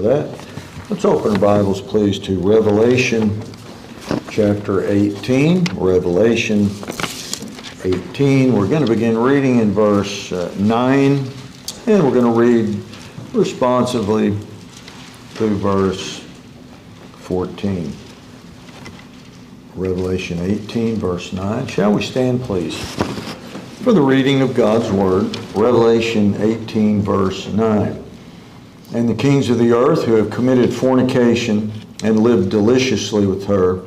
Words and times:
for 0.00 0.08
that. 0.08 0.46
Let's 0.88 1.04
open 1.04 1.32
our 1.32 1.38
Bibles, 1.38 1.80
please, 1.82 2.18
to 2.20 2.38
Revelation 2.38 3.42
chapter 4.30 4.88
18. 4.88 5.64
Revelation 5.74 6.70
18. 7.84 8.54
We're 8.54 8.68
going 8.68 8.84
to 8.84 8.90
begin 8.90 9.18
reading 9.18 9.58
in 9.58 9.72
verse 9.72 10.32
uh, 10.32 10.54
9, 10.58 11.06
and 11.86 12.04
we're 12.04 12.14
going 12.14 12.24
to 12.24 12.30
read 12.30 12.82
responsively 13.34 14.30
through 15.32 15.56
verse 15.58 16.20
14. 17.18 17.92
Revelation 19.74 20.38
18, 20.38 20.96
verse 20.96 21.32
9. 21.32 21.66
Shall 21.66 21.92
we 21.92 22.02
stand, 22.02 22.42
please, 22.42 22.78
for 23.82 23.92
the 23.92 24.02
reading 24.02 24.40
of 24.40 24.54
God's 24.54 24.90
Word? 24.90 25.36
Revelation 25.54 26.40
18, 26.40 27.02
verse 27.02 27.46
9. 27.48 28.09
And 28.92 29.08
the 29.08 29.14
kings 29.14 29.50
of 29.50 29.58
the 29.58 29.72
earth 29.72 30.04
who 30.04 30.14
have 30.14 30.30
committed 30.30 30.74
fornication 30.74 31.72
and 32.02 32.20
lived 32.20 32.50
deliciously 32.50 33.26
with 33.26 33.46
her 33.46 33.82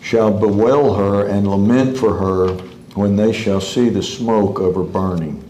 shall 0.00 0.30
bewail 0.30 0.94
her 0.94 1.26
and 1.26 1.48
lament 1.48 1.96
for 1.96 2.14
her 2.16 2.48
when 2.94 3.16
they 3.16 3.32
shall 3.32 3.60
see 3.60 3.88
the 3.88 4.02
smoke 4.02 4.60
of 4.60 4.76
her 4.76 4.82
burning. 4.82 5.42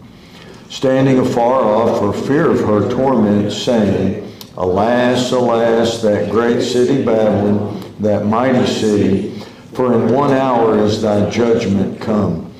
Standing 0.69 1.19
afar 1.19 1.63
off 1.63 1.99
for 1.99 2.27
fear 2.27 2.49
of 2.49 2.59
her 2.61 2.89
torment, 2.89 3.51
saying, 3.51 4.23
Alas, 4.57 5.31
alas, 5.31 6.01
that 6.01 6.31
great 6.31 6.61
city 6.61 7.03
Babylon, 7.03 7.83
that 7.99 8.25
mighty 8.25 8.65
city, 8.65 9.37
for 9.73 9.93
in 9.93 10.13
one 10.13 10.31
hour 10.31 10.79
is 10.79 11.01
thy 11.01 11.29
judgment 11.29 11.99
come. 11.99 12.51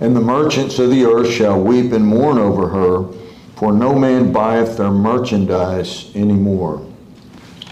And 0.00 0.16
the 0.16 0.20
merchants 0.20 0.78
of 0.78 0.90
the 0.90 1.04
earth 1.04 1.30
shall 1.30 1.60
weep 1.60 1.92
and 1.92 2.06
mourn 2.06 2.38
over 2.38 2.68
her, 2.68 3.21
for 3.62 3.72
no 3.72 3.94
man 3.96 4.32
buyeth 4.32 4.76
their 4.76 4.90
merchandise 4.90 6.10
any 6.16 6.32
more. 6.32 6.84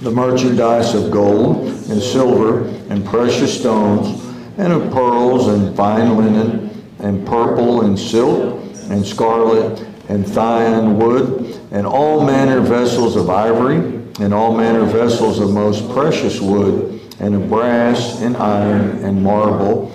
The 0.00 0.12
merchandise 0.12 0.94
of 0.94 1.10
gold 1.10 1.66
and 1.66 2.00
silver 2.00 2.68
and 2.90 3.04
precious 3.04 3.58
stones, 3.58 4.24
and 4.56 4.72
of 4.72 4.92
pearls 4.92 5.48
and 5.48 5.76
fine 5.76 6.16
linen, 6.16 6.84
and 7.00 7.26
purple 7.26 7.80
and 7.80 7.98
silk 7.98 8.62
and 8.88 9.04
scarlet 9.04 9.84
and 10.08 10.24
thyine 10.24 10.94
wood, 10.94 11.58
and 11.72 11.84
all 11.84 12.24
manner 12.24 12.60
vessels 12.60 13.16
of 13.16 13.28
ivory, 13.28 14.00
and 14.20 14.32
all 14.32 14.56
manner 14.56 14.84
vessels 14.84 15.40
of 15.40 15.50
most 15.50 15.90
precious 15.90 16.40
wood, 16.40 17.00
and 17.18 17.34
of 17.34 17.48
brass 17.48 18.22
and 18.22 18.36
iron 18.36 19.04
and 19.04 19.24
marble, 19.24 19.90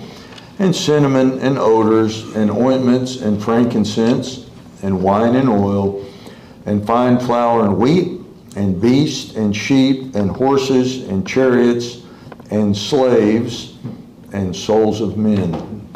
and 0.58 0.76
cinnamon 0.76 1.38
and 1.38 1.56
odors 1.56 2.36
and 2.36 2.50
ointments 2.50 3.22
and 3.22 3.42
frankincense 3.42 4.45
and 4.82 5.02
wine 5.02 5.36
and 5.36 5.48
oil, 5.48 6.04
and 6.66 6.86
fine 6.86 7.18
flour 7.18 7.64
and 7.64 7.78
wheat, 7.78 8.20
and 8.56 8.80
beasts 8.80 9.36
and 9.36 9.54
sheep 9.54 10.14
and 10.14 10.30
horses 10.30 11.06
and 11.08 11.26
chariots 11.26 12.02
and 12.50 12.76
slaves 12.76 13.76
and 14.32 14.54
souls 14.54 15.00
of 15.00 15.16
men. 15.16 15.88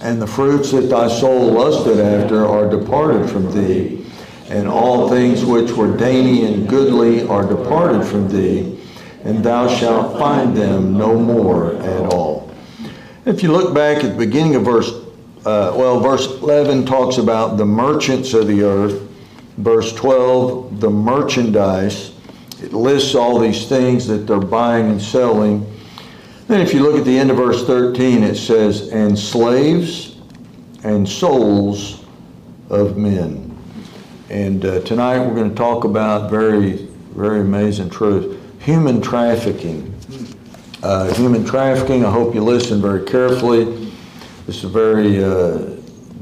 And 0.00 0.20
the 0.20 0.26
fruits 0.26 0.72
that 0.72 0.90
thy 0.90 1.08
soul 1.08 1.52
lusted 1.52 1.98
after 2.00 2.46
are 2.46 2.68
departed 2.68 3.30
from 3.30 3.52
thee, 3.52 4.04
and 4.48 4.68
all 4.68 5.08
things 5.08 5.44
which 5.44 5.70
were 5.72 5.96
dainty 5.96 6.44
and 6.44 6.68
goodly 6.68 7.26
are 7.26 7.46
departed 7.46 8.04
from 8.04 8.28
thee 8.28 8.72
and 9.24 9.44
thou 9.44 9.68
shalt 9.68 10.18
find 10.18 10.56
them 10.56 10.96
no 10.96 11.18
more 11.18 11.74
at 11.76 12.12
all. 12.12 12.50
If 13.24 13.42
you 13.42 13.52
look 13.52 13.74
back 13.74 14.02
at 14.02 14.12
the 14.12 14.18
beginning 14.18 14.56
of 14.56 14.64
verse, 14.64 14.92
uh, 15.44 15.74
well, 15.76 15.98
verse 15.98 16.26
11 16.26 16.86
talks 16.86 17.18
about 17.18 17.56
the 17.56 17.64
merchants 17.64 18.32
of 18.32 18.46
the 18.46 18.62
earth. 18.62 19.08
Verse 19.56 19.92
12, 19.92 20.80
the 20.80 20.90
merchandise. 20.90 22.12
It 22.62 22.72
lists 22.72 23.16
all 23.16 23.38
these 23.38 23.68
things 23.68 24.06
that 24.06 24.26
they're 24.26 24.38
buying 24.38 24.88
and 24.88 25.02
selling. 25.02 25.66
Then 26.46 26.60
if 26.60 26.72
you 26.72 26.82
look 26.82 26.96
at 26.96 27.04
the 27.04 27.18
end 27.18 27.30
of 27.30 27.36
verse 27.38 27.66
13, 27.66 28.22
it 28.22 28.36
says, 28.36 28.88
and 28.92 29.18
slaves 29.18 30.16
and 30.84 31.08
souls 31.08 32.04
of 32.70 32.96
men. 32.96 33.48
And 34.30 34.64
uh, 34.64 34.80
tonight 34.80 35.18
we're 35.18 35.34
going 35.34 35.50
to 35.50 35.56
talk 35.56 35.84
about 35.84 36.30
very, 36.30 36.88
very 37.14 37.40
amazing 37.40 37.90
truth 37.90 38.38
human 38.60 39.00
trafficking. 39.02 39.92
Uh, 40.84 41.12
human 41.14 41.44
trafficking, 41.44 42.04
I 42.04 42.10
hope 42.12 42.32
you 42.32 42.42
listen 42.42 42.80
very 42.80 43.04
carefully. 43.04 43.81
Is 44.48 44.64
a 44.64 44.68
very 44.68 45.22
uh, 45.22 45.76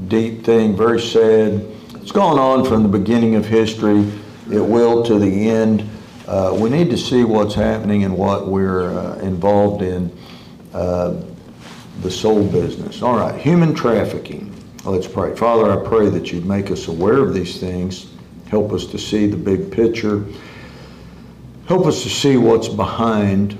deep 0.07 0.43
thing, 0.43 0.77
very 0.77 1.01
sad. 1.01 1.65
It's 1.95 2.11
gone 2.11 2.37
on 2.37 2.63
from 2.63 2.83
the 2.83 2.89
beginning 2.89 3.33
of 3.33 3.47
history. 3.47 4.11
It 4.51 4.59
will 4.59 5.03
to 5.05 5.17
the 5.17 5.49
end. 5.49 5.89
Uh, 6.27 6.55
we 6.57 6.69
need 6.69 6.91
to 6.91 6.97
see 6.97 7.23
what's 7.23 7.55
happening 7.55 8.03
and 8.03 8.15
what 8.15 8.47
we're 8.47 8.91
uh, 8.91 9.15
involved 9.19 9.81
in 9.81 10.15
uh, 10.71 11.19
the 12.01 12.11
soul 12.11 12.47
business. 12.47 13.01
All 13.01 13.17
right, 13.17 13.39
human 13.41 13.73
trafficking. 13.73 14.53
Let's 14.85 15.07
pray. 15.07 15.35
Father, 15.35 15.71
I 15.71 15.83
pray 15.83 16.09
that 16.09 16.31
you'd 16.31 16.45
make 16.45 16.69
us 16.69 16.87
aware 16.89 17.17
of 17.17 17.33
these 17.33 17.59
things, 17.59 18.13
help 18.49 18.71
us 18.71 18.85
to 18.85 18.99
see 18.99 19.25
the 19.25 19.37
big 19.37 19.71
picture. 19.71 20.23
Help 21.67 21.87
us 21.87 22.03
to 22.03 22.09
see 22.09 22.37
what's 22.37 22.67
behind 22.67 23.57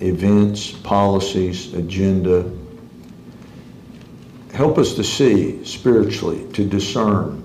events, 0.00 0.70
policies, 0.70 1.74
agenda. 1.74 2.50
Help 4.54 4.78
us 4.78 4.94
to 4.94 5.04
see 5.04 5.64
spiritually, 5.64 6.46
to 6.52 6.64
discern. 6.64 7.42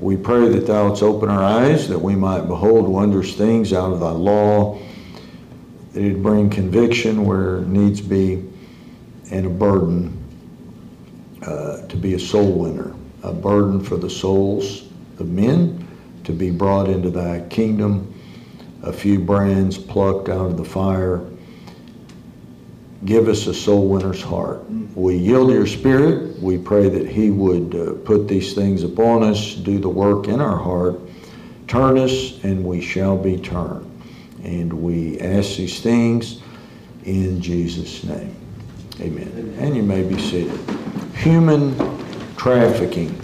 We 0.00 0.16
pray 0.16 0.48
that 0.48 0.66
thou 0.66 0.88
wouldst 0.88 1.02
open 1.02 1.28
our 1.28 1.42
eyes 1.42 1.88
that 1.88 1.98
we 1.98 2.14
might 2.14 2.46
behold 2.46 2.88
wondrous 2.88 3.34
things 3.34 3.72
out 3.72 3.92
of 3.92 4.00
thy 4.00 4.10
law, 4.10 4.78
that 5.92 6.02
it 6.02 6.22
bring 6.22 6.48
conviction 6.48 7.24
where 7.24 7.60
needs 7.62 8.00
be, 8.00 8.48
and 9.30 9.46
a 9.46 9.50
burden 9.50 10.16
uh, 11.42 11.86
to 11.88 11.96
be 11.96 12.14
a 12.14 12.18
soul 12.18 12.52
winner, 12.52 12.94
a 13.22 13.32
burden 13.32 13.80
for 13.82 13.96
the 13.96 14.10
souls 14.10 14.84
of 15.18 15.28
men 15.28 15.86
to 16.24 16.32
be 16.32 16.50
brought 16.50 16.88
into 16.88 17.10
thy 17.10 17.40
kingdom 17.48 18.12
a 18.82 18.92
few 18.92 19.18
brands 19.18 19.78
plucked 19.78 20.28
out 20.28 20.46
of 20.46 20.56
the 20.56 20.64
fire. 20.64 21.24
Give 23.04 23.28
us 23.28 23.46
a 23.46 23.54
soul 23.54 23.88
winner's 23.88 24.22
heart. 24.22 24.64
We 24.94 25.16
yield 25.16 25.50
your 25.50 25.66
spirit. 25.66 26.38
We 26.40 26.58
pray 26.58 26.88
that 26.88 27.08
he 27.08 27.30
would 27.30 27.74
uh, 27.74 27.92
put 28.04 28.28
these 28.28 28.54
things 28.54 28.84
upon 28.84 29.22
us, 29.22 29.54
do 29.54 29.78
the 29.78 29.88
work 29.88 30.28
in 30.28 30.40
our 30.40 30.56
heart, 30.56 31.00
turn 31.66 31.98
us, 31.98 32.42
and 32.44 32.64
we 32.64 32.80
shall 32.80 33.16
be 33.16 33.38
turned. 33.38 33.88
And 34.44 34.72
we 34.72 35.18
ask 35.20 35.56
these 35.56 35.80
things 35.80 36.42
in 37.04 37.40
Jesus' 37.40 38.04
name. 38.04 38.36
Amen. 39.00 39.56
And 39.58 39.74
you 39.74 39.82
may 39.82 40.02
be 40.02 40.20
seated. 40.20 40.60
Human 41.14 41.76
trafficking. 42.36 43.20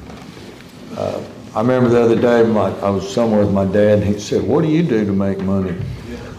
Uh, 0.96 1.22
I 1.54 1.60
remember 1.60 1.88
the 1.88 2.02
other 2.02 2.20
day, 2.20 2.42
my, 2.44 2.70
I 2.80 2.90
was 2.90 3.12
somewhere 3.12 3.44
with 3.44 3.52
my 3.52 3.64
dad, 3.64 3.98
and 3.98 4.04
he 4.04 4.18
said, 4.18 4.42
"What 4.42 4.62
do 4.62 4.68
you 4.68 4.82
do 4.82 5.04
to 5.04 5.12
make 5.12 5.38
money?" 5.40 5.76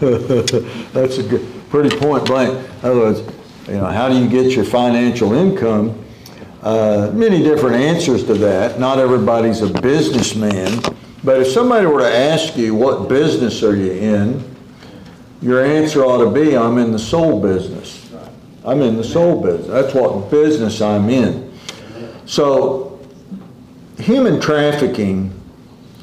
That's 0.00 1.18
a 1.18 1.22
good, 1.22 1.59
pretty 1.70 1.96
point 1.96 2.26
blank. 2.26 2.52
In 2.82 2.88
other 2.88 3.00
words, 3.00 3.20
you 3.66 3.74
know, 3.74 3.86
how 3.86 4.08
do 4.08 4.18
you 4.18 4.28
get 4.28 4.52
your 4.52 4.64
financial 4.64 5.32
income? 5.32 6.04
Uh, 6.62 7.10
many 7.14 7.42
different 7.42 7.76
answers 7.76 8.24
to 8.24 8.34
that. 8.34 8.78
Not 8.78 8.98
everybody's 8.98 9.62
a 9.62 9.68
businessman, 9.80 10.82
but 11.24 11.40
if 11.40 11.48
somebody 11.48 11.86
were 11.86 12.00
to 12.00 12.14
ask 12.14 12.56
you, 12.56 12.74
"What 12.74 13.08
business 13.08 13.62
are 13.62 13.74
you 13.74 13.92
in?" 13.92 14.44
your 15.40 15.64
answer 15.64 16.04
ought 16.04 16.22
to 16.22 16.30
be, 16.30 16.54
"I'm 16.54 16.76
in 16.76 16.92
the 16.92 16.98
soul 16.98 17.40
business." 17.40 18.00
I'm 18.64 18.82
in 18.82 18.96
the 18.96 19.04
soul 19.04 19.42
business. 19.42 19.68
That's 19.68 19.94
what 19.94 20.30
business 20.30 20.82
I'm 20.82 21.08
in. 21.08 21.50
So 22.26 22.98
human 23.98 24.40
trafficking 24.40 25.32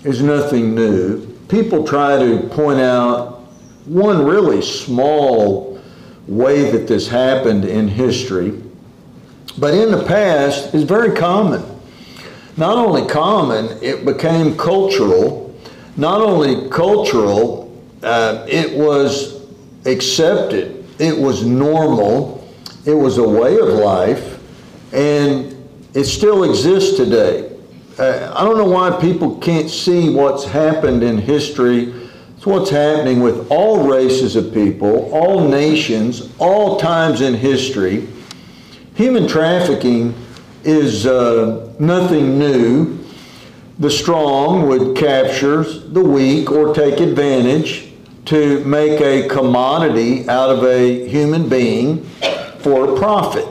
is 0.04 0.22
nothing 0.22 0.74
new. 0.74 1.26
People 1.50 1.86
try 1.86 2.18
to 2.18 2.48
point 2.48 2.80
out 2.80 3.37
one 3.88 4.26
really 4.26 4.62
small 4.62 5.80
way 6.28 6.72
that 6.72 6.88
this 6.88 7.08
happened 7.08 7.66
in 7.66 7.88
history, 7.88 8.62
but 9.58 9.74
in 9.74 9.92
the 9.92 10.04
past 10.06 10.74
is 10.74 10.84
very 10.84 11.16
common. 11.16 11.64
Not 12.58 12.78
only 12.78 13.08
common, 13.08 13.78
it 13.82 14.06
became 14.06 14.58
cultural. 14.58 15.56
Not 15.96 16.22
only 16.22 16.70
cultural, 16.70 17.74
uh, 18.04 18.46
it 18.48 18.78
was 18.78 19.48
accepted. 19.86 20.86
It 21.00 21.18
was 21.18 21.46
normal. 21.46 22.48
It 22.86 22.94
was 22.94 23.18
a 23.18 23.28
way 23.28 23.58
of 23.60 23.68
life, 23.70 24.40
and 24.92 25.56
it 25.94 26.06
still 26.06 26.44
exists 26.44 26.98
today 26.98 27.58
uh, 28.00 28.32
I 28.36 28.44
don't 28.44 28.58
know 28.58 28.66
why 28.66 28.92
people 29.02 29.38
can't 29.38 29.70
see 29.70 30.10
what's 30.10 30.46
happened 30.46 31.02
in 31.04 31.18
history. 31.18 31.94
What's 32.48 32.70
happening 32.70 33.20
with 33.20 33.52
all 33.52 33.90
races 33.90 34.38
of 34.38 34.54
people, 34.54 35.14
all 35.14 35.50
nations, 35.50 36.34
all 36.40 36.80
times 36.80 37.20
in 37.20 37.34
history. 37.34 38.08
Human 38.96 39.28
trafficking 39.28 40.16
is 40.64 41.06
uh, 41.06 41.74
nothing 41.78 42.40
new. 42.40 43.00
The 43.80 43.92
strong 43.92 44.66
would 44.70 44.96
capture 44.96 45.64
the 45.64 46.02
weak 46.02 46.50
or 46.50 46.74
take 46.74 47.02
advantage 47.02 47.92
to 48.28 48.64
make 48.64 49.02
a 49.02 49.28
commodity 49.28 50.30
out 50.30 50.50
of 50.50 50.64
a 50.64 51.06
human 51.06 51.50
being 51.50 52.06
for 52.60 52.96
a 52.96 52.98
profit. 52.98 53.46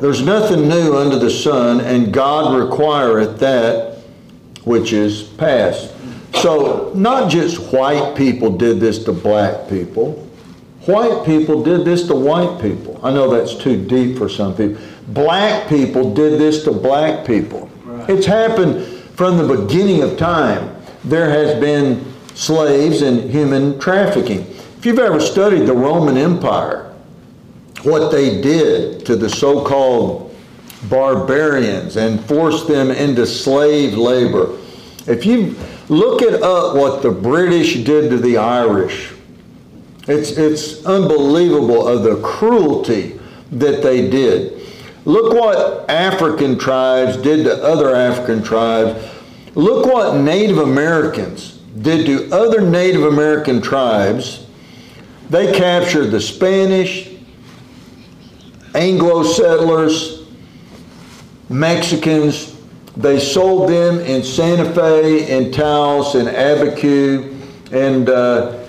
There's 0.00 0.22
nothing 0.22 0.70
new 0.70 0.96
under 0.96 1.18
the 1.18 1.30
sun, 1.30 1.82
and 1.82 2.14
God 2.14 2.58
requireth 2.58 3.38
that 3.40 3.98
which 4.64 4.94
is 4.94 5.22
past. 5.22 5.89
So, 6.34 6.92
not 6.94 7.30
just 7.30 7.72
white 7.72 8.16
people 8.16 8.56
did 8.56 8.80
this 8.80 9.04
to 9.04 9.12
black 9.12 9.68
people. 9.68 10.26
White 10.86 11.26
people 11.26 11.62
did 11.62 11.84
this 11.84 12.06
to 12.06 12.14
white 12.14 12.60
people. 12.60 12.98
I 13.02 13.12
know 13.12 13.28
that's 13.30 13.54
too 13.54 13.84
deep 13.84 14.16
for 14.16 14.28
some 14.28 14.56
people. 14.56 14.80
Black 15.08 15.68
people 15.68 16.14
did 16.14 16.40
this 16.40 16.64
to 16.64 16.72
black 16.72 17.26
people. 17.26 17.68
Right. 17.84 18.08
It's 18.10 18.26
happened 18.26 18.86
from 19.14 19.36
the 19.36 19.56
beginning 19.56 20.02
of 20.02 20.16
time. 20.16 20.74
There 21.04 21.28
has 21.28 21.60
been 21.60 22.04
slaves 22.34 23.02
and 23.02 23.30
human 23.30 23.78
trafficking. 23.78 24.40
If 24.78 24.86
you've 24.86 24.98
ever 24.98 25.20
studied 25.20 25.66
the 25.66 25.74
Roman 25.74 26.16
Empire, 26.16 26.94
what 27.82 28.10
they 28.10 28.40
did 28.40 29.04
to 29.06 29.16
the 29.16 29.28
so 29.28 29.64
called 29.64 30.34
barbarians 30.88 31.96
and 31.96 32.24
forced 32.24 32.68
them 32.68 32.90
into 32.90 33.26
slave 33.26 33.94
labor. 33.94 34.58
If 35.06 35.26
you 35.26 35.56
look 35.90 36.22
it 36.22 36.42
up 36.42 36.76
what 36.76 37.02
the 37.02 37.10
British 37.10 37.84
did 37.84 38.10
to 38.10 38.16
the 38.16 38.38
Irish, 38.38 39.12
it's, 40.08 40.30
it's 40.30 40.86
unbelievable 40.86 41.86
of 41.86 42.04
the 42.04 42.20
cruelty 42.22 43.20
that 43.52 43.82
they 43.82 44.08
did. 44.08 44.66
Look 45.04 45.32
what 45.32 45.90
African 45.90 46.58
tribes 46.58 47.16
did 47.16 47.44
to 47.44 47.62
other 47.62 47.94
African 47.94 48.42
tribes. 48.42 49.08
Look 49.54 49.86
what 49.86 50.16
Native 50.16 50.58
Americans 50.58 51.58
did 51.82 52.06
to 52.06 52.34
other 52.34 52.60
Native 52.60 53.04
American 53.04 53.60
tribes. 53.60 54.46
They 55.28 55.52
captured 55.52 56.06
the 56.06 56.20
Spanish, 56.20 57.10
Anglo 58.74 59.22
settlers, 59.22 60.24
Mexicans, 61.48 62.59
they 62.96 63.20
sold 63.20 63.68
them 63.68 64.00
in 64.00 64.22
Santa 64.22 64.72
Fe, 64.74 65.36
in 65.36 65.52
Taos, 65.52 66.14
in 66.14 66.26
Abiquiu, 66.26 67.36
and 67.72 68.08
uh, 68.08 68.68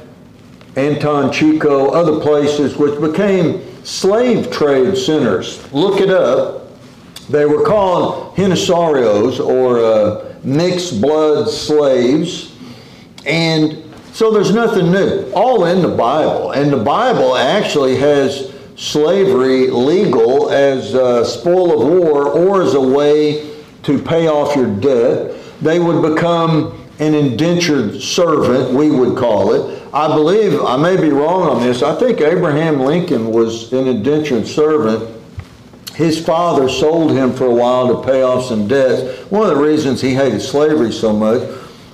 Anton 0.76 1.32
Chico, 1.34 1.90
other 1.90 2.20
places, 2.20 2.78
which 2.78 3.00
became 3.02 3.62
slave 3.84 4.52
trade 4.52 4.96
centers. 4.96 5.72
Look 5.74 6.00
it 6.00 6.10
up. 6.10 6.70
They 7.30 7.46
were 7.46 7.66
called 7.66 8.36
Genizaros 8.36 9.40
or 9.40 9.80
uh, 9.80 10.36
mixed 10.44 11.02
blood 11.02 11.50
slaves. 11.50 12.56
And 13.26 13.84
so 14.14 14.32
there's 14.32 14.54
nothing 14.54 14.92
new. 14.92 15.32
All 15.34 15.66
in 15.66 15.82
the 15.82 15.96
Bible. 15.96 16.52
And 16.52 16.72
the 16.72 16.84
Bible 16.84 17.36
actually 17.36 17.96
has 17.98 18.54
slavery 18.76 19.70
legal 19.70 20.50
as 20.50 20.94
a 20.94 21.26
spoil 21.26 21.82
of 21.82 21.88
war 21.88 22.30
or 22.30 22.62
as 22.64 22.74
a 22.74 22.82
way 22.82 23.51
to 23.84 24.02
pay 24.02 24.28
off 24.28 24.56
your 24.56 24.74
debt. 24.80 25.36
They 25.62 25.80
would 25.80 26.02
become 26.02 26.78
an 27.00 27.16
indentured 27.16 28.02
servant, 28.02 28.76
we 28.76 28.92
would 28.92 29.18
call 29.18 29.54
it. 29.54 29.82
I 29.94 30.08
believe, 30.08 30.62
I 30.62 30.78
may 30.78 30.96
be 30.98 31.10
wrong 31.10 31.44
on 31.44 31.62
this, 31.62 31.82
I 31.82 31.96
think 31.96 32.22
Abraham 32.22 32.80
Lincoln 32.80 33.32
was 33.32 33.74
an 33.74 33.88
indentured 33.88 34.48
servant. 34.48 35.18
His 35.96 36.24
father 36.24 36.70
sold 36.70 37.12
him 37.12 37.34
for 37.34 37.48
a 37.48 37.54
while 37.54 37.88
to 37.88 38.08
pay 38.08 38.22
off 38.22 38.46
some 38.46 38.68
debts. 38.68 39.30
One 39.32 39.50
of 39.50 39.58
the 39.58 39.64
reasons 39.64 40.00
he 40.00 40.14
hated 40.14 40.42
slavery 40.42 40.92
so 40.92 41.12
much 41.12 41.42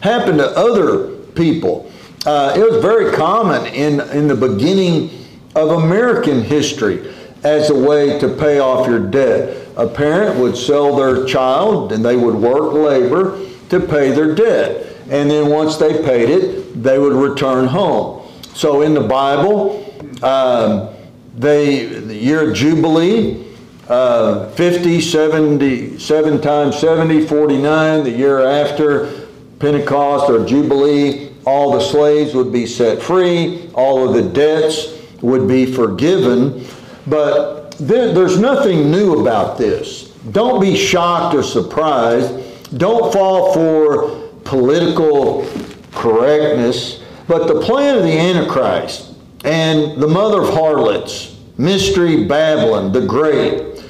happened 0.02 0.38
to 0.38 0.50
other 0.58 1.16
people. 1.34 1.92
Uh, 2.26 2.54
it 2.56 2.72
was 2.72 2.82
very 2.82 3.16
common 3.16 3.66
in, 3.68 4.02
in 4.12 4.28
the 4.28 4.36
beginning 4.36 5.10
of 5.56 5.84
American 5.84 6.44
history 6.44 7.14
as 7.44 7.70
a 7.70 7.76
way 7.76 8.20
to 8.20 8.28
pay 8.36 8.60
off 8.60 8.88
your 8.88 9.00
debt. 9.00 9.67
A 9.78 9.88
parent 9.88 10.40
would 10.40 10.58
sell 10.58 10.96
their 10.96 11.26
child 11.26 11.92
and 11.92 12.04
they 12.04 12.16
would 12.16 12.36
work 12.36 12.74
labor 12.74 13.40
to 13.70 13.80
pay 13.80 14.12
their 14.12 14.34
debt. 14.34 14.96
And 15.10 15.30
then 15.30 15.50
once 15.50 15.78
they 15.78 16.04
paid 16.04 16.30
it, 16.30 16.84
they 16.84 16.98
would 16.98 17.14
return 17.14 17.68
home. 17.68 18.28
So 18.56 18.82
in 18.82 18.94
the 18.94 19.02
Bible, 19.02 19.84
um, 20.24 20.90
they, 21.36 21.86
the 21.86 22.16
year 22.16 22.50
of 22.50 22.56
Jubilee, 22.56 23.46
uh, 23.88 24.50
50, 24.50 25.00
70, 25.00 26.00
7 26.00 26.42
times 26.42 26.80
70, 26.80 27.28
49, 27.28 28.04
the 28.04 28.12
year 28.12 28.40
after 28.46 29.28
Pentecost 29.60 30.30
or 30.30 30.46
Jubilee, 30.46 31.32
all 31.46 31.72
the 31.72 31.80
slaves 31.80 32.34
would 32.34 32.52
be 32.52 32.66
set 32.66 33.02
free, 33.02 33.70
all 33.74 34.08
of 34.08 34.16
the 34.16 34.30
debts 34.30 34.98
would 35.22 35.48
be 35.48 35.72
forgiven. 35.72 36.66
But 37.06 37.57
there, 37.80 38.14
there's 38.14 38.40
nothing 38.40 38.92
new 38.92 39.22
about 39.22 39.58
this. 39.58 40.10
Don't 40.32 40.60
be 40.60 40.76
shocked 40.76 41.36
or 41.36 41.44
surprised. 41.44 42.78
Don't 42.78 43.14
fall 43.14 43.54
for 43.54 44.30
political 44.44 45.48
correctness. 45.94 47.04
But 47.28 47.48
the 47.48 47.62
plan 47.62 47.98
of 47.98 48.04
the 48.04 48.18
Antichrist 48.18 49.14
and 49.44 50.02
the 50.02 50.08
mother 50.08 50.42
of 50.42 50.54
harlots, 50.54 51.38
Mystery 51.58 52.26
Babylon 52.26 52.92
the 52.92 53.06
Great, 53.06 53.84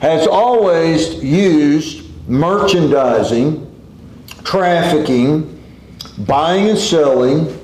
has 0.00 0.26
always 0.26 1.22
used 1.22 2.10
merchandising, 2.28 3.60
trafficking, 4.44 5.62
buying 6.18 6.68
and 6.70 6.78
selling, 6.78 7.58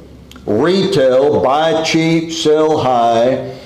retail, 0.47 1.43
buy 1.43 1.83
cheap, 1.83 2.33
sell 2.33 2.79
high, 2.79 3.60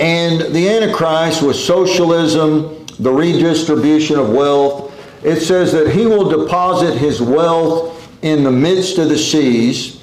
and 0.00 0.54
the 0.54 0.66
Antichrist 0.66 1.42
with 1.42 1.56
socialism, 1.56 2.86
the 2.98 3.12
redistribution 3.12 4.18
of 4.18 4.30
wealth. 4.30 4.94
It 5.22 5.40
says 5.40 5.72
that 5.72 5.90
he 5.90 6.06
will 6.06 6.26
deposit 6.30 6.96
his 6.96 7.20
wealth 7.20 8.08
in 8.22 8.42
the 8.42 8.50
midst 8.50 8.96
of 8.96 9.10
the 9.10 9.18
seas. 9.18 10.02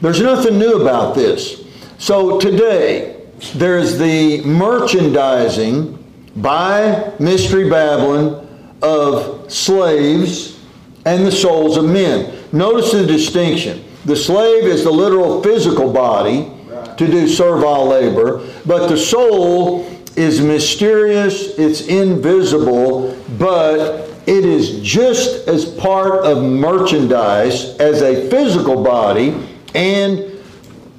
There's 0.00 0.20
nothing 0.20 0.58
new 0.58 0.80
about 0.80 1.16
this. 1.16 1.64
So 1.98 2.38
today, 2.38 3.26
there's 3.56 3.98
the 3.98 4.42
merchandising 4.42 5.98
by 6.36 7.12
Mystery 7.18 7.68
Babylon 7.68 8.46
of 8.80 9.52
slaves 9.52 10.60
and 11.04 11.26
the 11.26 11.32
souls 11.32 11.76
of 11.76 11.84
men. 11.84 12.38
Notice 12.52 12.92
the 12.92 13.04
distinction. 13.04 13.84
The 14.04 14.14
slave 14.14 14.64
is 14.64 14.84
the 14.84 14.92
literal 14.92 15.42
physical 15.42 15.92
body 15.92 16.53
to 16.96 17.06
do 17.06 17.28
servile 17.28 17.86
labor, 17.86 18.46
but 18.66 18.88
the 18.88 18.96
soul 18.96 19.86
is 20.16 20.40
mysterious, 20.40 21.58
it's 21.58 21.82
invisible, 21.88 23.16
but 23.38 24.10
it 24.26 24.44
is 24.44 24.80
just 24.80 25.48
as 25.48 25.64
part 25.64 26.24
of 26.24 26.42
merchandise 26.42 27.76
as 27.78 28.00
a 28.02 28.28
physical 28.30 28.82
body, 28.82 29.34
and 29.74 30.30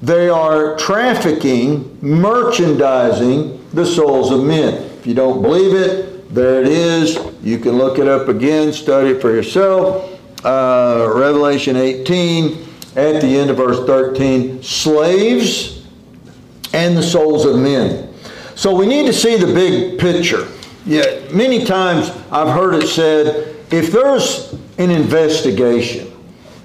they 0.02 0.28
are 0.28 0.76
trafficking, 0.76 1.98
merchandising 2.02 3.64
the 3.72 3.84
souls 3.84 4.30
of 4.30 4.44
men. 4.44 4.74
If 4.74 5.06
you 5.06 5.14
don't 5.14 5.42
believe 5.42 5.74
it, 5.74 6.32
there 6.34 6.60
it 6.60 6.68
is. 6.68 7.18
You 7.42 7.58
can 7.58 7.78
look 7.78 7.98
it 7.98 8.06
up 8.06 8.28
again, 8.28 8.72
study 8.72 9.10
it 9.10 9.20
for 9.20 9.30
yourself. 9.30 10.12
Uh, 10.44 11.10
Revelation 11.14 11.76
18 11.76 12.66
at 12.96 13.20
the 13.20 13.26
end 13.26 13.50
of 13.50 13.56
verse 13.56 13.84
13 13.86 14.62
slaves 14.62 15.75
and 16.76 16.96
the 16.96 17.02
souls 17.02 17.46
of 17.46 17.58
men. 17.58 18.12
So 18.54 18.74
we 18.74 18.86
need 18.86 19.06
to 19.06 19.12
see 19.12 19.36
the 19.36 19.46
big 19.46 19.98
picture. 19.98 20.46
Yeah, 20.84 21.26
many 21.32 21.64
times 21.64 22.10
I've 22.30 22.54
heard 22.54 22.74
it 22.74 22.86
said 22.86 23.56
if 23.72 23.90
there's 23.90 24.52
an 24.78 24.90
investigation 24.90 26.12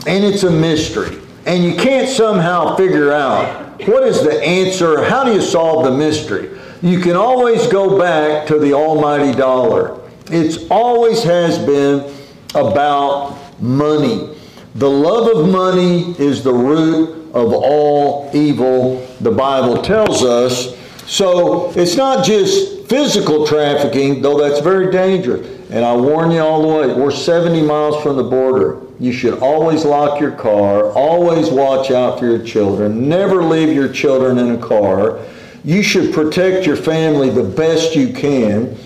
and 0.06 0.24
it's 0.24 0.44
a 0.44 0.52
mystery 0.52 1.18
and 1.46 1.64
you 1.64 1.76
can't 1.76 2.10
somehow 2.10 2.76
figure 2.76 3.12
out 3.12 3.82
what 3.88 4.04
is 4.04 4.22
the 4.22 4.44
answer, 4.44 5.04
how 5.06 5.24
do 5.24 5.34
you 5.34 5.42
solve 5.42 5.86
the 5.86 5.98
mystery, 5.98 6.60
you 6.82 7.00
can 7.00 7.16
always 7.16 7.68
go 7.68 7.98
back 7.98 8.46
to 8.48 8.60
the 8.60 8.74
almighty 8.74 9.32
dollar. 9.32 10.00
It 10.28 10.70
always 10.70 11.24
has 11.24 11.58
been 11.58 12.14
about 12.54 13.38
money. 13.62 14.36
The 14.76 14.90
love 14.90 15.38
of 15.38 15.50
money 15.50 16.12
is 16.20 16.44
the 16.44 16.54
root 16.54 17.21
of 17.34 17.54
all 17.54 18.30
evil, 18.34 19.06
the 19.22 19.32
Bible 19.32 19.82
tells 19.82 20.24
us. 20.24 20.78
So 21.08 21.72
it's 21.72 21.96
not 21.96 22.26
just 22.26 22.88
physical 22.88 23.48
trafficking, 23.48 24.22
though 24.22 24.38
that's 24.38 24.60
very 24.60 24.92
dangerous. 24.92 25.48
And 25.70 25.86
I 25.86 25.96
warn 25.96 26.32
you 26.32 26.40
all 26.40 26.62
the 26.62 26.68
way, 26.68 26.94
we're 26.94 27.12
70 27.12 27.62
miles 27.62 28.04
from 28.04 28.18
the 28.18 28.24
border. 28.24 28.82
You 29.00 29.14
should 29.14 29.40
always 29.40 29.86
lock 29.86 30.20
your 30.20 30.32
car, 30.32 30.92
always 30.92 31.50
watch 31.50 31.90
out 31.90 32.20
for 32.20 32.26
your 32.26 32.44
children, 32.46 33.08
never 33.08 33.44
leave 33.44 33.74
your 33.74 33.92
children 33.92 34.38
in 34.38 34.52
a 34.52 34.58
car. 34.58 35.20
You 35.64 35.82
should 35.82 36.14
protect 36.14 36.68
your 36.68 36.76
family 36.76 37.30
the 37.30 37.44
best 37.44 37.96
you 37.96 38.12
can. 38.12 38.78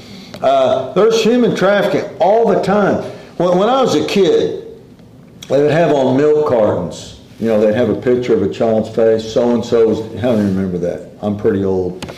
Uh, 0.41 0.93
there's 0.93 1.23
human 1.23 1.55
trafficking 1.55 2.15
all 2.19 2.47
the 2.47 2.61
time. 2.61 3.03
When, 3.37 3.57
when 3.57 3.69
I 3.69 3.81
was 3.81 3.95
a 3.95 4.05
kid, 4.05 4.79
they 5.47 5.61
would 5.61 5.71
have 5.71 5.91
on 5.91 6.17
milk 6.17 6.47
cartons 6.47 7.14
You 7.39 7.47
know, 7.47 7.59
they'd 7.59 7.75
have 7.75 7.89
a 7.89 7.99
picture 7.99 8.33
of 8.33 8.43
a 8.43 8.49
child's 8.49 8.89
face, 8.95 9.33
so-and-so's, 9.33 10.21
how 10.21 10.35
do 10.35 10.41
you 10.41 10.47
remember 10.47 10.77
that? 10.77 11.09
I'm 11.21 11.35
pretty 11.35 11.65
old. 11.65 12.09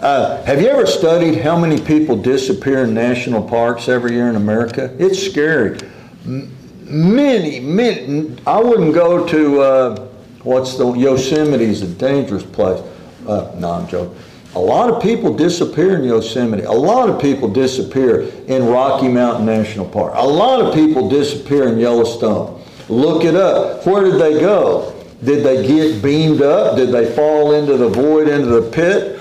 Uh, 0.00 0.42
have 0.44 0.62
you 0.62 0.68
ever 0.68 0.86
studied 0.86 1.40
how 1.40 1.58
many 1.58 1.78
people 1.80 2.16
disappear 2.16 2.84
in 2.84 2.94
national 2.94 3.42
parks 3.42 3.88
every 3.88 4.12
year 4.12 4.28
in 4.28 4.36
America? 4.36 4.94
It's 4.98 5.22
scary. 5.22 5.78
Many, 6.24 7.60
many, 7.60 8.36
I 8.46 8.58
wouldn't 8.60 8.94
go 8.94 9.26
to, 9.26 9.60
uh, 9.60 10.08
what's 10.42 10.78
the, 10.78 10.86
Yosemite 10.92 11.64
Yosemite's 11.64 11.82
a 11.82 11.88
dangerous 11.88 12.44
place. 12.44 12.82
Uh, 13.26 13.54
no, 13.58 13.72
I'm 13.72 13.88
joking. 13.88 14.16
A 14.54 14.60
lot 14.60 14.88
of 14.88 15.02
people 15.02 15.34
disappear 15.34 15.96
in 15.96 16.04
Yosemite. 16.04 16.62
A 16.62 16.72
lot 16.72 17.10
of 17.10 17.20
people 17.20 17.48
disappear 17.48 18.22
in 18.46 18.64
Rocky 18.64 19.08
Mountain 19.08 19.44
National 19.44 19.86
Park. 19.86 20.14
A 20.16 20.26
lot 20.26 20.62
of 20.62 20.72
people 20.72 21.10
disappear 21.10 21.68
in 21.68 21.78
Yellowstone. 21.78 22.62
Look 22.88 23.24
it 23.24 23.34
up. 23.34 23.86
Where 23.86 24.04
did 24.04 24.20
they 24.20 24.40
go? 24.40 24.92
Did 25.24 25.44
they 25.44 25.66
get 25.66 26.02
beamed 26.02 26.42
up? 26.42 26.76
Did 26.76 26.90
they 26.90 27.14
fall 27.14 27.52
into 27.52 27.76
the 27.76 27.88
void, 27.88 28.28
into 28.28 28.48
the 28.48 28.70
pit? 28.70 29.20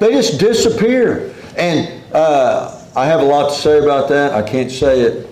They 0.00 0.12
just 0.12 0.40
disappear. 0.40 1.34
And 1.56 2.02
uh, 2.12 2.84
I 2.96 3.06
have 3.06 3.20
a 3.20 3.24
lot 3.24 3.50
to 3.50 3.54
say 3.60 3.78
about 3.78 4.08
that. 4.08 4.32
I 4.32 4.42
can't 4.42 4.70
say 4.70 5.00
it 5.00 5.28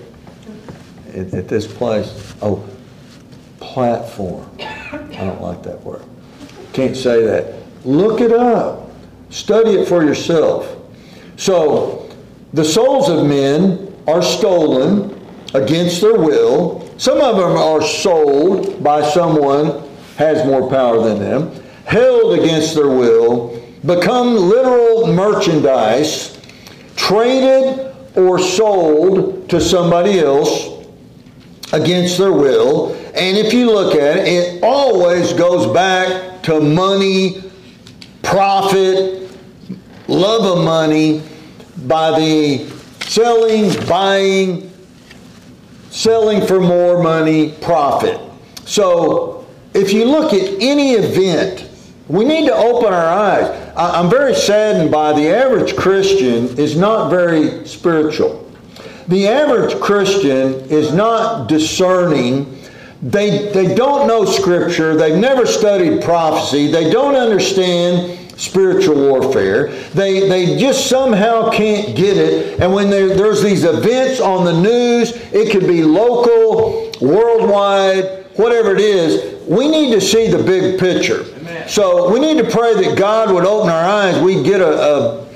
at, 1.14 1.34
at 1.34 1.49
this 1.49 1.66
place. 1.66 2.34
Oh, 2.42 2.68
platform. 3.58 4.49
I 4.61 4.99
don't 5.11 5.40
like 5.40 5.62
that 5.62 5.82
word. 5.82 6.04
Can't 6.72 6.96
say 6.96 7.25
that. 7.25 7.54
Look 7.84 8.20
it 8.20 8.32
up. 8.32 8.90
Study 9.30 9.70
it 9.70 9.88
for 9.88 10.04
yourself. 10.04 10.76
So, 11.37 12.11
the 12.52 12.64
souls 12.64 13.08
of 13.08 13.26
men 13.26 13.92
are 14.06 14.22
stolen 14.22 15.18
against 15.54 16.00
their 16.00 16.18
will. 16.18 16.81
Some 17.02 17.21
of 17.21 17.37
them 17.37 17.56
are 17.56 17.82
sold 17.82 18.80
by 18.80 19.02
someone 19.02 19.82
has 20.18 20.47
more 20.47 20.71
power 20.71 21.02
than 21.02 21.18
them, 21.18 21.50
held 21.85 22.38
against 22.38 22.76
their 22.76 22.87
will, 22.87 23.61
become 23.85 24.37
literal 24.37 25.12
merchandise, 25.12 26.40
traded 26.94 27.92
or 28.14 28.38
sold 28.38 29.50
to 29.50 29.61
somebody 29.61 30.21
else 30.21 30.87
against 31.73 32.18
their 32.18 32.30
will. 32.30 32.94
And 33.16 33.37
if 33.37 33.52
you 33.52 33.66
look 33.66 33.97
at 33.97 34.18
it, 34.18 34.28
it 34.28 34.62
always 34.62 35.32
goes 35.32 35.75
back 35.75 36.40
to 36.44 36.61
money, 36.61 37.42
profit, 38.23 39.28
love 40.06 40.56
of 40.56 40.64
money 40.64 41.21
by 41.78 42.16
the 42.16 42.71
selling, 43.00 43.75
buying, 43.88 44.72
selling 45.92 46.44
for 46.46 46.58
more 46.58 47.02
money, 47.02 47.52
profit. 47.61 48.18
So 48.64 49.46
if 49.75 49.92
you 49.92 50.06
look 50.06 50.32
at 50.32 50.49
any 50.61 50.92
event, 50.92 51.68
we 52.08 52.25
need 52.25 52.46
to 52.46 52.54
open 52.54 52.92
our 52.92 53.08
eyes. 53.08 53.72
I'm 53.76 54.11
very 54.11 54.34
saddened 54.34 54.90
by 54.90 55.12
the 55.12 55.28
average 55.28 55.76
Christian 55.76 56.58
is 56.58 56.76
not 56.76 57.11
very 57.11 57.66
spiritual. 57.66 58.50
The 59.08 59.28
average 59.28 59.78
Christian 59.80 60.54
is 60.70 60.92
not 60.92 61.46
discerning. 61.46 62.58
They, 63.02 63.50
they 63.52 63.75
don't 63.75 64.08
know 64.08 64.25
Scripture. 64.25 64.96
They've 64.96 65.18
never 65.18 65.44
studied 65.44 66.02
prophecy. 66.02 66.68
They 66.68 66.90
don't 66.90 67.16
understand 67.16 68.22
spiritual 68.42 68.96
warfare. 68.96 69.68
They, 69.94 70.28
they 70.28 70.58
just 70.58 70.88
somehow 70.88 71.50
can't 71.50 71.96
get 71.96 72.16
it. 72.16 72.61
And 72.61 72.72
when 72.75 72.90
there's 72.90 73.40
these 73.40 73.64
events 73.64 74.20
on 74.20 74.44
the 74.44 74.61
news, 74.61 75.12
it 75.32 75.52
could 75.52 75.66
be 75.68 75.84
local, 75.84 76.90
worldwide, 77.00 78.26
whatever 78.34 78.75
it 78.75 78.80
is, 78.80 79.40
we 79.46 79.68
need 79.68 79.92
to 79.94 80.00
see 80.00 80.28
the 80.28 80.42
big 80.42 80.80
picture. 80.80 81.25
Amen. 81.37 81.68
So 81.68 82.12
we 82.12 82.18
need 82.18 82.38
to 82.38 82.50
pray 82.50 82.75
that 82.75 82.99
God 82.99 83.32
would 83.32 83.46
open 83.46 83.70
our 83.70 83.84
eyes. 83.84 84.20
We 84.20 84.42
get 84.42 84.61
a, 84.61 84.72
a, 84.72 85.28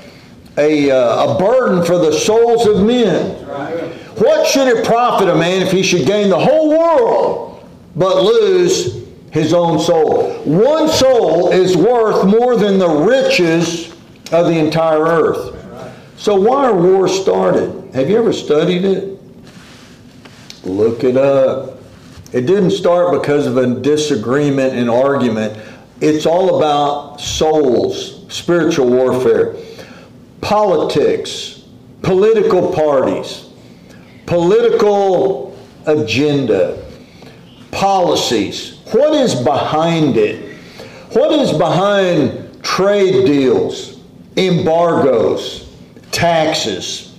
a, 0.57 0.91
uh, 0.91 1.35
a 1.35 1.39
burden 1.39 1.85
for 1.85 1.97
the 1.97 2.11
souls 2.11 2.67
of 2.67 2.85
men. 2.85 3.47
Right. 3.47 3.93
What 4.19 4.47
should 4.47 4.67
it 4.67 4.85
profit 4.85 5.29
a 5.29 5.35
man 5.35 5.61
if 5.61 5.71
he 5.71 5.81
should 5.81 6.05
gain 6.05 6.29
the 6.29 6.39
whole 6.39 6.69
world 6.69 7.65
but 7.95 8.21
lose 8.21 8.96
his 9.37 9.53
own 9.53 9.79
soul. 9.79 10.33
One 10.43 10.89
soul 10.89 11.51
is 11.51 11.77
worth 11.77 12.25
more 12.25 12.55
than 12.55 12.79
the 12.79 12.89
riches 12.89 13.91
of 14.31 14.47
the 14.47 14.57
entire 14.57 15.03
earth. 15.03 15.53
So 16.17 16.35
why 16.35 16.65
are 16.65 16.75
wars 16.75 17.21
started? 17.21 17.93
Have 17.93 18.09
you 18.09 18.17
ever 18.17 18.33
studied 18.33 18.83
it? 18.83 19.19
Look 20.63 21.03
it 21.03 21.15
up. 21.15 21.79
It 22.33 22.41
didn't 22.41 22.71
start 22.71 23.21
because 23.21 23.45
of 23.45 23.57
a 23.57 23.79
disagreement 23.79 24.73
and 24.73 24.89
argument. 24.89 25.57
It's 26.01 26.25
all 26.25 26.57
about 26.57 27.21
souls, 27.21 28.25
spiritual 28.33 28.89
warfare, 28.89 29.55
politics, 30.41 31.63
political 32.01 32.73
parties, 32.73 33.49
political 34.25 35.57
agenda, 35.85 36.83
policies, 37.71 38.76
what 38.91 39.13
is 39.13 39.35
behind 39.35 40.17
it? 40.17 40.55
What 41.11 41.31
is 41.31 41.51
behind 41.57 42.63
trade 42.63 43.25
deals, 43.25 43.99
embargoes, 44.35 45.73
taxes? 46.11 47.15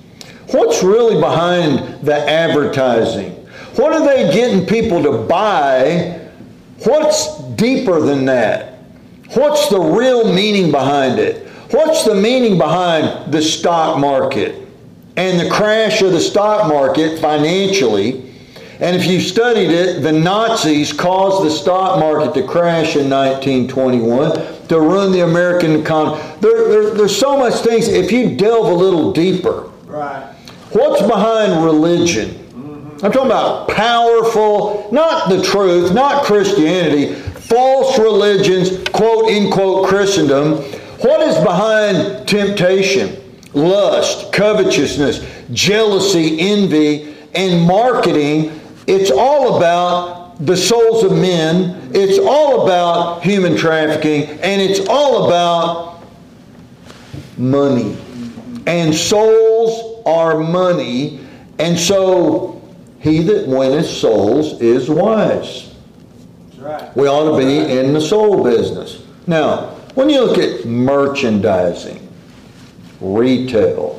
What's 0.51 0.83
really 0.83 1.21
behind 1.21 2.03
the 2.05 2.17
advertising? 2.17 3.33
What 3.77 3.93
are 3.93 4.05
they 4.05 4.33
getting 4.33 4.67
people 4.67 5.03
to 5.03 5.13
buy? 5.27 6.29
What's 6.85 7.39
deeper 7.55 8.01
than 8.01 8.25
that? 8.27 8.79
What's 9.35 9.69
the 9.69 9.79
real 9.79 10.33
meaning 10.33 10.71
behind 10.71 11.19
it? 11.19 11.49
What's 11.71 12.05
the 12.05 12.15
meaning 12.15 12.57
behind 12.57 13.31
the 13.33 13.43
stock 13.43 13.99
market 13.99 14.67
and 15.17 15.39
the 15.39 15.51
crash 15.51 16.01
of 16.01 16.13
the 16.13 16.21
stock 16.21 16.67
market 16.67 17.19
financially? 17.19 18.28
And 18.81 18.95
if 18.95 19.07
you 19.07 19.21
studied 19.21 19.71
it, 19.71 20.03
the 20.03 20.13
Nazis 20.13 20.93
caused 20.93 21.45
the 21.45 21.51
stock 21.51 21.99
market 21.99 22.33
to 22.35 22.47
crash 22.47 22.95
in 22.95 23.11
1921 23.11 24.69
to 24.69 24.81
ruin 24.81 25.11
the 25.11 25.25
American 25.25 25.81
economy. 25.81 26.23
There, 26.41 26.69
there, 26.69 26.91
there's 26.91 27.19
so 27.19 27.37
much 27.37 27.55
things. 27.55 27.89
If 27.89 28.13
you 28.13 28.37
delve 28.37 28.67
a 28.67 28.75
little 28.75 29.13
deeper, 29.13 29.71
right. 29.87 30.33
what's 30.71 31.03
behind 31.03 31.65
religion? 31.65 32.29
Mm-hmm. 32.29 33.05
I'm 33.05 33.11
talking 33.11 33.27
about 33.27 33.69
powerful, 33.69 34.89
not 34.93 35.29
the 35.29 35.43
truth, 35.43 35.93
not 35.93 36.25
Christianity, 36.25 37.15
false 37.15 37.99
religions, 37.99 38.89
quote, 38.91 39.31
unquote, 39.33 39.89
Christendom. 39.89 40.59
What 41.01 41.21
is 41.23 41.35
behind 41.43 42.29
temptation, 42.29 43.17
lust, 43.55 44.33
covetousness, 44.33 45.27
jealousy, 45.53 46.39
envy, 46.39 47.17
and 47.35 47.67
marketing 47.67 48.61
it's 48.89 49.11
all 49.11 49.59
about 49.59 50.45
the 50.45 50.57
souls 50.57 51.05
of 51.05 51.13
men. 51.13 51.91
It's 51.95 52.19
all 52.19 52.65
about 52.65 53.23
human 53.23 53.57
trafficking. 53.57 54.41
And 54.41 54.63
it's 54.63 54.89
all 54.89 55.27
about 55.27 56.03
money. 57.37 57.97
And 58.67 58.95
souls 58.95 60.03
are 60.07 60.39
money. 60.39 61.21
And 61.59 61.79
so 61.79 62.63
he 63.01 63.23
that 63.25 63.47
winneth 63.47 63.87
souls 63.87 64.61
is 64.61 64.89
wise. 64.89 65.75
Right. 66.57 66.97
We 66.97 67.09
ought 67.09 67.37
to 67.37 67.45
be 67.45 67.79
in 67.79 67.93
the 67.93 68.01
soul 68.01 68.43
business. 68.43 69.05
Now, 69.27 69.75
when 69.95 70.09
you 70.09 70.25
look 70.25 70.39
at 70.39 70.65
merchandising, 70.65 72.09
retail, 73.01 73.98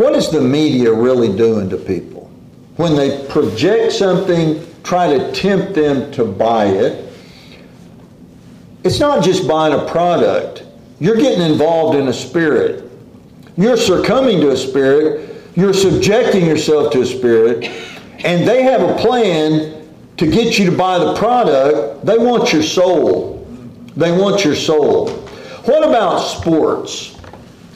what 0.00 0.16
is 0.16 0.30
the 0.30 0.40
media 0.40 0.90
really 0.90 1.30
doing 1.36 1.68
to 1.68 1.76
people? 1.76 2.30
When 2.76 2.96
they 2.96 3.26
project 3.28 3.92
something, 3.92 4.66
try 4.82 5.18
to 5.18 5.30
tempt 5.32 5.74
them 5.74 6.10
to 6.12 6.24
buy 6.24 6.68
it, 6.68 7.12
it's 8.82 8.98
not 8.98 9.22
just 9.22 9.46
buying 9.46 9.78
a 9.78 9.84
product. 9.90 10.64
You're 11.00 11.18
getting 11.18 11.42
involved 11.42 11.98
in 11.98 12.08
a 12.08 12.14
spirit. 12.14 12.90
You're 13.58 13.76
succumbing 13.76 14.40
to 14.40 14.52
a 14.52 14.56
spirit. 14.56 15.34
You're 15.54 15.74
subjecting 15.74 16.46
yourself 16.46 16.94
to 16.94 17.02
a 17.02 17.06
spirit. 17.06 17.66
And 18.24 18.48
they 18.48 18.62
have 18.62 18.80
a 18.80 18.96
plan 18.96 19.86
to 20.16 20.30
get 20.30 20.58
you 20.58 20.64
to 20.70 20.74
buy 20.74 20.96
the 20.96 21.14
product. 21.14 22.06
They 22.06 22.16
want 22.16 22.54
your 22.54 22.62
soul. 22.62 23.46
They 23.96 24.12
want 24.12 24.46
your 24.46 24.56
soul. 24.56 25.10
What 25.66 25.86
about 25.86 26.20
sports? 26.20 27.19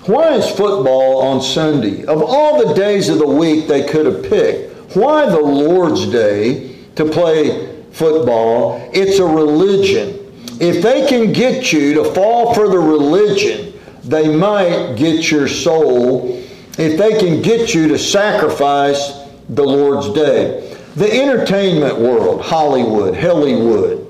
Why 0.07 0.35
is 0.35 0.47
football 0.51 1.23
on 1.23 1.41
Sunday? 1.41 2.05
Of 2.05 2.23
all 2.23 2.67
the 2.67 2.75
days 2.75 3.09
of 3.09 3.19
the 3.19 3.27
week 3.27 3.67
they 3.67 3.89
could 3.89 4.05
have 4.05 4.23
picked, 4.23 4.95
why 4.95 5.25
the 5.25 5.41
Lord's 5.41 6.07
Day 6.11 6.77
to 6.97 7.07
play 7.07 7.83
football? 7.91 8.91
It's 8.93 9.19
a 9.19 9.25
religion. 9.25 10.21
If 10.61 10.83
they 10.83 11.07
can 11.09 11.33
get 11.33 11.73
you 11.73 11.95
to 11.95 12.13
fall 12.13 12.53
for 12.53 12.69
the 12.69 12.79
religion, 12.79 13.73
they 14.05 14.35
might 14.35 14.97
get 14.97 15.31
your 15.31 15.49
soul 15.49 16.39
if 16.77 16.99
they 16.99 17.19
can 17.19 17.41
get 17.41 17.73
you 17.73 17.89
to 17.89 17.99
sacrifice 17.99 19.25
the 19.49 19.65
Lord's 19.65 20.13
Day. 20.13 20.77
The 20.97 21.11
entertainment 21.11 21.99
world, 21.99 22.43
Hollywood, 22.43 23.17
Hollywood. 23.17 24.04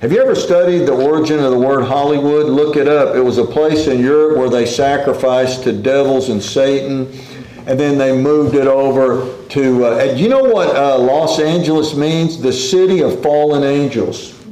Have 0.00 0.12
you 0.12 0.22
ever 0.22 0.34
studied 0.34 0.86
the 0.86 0.94
origin 0.94 1.40
of 1.40 1.50
the 1.50 1.58
word 1.58 1.84
Hollywood? 1.84 2.46
Look 2.46 2.76
it 2.76 2.88
up. 2.88 3.14
It 3.14 3.20
was 3.20 3.36
a 3.36 3.44
place 3.44 3.86
in 3.86 4.00
Europe 4.00 4.38
where 4.38 4.48
they 4.48 4.64
sacrificed 4.64 5.62
to 5.64 5.74
devils 5.74 6.30
and 6.30 6.42
Satan, 6.42 7.12
and 7.66 7.78
then 7.78 7.98
they 7.98 8.16
moved 8.16 8.54
it 8.54 8.66
over 8.66 9.46
to. 9.48 9.84
Uh, 9.84 10.04
you 10.16 10.30
know 10.30 10.42
what 10.42 10.74
uh, 10.74 10.96
Los 10.98 11.38
Angeles 11.38 11.94
means? 11.94 12.40
The 12.40 12.50
city 12.50 13.02
of 13.02 13.22
fallen 13.22 13.62
angels. 13.62 14.42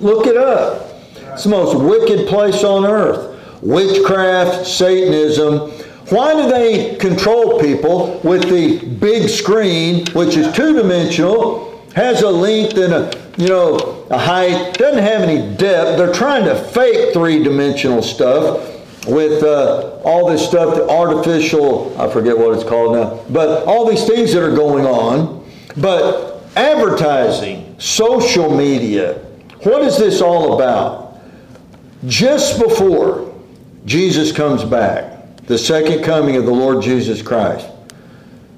Look 0.00 0.26
it 0.26 0.38
up. 0.38 0.94
It's 1.34 1.44
the 1.44 1.50
most 1.50 1.78
wicked 1.78 2.26
place 2.26 2.64
on 2.64 2.86
earth. 2.86 3.38
Witchcraft, 3.60 4.66
Satanism. 4.66 5.72
Why 6.08 6.32
do 6.32 6.48
they 6.48 6.96
control 6.96 7.60
people 7.60 8.18
with 8.24 8.48
the 8.48 8.82
big 8.86 9.28
screen, 9.28 10.06
which 10.12 10.38
is 10.38 10.50
two 10.56 10.72
dimensional, 10.72 11.73
has 11.94 12.22
a 12.22 12.30
length 12.30 12.76
and 12.76 12.92
a 12.92 13.24
you 13.36 13.48
know, 13.48 14.06
a 14.10 14.18
height, 14.18 14.74
doesn't 14.74 15.02
have 15.02 15.22
any 15.22 15.56
depth. 15.56 15.98
They're 15.98 16.12
trying 16.12 16.44
to 16.44 16.54
fake 16.54 17.12
three-dimensional 17.12 18.02
stuff 18.02 18.70
with 19.06 19.42
uh, 19.42 19.98
all 20.04 20.30
this 20.30 20.46
stuff, 20.46 20.76
the 20.76 20.88
artificial, 20.88 22.00
I 22.00 22.08
forget 22.08 22.38
what 22.38 22.54
it's 22.54 22.64
called 22.64 22.96
now, 22.96 23.22
but 23.30 23.64
all 23.66 23.88
these 23.88 24.06
things 24.06 24.32
that 24.32 24.42
are 24.42 24.54
going 24.54 24.86
on. 24.86 25.44
But 25.76 26.42
advertising, 26.56 27.74
social 27.78 28.54
media, 28.54 29.14
what 29.64 29.82
is 29.82 29.98
this 29.98 30.20
all 30.20 30.54
about? 30.54 31.18
Just 32.06 32.60
before 32.62 33.34
Jesus 33.84 34.30
comes 34.30 34.64
back, 34.64 35.36
the 35.46 35.58
second 35.58 36.04
coming 36.04 36.36
of 36.36 36.46
the 36.46 36.52
Lord 36.52 36.82
Jesus 36.82 37.20
Christ, 37.20 37.66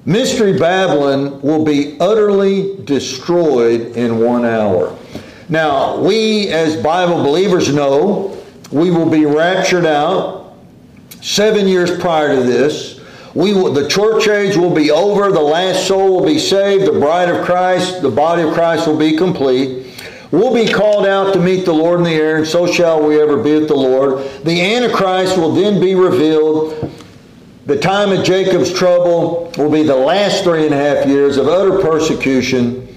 Mystery 0.07 0.57
Babylon 0.57 1.41
will 1.41 1.65
be 1.65 1.97
utterly 1.99 2.77
destroyed 2.85 3.97
in 3.97 4.19
one 4.19 4.45
hour. 4.45 4.97
Now, 5.49 5.99
we 5.99 6.47
as 6.47 6.81
Bible 6.81 7.21
believers 7.21 7.73
know 7.73 8.41
we 8.71 8.89
will 8.89 9.09
be 9.09 9.25
raptured 9.25 9.85
out 9.85 10.55
seven 11.21 11.67
years 11.67 11.99
prior 11.99 12.37
to 12.37 12.41
this. 12.41 13.01
We 13.35 13.53
will, 13.53 13.73
the 13.73 13.89
church 13.89 14.29
age 14.29 14.55
will 14.55 14.73
be 14.73 14.91
over, 14.91 15.29
the 15.29 15.41
last 15.41 15.85
soul 15.89 16.15
will 16.15 16.25
be 16.25 16.39
saved, 16.39 16.85
the 16.85 16.97
bride 16.97 17.27
of 17.27 17.45
Christ, 17.45 18.01
the 18.01 18.09
body 18.09 18.43
of 18.43 18.53
Christ 18.53 18.87
will 18.87 18.97
be 18.97 19.17
complete. 19.17 19.93
We'll 20.31 20.53
be 20.53 20.71
called 20.71 21.05
out 21.05 21.33
to 21.33 21.39
meet 21.41 21.65
the 21.65 21.73
Lord 21.73 21.99
in 21.99 22.05
the 22.05 22.13
air, 22.13 22.37
and 22.37 22.47
so 22.47 22.65
shall 22.65 23.05
we 23.05 23.19
ever 23.19 23.43
be 23.43 23.55
with 23.55 23.67
the 23.67 23.75
Lord. 23.75 24.23
The 24.45 24.61
Antichrist 24.75 25.37
will 25.37 25.53
then 25.53 25.81
be 25.81 25.95
revealed. 25.95 26.93
The 27.67 27.77
time 27.77 28.13
of 28.13 28.23
Jacob's 28.23 28.71
trouble 28.71 29.51
will 29.57 29.69
be 29.69 29.83
the 29.83 29.93
last 29.93 30.45
three 30.45 30.63
and 30.63 30.73
a 30.73 30.77
half 30.77 31.05
years 31.05 31.35
of 31.35 31.49
utter 31.49 31.79
persecution. 31.79 32.87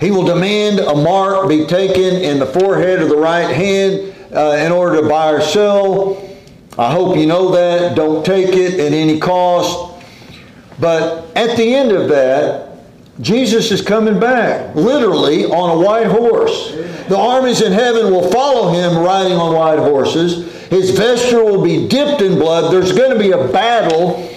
He 0.00 0.10
will 0.10 0.24
demand 0.24 0.80
a 0.80 0.96
mark 0.96 1.48
be 1.48 1.64
taken 1.64 2.16
in 2.16 2.40
the 2.40 2.46
forehead 2.46 3.00
of 3.00 3.08
the 3.08 3.16
right 3.16 3.54
hand 3.54 4.12
uh, 4.34 4.56
in 4.66 4.72
order 4.72 5.00
to 5.00 5.08
buy 5.08 5.30
or 5.30 5.40
sell. 5.40 6.28
I 6.76 6.90
hope 6.90 7.16
you 7.18 7.26
know 7.26 7.52
that. 7.52 7.94
Don't 7.94 8.26
take 8.26 8.48
it 8.48 8.80
at 8.80 8.92
any 8.92 9.20
cost. 9.20 10.02
But 10.80 11.30
at 11.36 11.56
the 11.56 11.72
end 11.72 11.92
of 11.92 12.08
that, 12.08 12.80
Jesus 13.20 13.70
is 13.70 13.80
coming 13.80 14.18
back, 14.18 14.74
literally 14.74 15.44
on 15.44 15.78
a 15.78 15.86
white 15.86 16.08
horse. 16.08 16.72
The 17.08 17.16
armies 17.16 17.62
in 17.62 17.70
heaven 17.70 18.10
will 18.10 18.28
follow 18.32 18.72
him 18.72 18.98
riding 19.04 19.36
on 19.36 19.54
white 19.54 19.78
horses. 19.78 20.59
His 20.70 20.90
vesture 20.90 21.44
will 21.44 21.62
be 21.62 21.88
dipped 21.88 22.22
in 22.22 22.38
blood. 22.38 22.72
There's 22.72 22.92
going 22.92 23.10
to 23.12 23.18
be 23.18 23.32
a 23.32 23.48
battle 23.48 24.30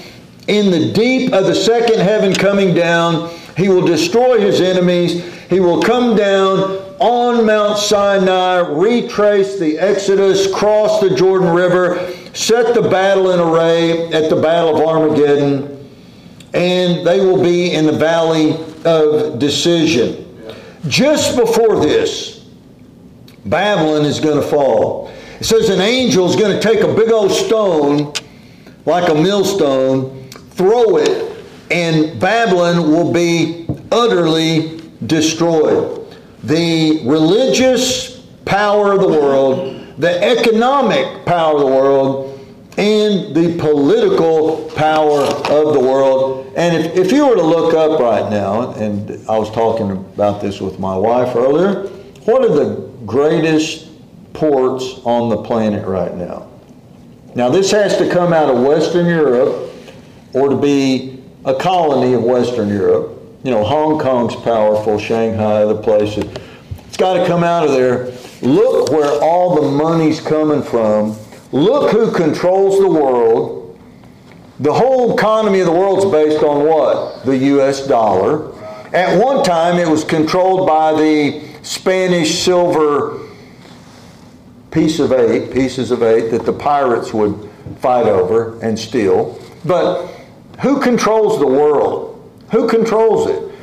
in 0.47 0.71
the 0.71 0.91
deep 0.91 1.31
of 1.31 1.45
the 1.45 1.55
second 1.55 1.99
heaven 1.99 2.33
coming 2.33 2.73
down. 2.73 3.29
He 3.55 3.69
will 3.69 3.85
destroy 3.85 4.39
his 4.39 4.59
enemies. 4.59 5.23
He 5.49 5.59
will 5.59 5.81
come 5.81 6.15
down 6.15 6.83
on 6.99 7.45
Mount 7.45 7.77
Sinai, 7.77 8.59
retrace 8.59 9.59
the 9.59 9.77
Exodus, 9.77 10.51
cross 10.51 11.01
the 11.01 11.15
Jordan 11.15 11.49
River, 11.49 12.11
set 12.33 12.73
the 12.73 12.81
battle 12.81 13.31
in 13.31 13.39
array 13.39 14.11
at 14.11 14.29
the 14.29 14.41
Battle 14.41 14.75
of 14.75 14.87
Armageddon, 14.87 15.87
and 16.53 17.05
they 17.05 17.19
will 17.19 17.43
be 17.43 17.73
in 17.73 17.85
the 17.85 17.91
valley 17.91 18.57
of 18.85 19.37
decision. 19.37 20.19
Just 20.87 21.37
before 21.37 21.79
this, 21.79 22.45
Babylon 23.45 24.05
is 24.05 24.19
going 24.19 24.41
to 24.41 24.47
fall. 24.47 25.12
It 25.39 25.45
says 25.45 25.69
an 25.69 25.81
angel 25.81 26.29
is 26.29 26.35
going 26.35 26.59
to 26.59 26.61
take 26.61 26.81
a 26.81 26.93
big 26.93 27.11
old 27.11 27.31
stone, 27.31 28.13
like 28.85 29.09
a 29.09 29.15
millstone, 29.15 30.29
throw 30.51 30.97
it, 30.97 31.45
and 31.71 32.19
Babylon 32.19 32.91
will 32.91 33.11
be 33.11 33.67
utterly 33.91 34.81
destroyed. 35.05 35.99
The 36.43 37.01
religious 37.05 38.21
power 38.45 38.93
of 38.93 39.01
the 39.01 39.07
world, 39.07 39.95
the 39.97 40.23
economic 40.23 41.25
power 41.25 41.55
of 41.55 41.59
the 41.61 41.67
world, 41.67 42.29
and 42.77 43.35
the 43.35 43.57
political 43.59 44.69
power 44.75 45.21
of 45.21 45.73
the 45.73 45.79
world. 45.79 46.51
And 46.55 46.75
if, 46.75 46.95
if 46.95 47.11
you 47.11 47.27
were 47.27 47.35
to 47.35 47.43
look 47.43 47.73
up 47.73 47.99
right 47.99 48.29
now, 48.29 48.71
and 48.73 49.11
I 49.29 49.37
was 49.37 49.51
talking 49.51 49.91
about 49.91 50.41
this 50.41 50.59
with 50.59 50.79
my 50.79 50.95
wife 50.95 51.35
earlier, 51.35 51.87
what 52.25 52.43
are 52.43 52.53
the 52.53 52.89
greatest 53.05 53.92
ports 54.33 54.99
on 55.05 55.29
the 55.29 55.37
planet 55.37 55.85
right 55.85 56.13
now. 56.15 56.49
Now, 57.35 57.49
this 57.49 57.71
has 57.71 57.97
to 57.97 58.09
come 58.09 58.33
out 58.33 58.49
of 58.49 58.63
Western 58.63 59.07
Europe 59.07 59.71
or 60.33 60.49
to 60.49 60.55
be 60.55 61.23
a 61.45 61.55
colony 61.55 62.13
of 62.13 62.23
Western 62.23 62.69
Europe. 62.69 63.19
You 63.43 63.51
know, 63.51 63.63
Hong 63.63 63.99
Kong's 63.99 64.35
powerful, 64.35 64.99
Shanghai, 64.99 65.65
the 65.65 65.75
places. 65.75 66.25
It's 66.87 66.97
got 66.97 67.15
to 67.15 67.25
come 67.25 67.43
out 67.43 67.65
of 67.65 67.71
there. 67.71 68.13
Look 68.41 68.91
where 68.91 69.21
all 69.21 69.55
the 69.55 69.71
money's 69.71 70.21
coming 70.21 70.61
from. 70.61 71.17
Look 71.51 71.91
who 71.91 72.11
controls 72.11 72.79
the 72.79 72.87
world. 72.87 73.79
The 74.59 74.73
whole 74.73 75.15
economy 75.15 75.59
of 75.59 75.65
the 75.65 75.71
world 75.71 75.99
is 75.99 76.11
based 76.11 76.43
on 76.43 76.65
what? 76.65 77.25
The 77.25 77.37
U.S. 77.37 77.87
dollar. 77.87 78.53
At 78.93 79.19
one 79.19 79.43
time, 79.43 79.79
it 79.79 79.87
was 79.87 80.03
controlled 80.03 80.67
by 80.67 80.93
the 80.93 81.41
Spanish 81.63 82.43
silver 82.43 83.22
piece 84.73 84.99
of 84.99 85.11
eight, 85.11 85.53
pieces 85.53 85.91
of 85.91 86.01
eight 86.01 86.31
that 86.31 86.45
the 86.45 86.53
pirates 86.53 87.13
would 87.13 87.49
fight 87.79 88.07
over 88.07 88.59
and 88.61 88.77
steal. 88.77 89.39
But 89.63 90.07
who 90.61 90.81
controls 90.81 91.39
the 91.39 91.47
world? 91.47 92.09
Who 92.51 92.67
controls 92.67 93.29
it? 93.29 93.55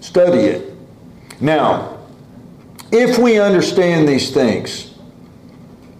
Study 0.00 0.40
it. 0.40 0.74
Now, 1.40 1.98
if 2.90 3.18
we 3.18 3.38
understand 3.38 4.08
these 4.08 4.32
things, 4.32 4.94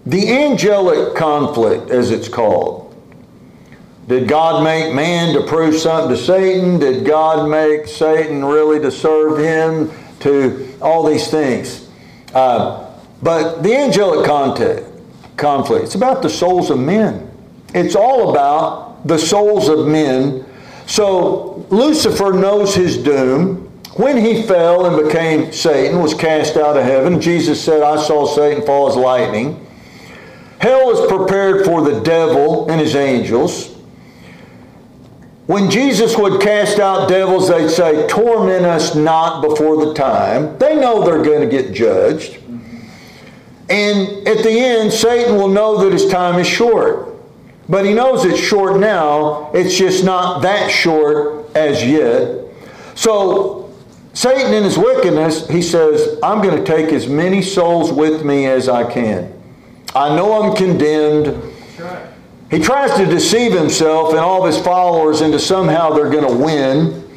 the 0.05 0.29
angelic 0.29 1.15
conflict, 1.15 1.91
as 1.91 2.11
it's 2.11 2.29
called, 2.29 2.95
did 4.09 4.27
God 4.27 4.65
make 4.65 4.95
man 4.95 5.33
to 5.35 5.47
prove 5.47 5.77
something 5.77 6.17
to 6.17 6.21
Satan? 6.21 6.79
Did 6.79 7.07
God 7.07 7.49
make 7.49 7.87
Satan 7.87 8.45
really 8.45 8.81
to 8.81 8.91
serve 8.91 9.39
him? 9.39 9.91
To 10.21 10.77
all 10.81 11.05
these 11.05 11.29
things. 11.29 11.89
Uh, 12.35 12.92
but 13.23 13.63
the 13.63 13.75
angelic 13.75 14.27
contact, 14.27 14.85
conflict, 15.37 15.85
it's 15.85 15.95
about 15.95 16.23
the 16.23 16.31
souls 16.31 16.71
of 16.71 16.79
men. 16.79 17.31
It's 17.75 17.95
all 17.95 18.31
about 18.31 19.07
the 19.07 19.19
souls 19.19 19.69
of 19.69 19.87
men. 19.87 20.45
So 20.87 21.67
Lucifer 21.71 22.33
knows 22.33 22.75
his 22.75 22.99
doom. 22.99 23.69
When 23.97 24.17
he 24.17 24.43
fell 24.43 24.87
and 24.87 25.07
became 25.07 25.53
Satan, 25.53 26.01
was 26.01 26.15
cast 26.15 26.57
out 26.57 26.77
of 26.77 26.85
heaven, 26.85 27.21
Jesus 27.21 27.63
said, 27.63 27.83
I 27.83 28.03
saw 28.03 28.27
Satan 28.27 28.65
fall 28.65 28.89
as 28.89 28.97
lightning. 28.97 29.67
Hell 30.61 30.91
is 30.91 31.11
prepared 31.11 31.65
for 31.65 31.83
the 31.83 32.01
devil 32.01 32.71
and 32.71 32.81
his 32.81 32.97
angels. 32.97 33.73
When 35.47 35.71
Jesus 35.71 36.17
would 36.17 36.41
cast 36.41 36.79
out 36.79 37.09
devils, 37.09 37.49
they'd 37.49 37.69
say, 37.69 38.07
Torment 38.07 38.65
us 38.65 38.95
not 38.95 39.43
before 39.43 39.85
the 39.85 39.93
time. 39.93 40.57
They 40.59 40.77
know 40.77 41.05
they're 41.05 41.23
going 41.23 41.41
to 41.41 41.49
get 41.49 41.75
judged. 41.75 42.39
And 43.73 44.29
at 44.29 44.43
the 44.43 44.51
end, 44.51 44.93
Satan 44.93 45.37
will 45.37 45.49
know 45.49 45.83
that 45.83 45.95
his 45.95 46.07
time 46.07 46.39
is 46.39 46.47
short. 46.47 47.09
But 47.71 47.87
he 47.87 47.95
knows 47.95 48.23
it's 48.27 48.39
short 48.39 48.79
now, 48.79 49.51
it's 49.55 49.75
just 49.75 50.05
not 50.05 50.43
that 50.43 50.71
short 50.71 51.57
as 51.57 51.83
yet. 51.83 52.45
So, 52.95 53.75
Satan, 54.13 54.53
in 54.53 54.65
his 54.65 54.77
wickedness, 54.77 55.49
he 55.49 55.63
says, 55.63 56.19
I'm 56.23 56.43
going 56.43 56.63
to 56.63 56.65
take 56.65 56.93
as 56.93 57.09
many 57.09 57.41
souls 57.41 57.91
with 57.91 58.27
me 58.27 58.45
as 58.45 58.69
I 58.69 58.93
can. 58.93 59.33
I 59.95 60.15
know 60.15 60.43
I'm 60.43 60.55
condemned. 60.55 61.43
He 62.51 62.59
tries 62.59 62.95
to 62.99 63.07
deceive 63.07 63.55
himself 63.55 64.11
and 64.11 64.19
all 64.19 64.45
of 64.47 64.53
his 64.53 64.63
followers 64.63 65.23
into 65.23 65.39
somehow 65.39 65.95
they're 65.95 66.11
going 66.11 66.29
to 66.29 66.45
win, 66.45 67.11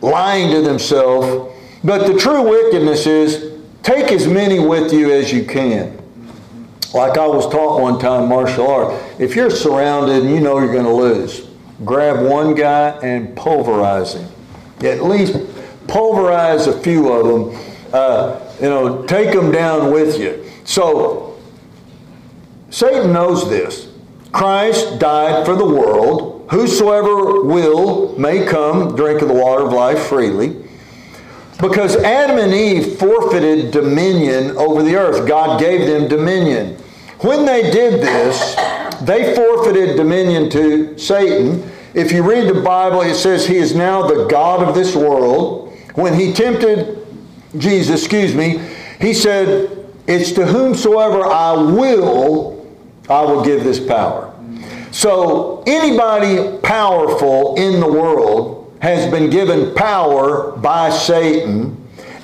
lying 0.00 0.50
to 0.54 0.62
themselves. 0.62 1.56
But 1.84 2.08
the 2.08 2.18
true 2.18 2.42
wickedness 2.50 3.06
is 3.06 3.49
Take 3.82 4.12
as 4.12 4.26
many 4.26 4.58
with 4.58 4.92
you 4.92 5.12
as 5.12 5.32
you 5.32 5.44
can. 5.44 5.96
Like 6.92 7.16
I 7.16 7.26
was 7.26 7.48
taught 7.50 7.80
one 7.80 7.98
time, 7.98 8.28
martial 8.28 8.66
art. 8.66 9.02
If 9.18 9.36
you're 9.36 9.50
surrounded 9.50 10.24
and 10.24 10.30
you 10.30 10.40
know 10.40 10.58
you're 10.58 10.72
going 10.72 10.84
to 10.84 10.92
lose, 10.92 11.48
grab 11.84 12.26
one 12.26 12.54
guy 12.54 12.90
and 13.02 13.34
pulverize 13.36 14.14
him. 14.14 14.28
At 14.82 15.04
least 15.04 15.36
pulverize 15.86 16.66
a 16.66 16.78
few 16.80 17.12
of 17.12 17.26
them. 17.26 17.76
Uh, 17.92 18.40
you 18.60 18.68
know, 18.68 19.04
take 19.06 19.32
them 19.32 19.50
down 19.50 19.92
with 19.92 20.18
you. 20.18 20.44
So, 20.64 21.40
Satan 22.70 23.12
knows 23.12 23.48
this. 23.48 23.88
Christ 24.32 24.98
died 24.98 25.44
for 25.44 25.56
the 25.56 25.64
world. 25.64 26.46
Whosoever 26.50 27.42
will 27.42 28.16
may 28.18 28.44
come 28.44 28.94
drink 28.94 29.22
of 29.22 29.28
the 29.28 29.34
water 29.34 29.64
of 29.64 29.72
life 29.72 30.06
freely. 30.06 30.59
Because 31.60 31.96
Adam 31.96 32.38
and 32.38 32.54
Eve 32.54 32.98
forfeited 32.98 33.70
dominion 33.70 34.56
over 34.56 34.82
the 34.82 34.96
earth. 34.96 35.28
God 35.28 35.60
gave 35.60 35.86
them 35.86 36.08
dominion. 36.08 36.76
When 37.20 37.44
they 37.44 37.70
did 37.70 38.00
this, 38.00 38.54
they 39.02 39.34
forfeited 39.34 39.96
dominion 39.96 40.48
to 40.50 40.98
Satan. 40.98 41.70
If 41.92 42.12
you 42.12 42.22
read 42.22 42.48
the 42.48 42.62
Bible, 42.62 43.02
it 43.02 43.14
says 43.14 43.46
he 43.46 43.56
is 43.56 43.74
now 43.74 44.06
the 44.06 44.26
God 44.26 44.66
of 44.66 44.74
this 44.74 44.96
world. 44.96 45.72
When 45.94 46.14
he 46.14 46.32
tempted 46.32 47.06
Jesus, 47.58 48.02
excuse 48.02 48.34
me, 48.34 48.58
he 49.00 49.12
said, 49.12 49.86
It's 50.06 50.32
to 50.32 50.46
whomsoever 50.46 51.26
I 51.26 51.52
will, 51.52 52.66
I 53.08 53.22
will 53.22 53.44
give 53.44 53.64
this 53.64 53.80
power. 53.80 54.34
So 54.92 55.62
anybody 55.66 56.58
powerful 56.62 57.56
in 57.56 57.80
the 57.80 57.86
world 57.86 58.59
has 58.80 59.10
been 59.10 59.30
given 59.30 59.74
power 59.74 60.52
by 60.52 60.90
Satan. 60.90 61.76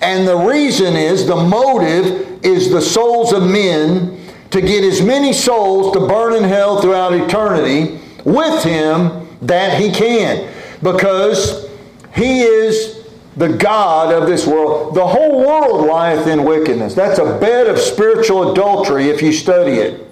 And 0.02 0.26
the 0.26 0.36
reason 0.36 0.94
is, 0.94 1.26
the 1.26 1.36
motive 1.36 2.44
is 2.44 2.70
the 2.70 2.80
souls 2.80 3.32
of 3.32 3.42
men 3.42 4.18
to 4.50 4.60
get 4.60 4.84
as 4.84 5.02
many 5.02 5.32
souls 5.32 5.92
to 5.94 6.00
burn 6.00 6.34
in 6.34 6.44
hell 6.44 6.80
throughout 6.80 7.12
eternity 7.12 8.00
with 8.24 8.62
him 8.62 9.28
that 9.42 9.80
he 9.80 9.90
can. 9.90 10.52
Because 10.82 11.68
he 12.14 12.42
is 12.42 13.06
the 13.36 13.48
God 13.48 14.14
of 14.14 14.26
this 14.26 14.46
world. 14.46 14.94
The 14.94 15.06
whole 15.06 15.46
world 15.46 15.86
lieth 15.86 16.26
in 16.26 16.44
wickedness. 16.44 16.94
That's 16.94 17.18
a 17.18 17.38
bed 17.38 17.66
of 17.66 17.78
spiritual 17.78 18.52
adultery 18.52 19.10
if 19.10 19.20
you 19.20 19.32
study 19.32 19.72
it. 19.72 20.06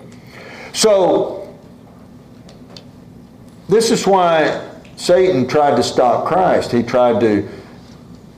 So, 0.75 1.57
this 3.69 3.91
is 3.91 4.07
why 4.07 4.74
Satan 4.97 5.47
tried 5.47 5.77
to 5.77 5.83
stop 5.83 6.27
Christ. 6.27 6.73
He 6.73 6.83
tried 6.83 7.21
to, 7.21 7.49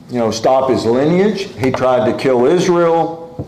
you 0.09 0.19
know, 0.19 0.31
stop 0.31 0.69
his 0.69 0.85
lineage. 0.85 1.43
He 1.55 1.71
tried 1.71 2.11
to 2.11 2.17
kill 2.17 2.45
Israel. 2.45 3.47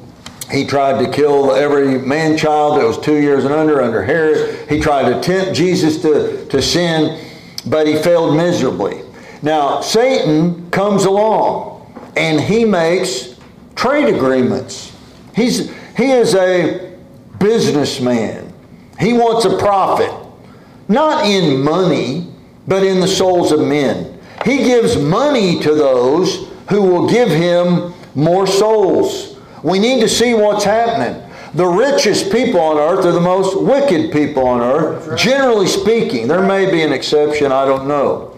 He 0.52 0.66
tried 0.66 1.04
to 1.04 1.12
kill 1.12 1.54
every 1.54 2.00
man 2.00 2.38
child 2.38 2.80
that 2.80 2.86
was 2.86 3.00
two 3.00 3.18
years 3.18 3.46
and 3.46 3.54
under, 3.54 3.82
under 3.82 4.04
Herod. 4.04 4.68
He 4.70 4.80
tried 4.80 5.14
to 5.14 5.22
tempt 5.22 5.56
Jesus 5.56 6.02
to, 6.02 6.46
to 6.48 6.62
sin, 6.62 7.24
but 7.68 7.86
he 7.88 7.96
failed 7.96 8.36
miserably. 8.36 9.02
Now, 9.42 9.82
Satan 9.82 10.70
comes 10.72 11.06
along 11.06 12.12
and 12.18 12.42
he 12.42 12.66
makes 12.66 13.40
trade 13.76 14.14
agreements. 14.14 14.96
He's, 15.36 15.72
he 15.96 16.12
is 16.12 16.36
a 16.36 16.98
businessman. 17.40 18.52
He 19.00 19.14
wants 19.14 19.46
a 19.46 19.58
profit, 19.58 20.12
not 20.90 21.26
in 21.26 21.62
money, 21.62 22.29
but 22.68 22.84
in 22.84 23.00
the 23.00 23.08
souls 23.08 23.52
of 23.52 23.60
men. 23.62 24.20
He 24.46 24.58
gives 24.58 24.98
money 24.98 25.60
to 25.62 25.74
those 25.74 26.48
who 26.70 26.82
will 26.82 27.10
give 27.10 27.30
him 27.30 27.94
more 28.16 28.48
souls. 28.48 29.38
We 29.64 29.80
need 29.80 30.02
to 30.02 30.10
see 30.10 30.34
what's 30.34 30.64
happening. 30.64 31.22
The 31.54 31.66
richest 31.66 32.32
people 32.32 32.60
on 32.60 32.78
earth 32.78 33.06
are 33.06 33.12
the 33.12 33.20
most 33.20 33.60
wicked 33.60 34.12
people 34.12 34.48
on 34.48 34.62
earth, 34.62 35.18
generally 35.18 35.68
speaking. 35.68 36.28
There 36.28 36.46
may 36.46 36.70
be 36.70 36.84
an 36.84 36.94
exception, 36.94 37.52
I 37.52 37.66
don't 37.66 37.88
know. 37.88 38.38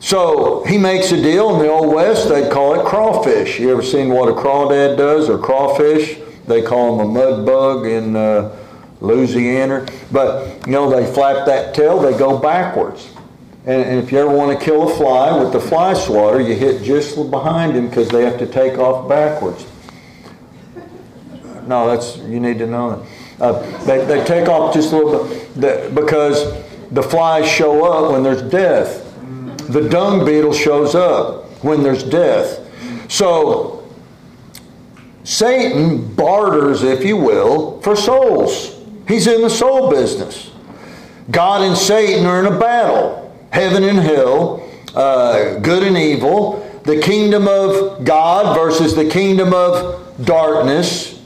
So 0.00 0.64
he 0.64 0.78
makes 0.78 1.12
a 1.12 1.16
deal 1.20 1.54
in 1.54 1.60
the 1.60 1.68
Old 1.68 1.94
West, 1.94 2.28
they'd 2.28 2.50
call 2.50 2.78
it 2.78 2.86
crawfish. 2.86 3.58
You 3.58 3.70
ever 3.70 3.82
seen 3.82 4.10
what 4.10 4.28
a 4.28 4.32
crawdad 4.32 4.96
does 4.96 5.28
or 5.28 5.38
crawfish? 5.38 6.18
They 6.46 6.62
call 6.62 6.96
them 6.96 7.08
a 7.08 7.10
mud 7.10 7.46
bug 7.46 7.86
in 7.86 8.16
uh, 8.16 8.54
Louisiana. 9.04 9.86
But, 10.10 10.66
you 10.66 10.72
know, 10.72 10.90
they 10.90 11.12
flap 11.12 11.46
that 11.46 11.74
tail, 11.74 12.00
they 12.00 12.16
go 12.16 12.38
backwards. 12.38 13.10
And, 13.66 13.82
and 13.82 13.98
if 13.98 14.12
you 14.12 14.18
ever 14.18 14.34
want 14.34 14.58
to 14.58 14.64
kill 14.64 14.90
a 14.90 14.94
fly 14.96 15.38
with 15.42 15.52
the 15.52 15.60
fly 15.60 15.94
swatter, 15.94 16.40
you 16.40 16.54
hit 16.54 16.82
just 16.82 17.16
behind 17.30 17.76
him 17.76 17.88
because 17.88 18.08
they 18.08 18.24
have 18.24 18.38
to 18.38 18.46
take 18.46 18.78
off 18.78 19.08
backwards. 19.08 19.66
No, 21.66 21.86
that's, 21.88 22.18
you 22.18 22.40
need 22.40 22.58
to 22.58 22.66
know 22.66 22.96
that. 22.96 23.42
Uh, 23.42 23.84
they, 23.84 24.04
they 24.04 24.24
take 24.24 24.48
off 24.48 24.74
just 24.74 24.92
a 24.92 24.96
little 24.96 25.24
bit 25.58 25.94
because 25.94 26.62
the 26.90 27.02
flies 27.02 27.48
show 27.48 27.84
up 27.84 28.12
when 28.12 28.22
there's 28.22 28.42
death 28.42 29.04
the 29.68 29.88
dung 29.88 30.24
beetle 30.24 30.52
shows 30.52 30.94
up 30.94 31.44
when 31.62 31.82
there's 31.82 32.02
death. 32.02 32.60
So, 33.10 33.88
Satan 35.24 36.14
barters, 36.14 36.82
if 36.82 37.04
you 37.04 37.16
will, 37.16 37.80
for 37.80 37.96
souls. 37.96 38.73
He's 39.06 39.26
in 39.26 39.42
the 39.42 39.50
soul 39.50 39.90
business. 39.90 40.50
God 41.30 41.62
and 41.62 41.76
Satan 41.76 42.26
are 42.26 42.44
in 42.44 42.52
a 42.52 42.58
battle 42.58 43.24
heaven 43.54 43.84
and 43.84 43.98
hell, 43.98 44.68
uh, 44.96 45.60
good 45.60 45.84
and 45.84 45.96
evil, 45.96 46.60
the 46.82 47.00
kingdom 47.00 47.46
of 47.46 48.04
God 48.04 48.56
versus 48.56 48.96
the 48.96 49.08
kingdom 49.08 49.54
of 49.54 50.24
darkness 50.24 51.22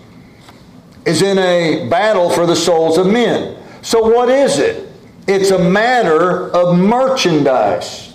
is 1.07 1.23
in 1.23 1.39
a 1.39 1.89
battle 1.89 2.29
for 2.29 2.45
the 2.45 2.55
souls 2.55 2.99
of 2.99 3.07
men. 3.07 3.57
So, 3.81 4.15
what 4.15 4.29
is 4.29 4.59
it? 4.59 4.91
It's 5.27 5.51
a 5.51 5.59
matter 5.59 6.51
of 6.51 6.79
merchandise 6.79 8.15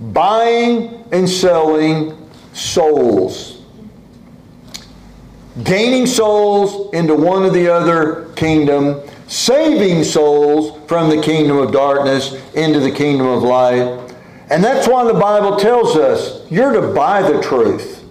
buying 0.00 1.04
and 1.12 1.28
selling 1.28 2.28
souls. 2.52 3.51
Gaining 5.64 6.06
souls 6.06 6.92
into 6.94 7.14
one 7.14 7.42
or 7.42 7.50
the 7.50 7.68
other 7.68 8.32
kingdom, 8.36 9.00
saving 9.28 10.04
souls 10.04 10.80
from 10.88 11.10
the 11.10 11.20
kingdom 11.20 11.58
of 11.58 11.72
darkness 11.72 12.34
into 12.54 12.80
the 12.80 12.90
kingdom 12.90 13.26
of 13.26 13.42
light. 13.42 13.98
And 14.50 14.64
that's 14.64 14.88
why 14.88 15.04
the 15.04 15.14
Bible 15.14 15.56
tells 15.56 15.96
us 15.96 16.50
you're 16.50 16.72
to 16.72 16.94
buy 16.94 17.22
the 17.22 17.40
truth 17.42 18.04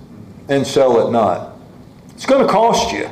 and 0.49 0.65
sell 0.65 1.07
it 1.07 1.11
not. 1.11 1.55
It's 2.15 2.25
going 2.25 2.45
to 2.45 2.51
cost 2.51 2.91
you. 2.91 3.09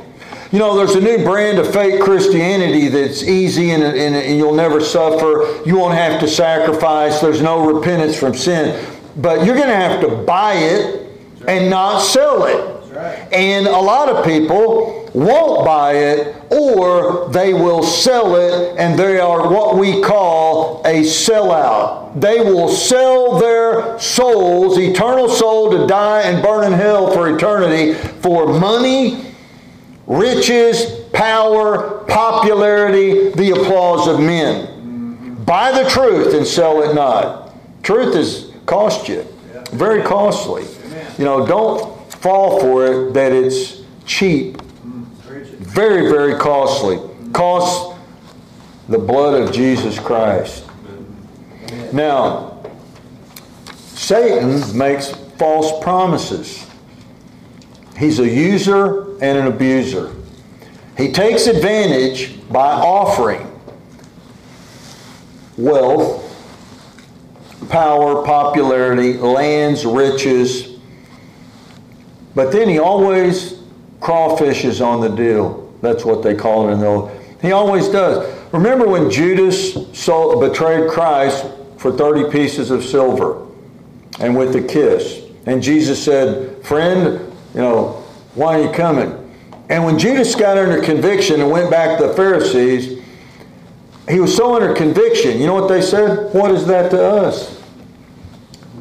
You 0.52 0.58
know, 0.58 0.76
there's 0.76 0.96
a 0.96 1.00
new 1.00 1.24
brand 1.24 1.58
of 1.58 1.72
fake 1.72 2.00
Christianity 2.00 2.88
that's 2.88 3.22
easy 3.22 3.70
and, 3.70 3.84
and, 3.84 4.16
and, 4.16 4.36
you'll 4.36 4.54
never 4.54 4.80
suffer. 4.80 5.62
You 5.64 5.78
won't 5.78 5.94
have 5.94 6.20
to 6.20 6.28
sacrifice. 6.28 7.20
There's 7.20 7.40
no 7.40 7.72
repentance 7.72 8.18
from 8.18 8.34
sin. 8.34 8.84
But 9.16 9.46
you're 9.46 9.54
going 9.54 9.68
to 9.68 9.76
have 9.76 10.00
to 10.00 10.08
buy 10.08 10.54
it 10.54 11.08
and 11.46 11.70
not 11.70 12.00
sell 12.00 12.44
it. 12.44 12.79
And 13.32 13.66
a 13.66 13.78
lot 13.78 14.08
of 14.08 14.24
people 14.24 15.10
won't 15.14 15.64
buy 15.64 15.94
it 15.94 16.36
or 16.50 17.28
they 17.30 17.52
will 17.52 17.82
sell 17.82 18.36
it 18.36 18.76
and 18.78 18.98
they 18.98 19.18
are 19.18 19.52
what 19.52 19.76
we 19.76 20.02
call 20.02 20.82
a 20.84 21.02
sellout. 21.02 22.20
They 22.20 22.40
will 22.40 22.68
sell 22.68 23.38
their 23.38 23.98
souls, 23.98 24.78
eternal 24.78 25.28
soul, 25.28 25.70
to 25.70 25.86
die 25.86 26.22
and 26.22 26.42
burn 26.42 26.72
in 26.72 26.78
hell 26.78 27.12
for 27.12 27.34
eternity 27.34 27.94
for 27.94 28.58
money 28.58 29.30
riches, 30.10 31.04
power, 31.12 32.04
popularity, 32.08 33.30
the 33.30 33.52
applause 33.52 34.08
of 34.08 34.18
men. 34.18 35.36
Buy 35.44 35.70
the 35.70 35.88
truth 35.88 36.34
and 36.34 36.44
sell 36.44 36.82
it 36.82 36.94
not. 36.94 37.54
Truth 37.84 38.16
is 38.16 38.52
cost 38.66 39.08
you. 39.08 39.22
Very 39.70 40.02
costly. 40.02 40.64
You 41.16 41.24
know, 41.24 41.46
don't 41.46 41.99
fall 42.20 42.60
for 42.60 42.86
it 42.86 43.14
that 43.14 43.32
it's 43.32 43.82
cheap. 44.06 44.60
Very, 44.62 46.08
very 46.08 46.36
costly. 46.36 46.98
Costs 47.32 47.98
the 48.88 48.98
blood 48.98 49.40
of 49.40 49.52
Jesus 49.54 49.98
Christ. 49.98 50.64
Now, 51.92 52.62
Satan 53.74 54.76
makes 54.76 55.10
false 55.38 55.82
promises. 55.82 56.66
He's 57.96 58.18
a 58.18 58.28
user 58.28 59.12
and 59.22 59.38
an 59.38 59.46
abuser. 59.46 60.14
He 60.96 61.12
takes 61.12 61.46
advantage 61.46 62.48
by 62.48 62.72
offering 62.72 63.46
wealth, 65.56 66.26
power, 67.68 68.24
popularity, 68.24 69.14
lands, 69.14 69.86
riches, 69.86 70.69
but 72.34 72.52
then 72.52 72.68
he 72.68 72.78
always 72.78 73.60
crawfishes 74.00 74.84
on 74.84 75.00
the 75.00 75.08
deal. 75.08 75.72
That's 75.82 76.04
what 76.04 76.22
they 76.22 76.34
call 76.34 76.68
it 76.68 76.72
in 76.72 76.80
the 76.80 76.86
old. 76.86 77.10
He 77.40 77.52
always 77.52 77.88
does. 77.88 78.36
Remember 78.52 78.86
when 78.86 79.10
Judas 79.10 79.74
sold, 79.98 80.40
betrayed 80.40 80.90
Christ 80.90 81.46
for 81.78 81.92
30 81.92 82.30
pieces 82.30 82.70
of 82.70 82.84
silver 82.84 83.46
and 84.18 84.36
with 84.36 84.54
a 84.56 84.62
kiss? 84.62 85.22
And 85.46 85.62
Jesus 85.62 86.02
said, 86.02 86.64
Friend, 86.64 87.32
you 87.54 87.60
know, 87.60 88.04
why 88.34 88.60
are 88.60 88.62
you 88.64 88.72
coming? 88.72 89.16
And 89.70 89.84
when 89.84 89.98
Judas 89.98 90.34
got 90.34 90.58
under 90.58 90.82
conviction 90.82 91.40
and 91.40 91.50
went 91.50 91.70
back 91.70 91.98
to 91.98 92.08
the 92.08 92.14
Pharisees, 92.14 93.02
he 94.08 94.18
was 94.18 94.34
so 94.34 94.54
under 94.56 94.74
conviction. 94.74 95.38
You 95.38 95.46
know 95.46 95.54
what 95.54 95.68
they 95.68 95.80
said? 95.80 96.34
What 96.34 96.50
is 96.50 96.66
that 96.66 96.90
to 96.90 97.02
us? 97.02 97.62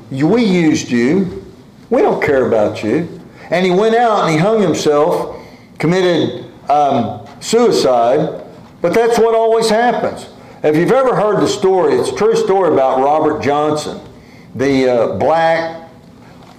We 0.10 0.44
used 0.44 0.90
you. 0.90 1.46
We 1.92 2.02
don't 2.02 2.22
care 2.24 2.48
about 2.48 2.84
you. 2.84 3.19
And 3.50 3.66
he 3.66 3.72
went 3.72 3.96
out 3.96 4.24
and 4.24 4.32
he 4.32 4.38
hung 4.38 4.62
himself, 4.62 5.42
committed 5.78 6.46
um, 6.70 7.28
suicide. 7.40 8.46
But 8.82 8.94
that's 8.94 9.18
what 9.18 9.36
always 9.36 9.70
happens. 9.70 10.30
If 10.64 10.76
you've 10.76 10.92
ever 10.92 11.16
heard 11.16 11.42
the 11.42 11.48
story, 11.48 11.96
it's 11.96 12.10
a 12.10 12.16
true 12.16 12.36
story 12.36 12.74
about 12.74 13.00
Robert 13.00 13.42
Johnson, 13.42 14.02
the 14.56 14.90
uh, 14.90 15.16
black 15.18 15.90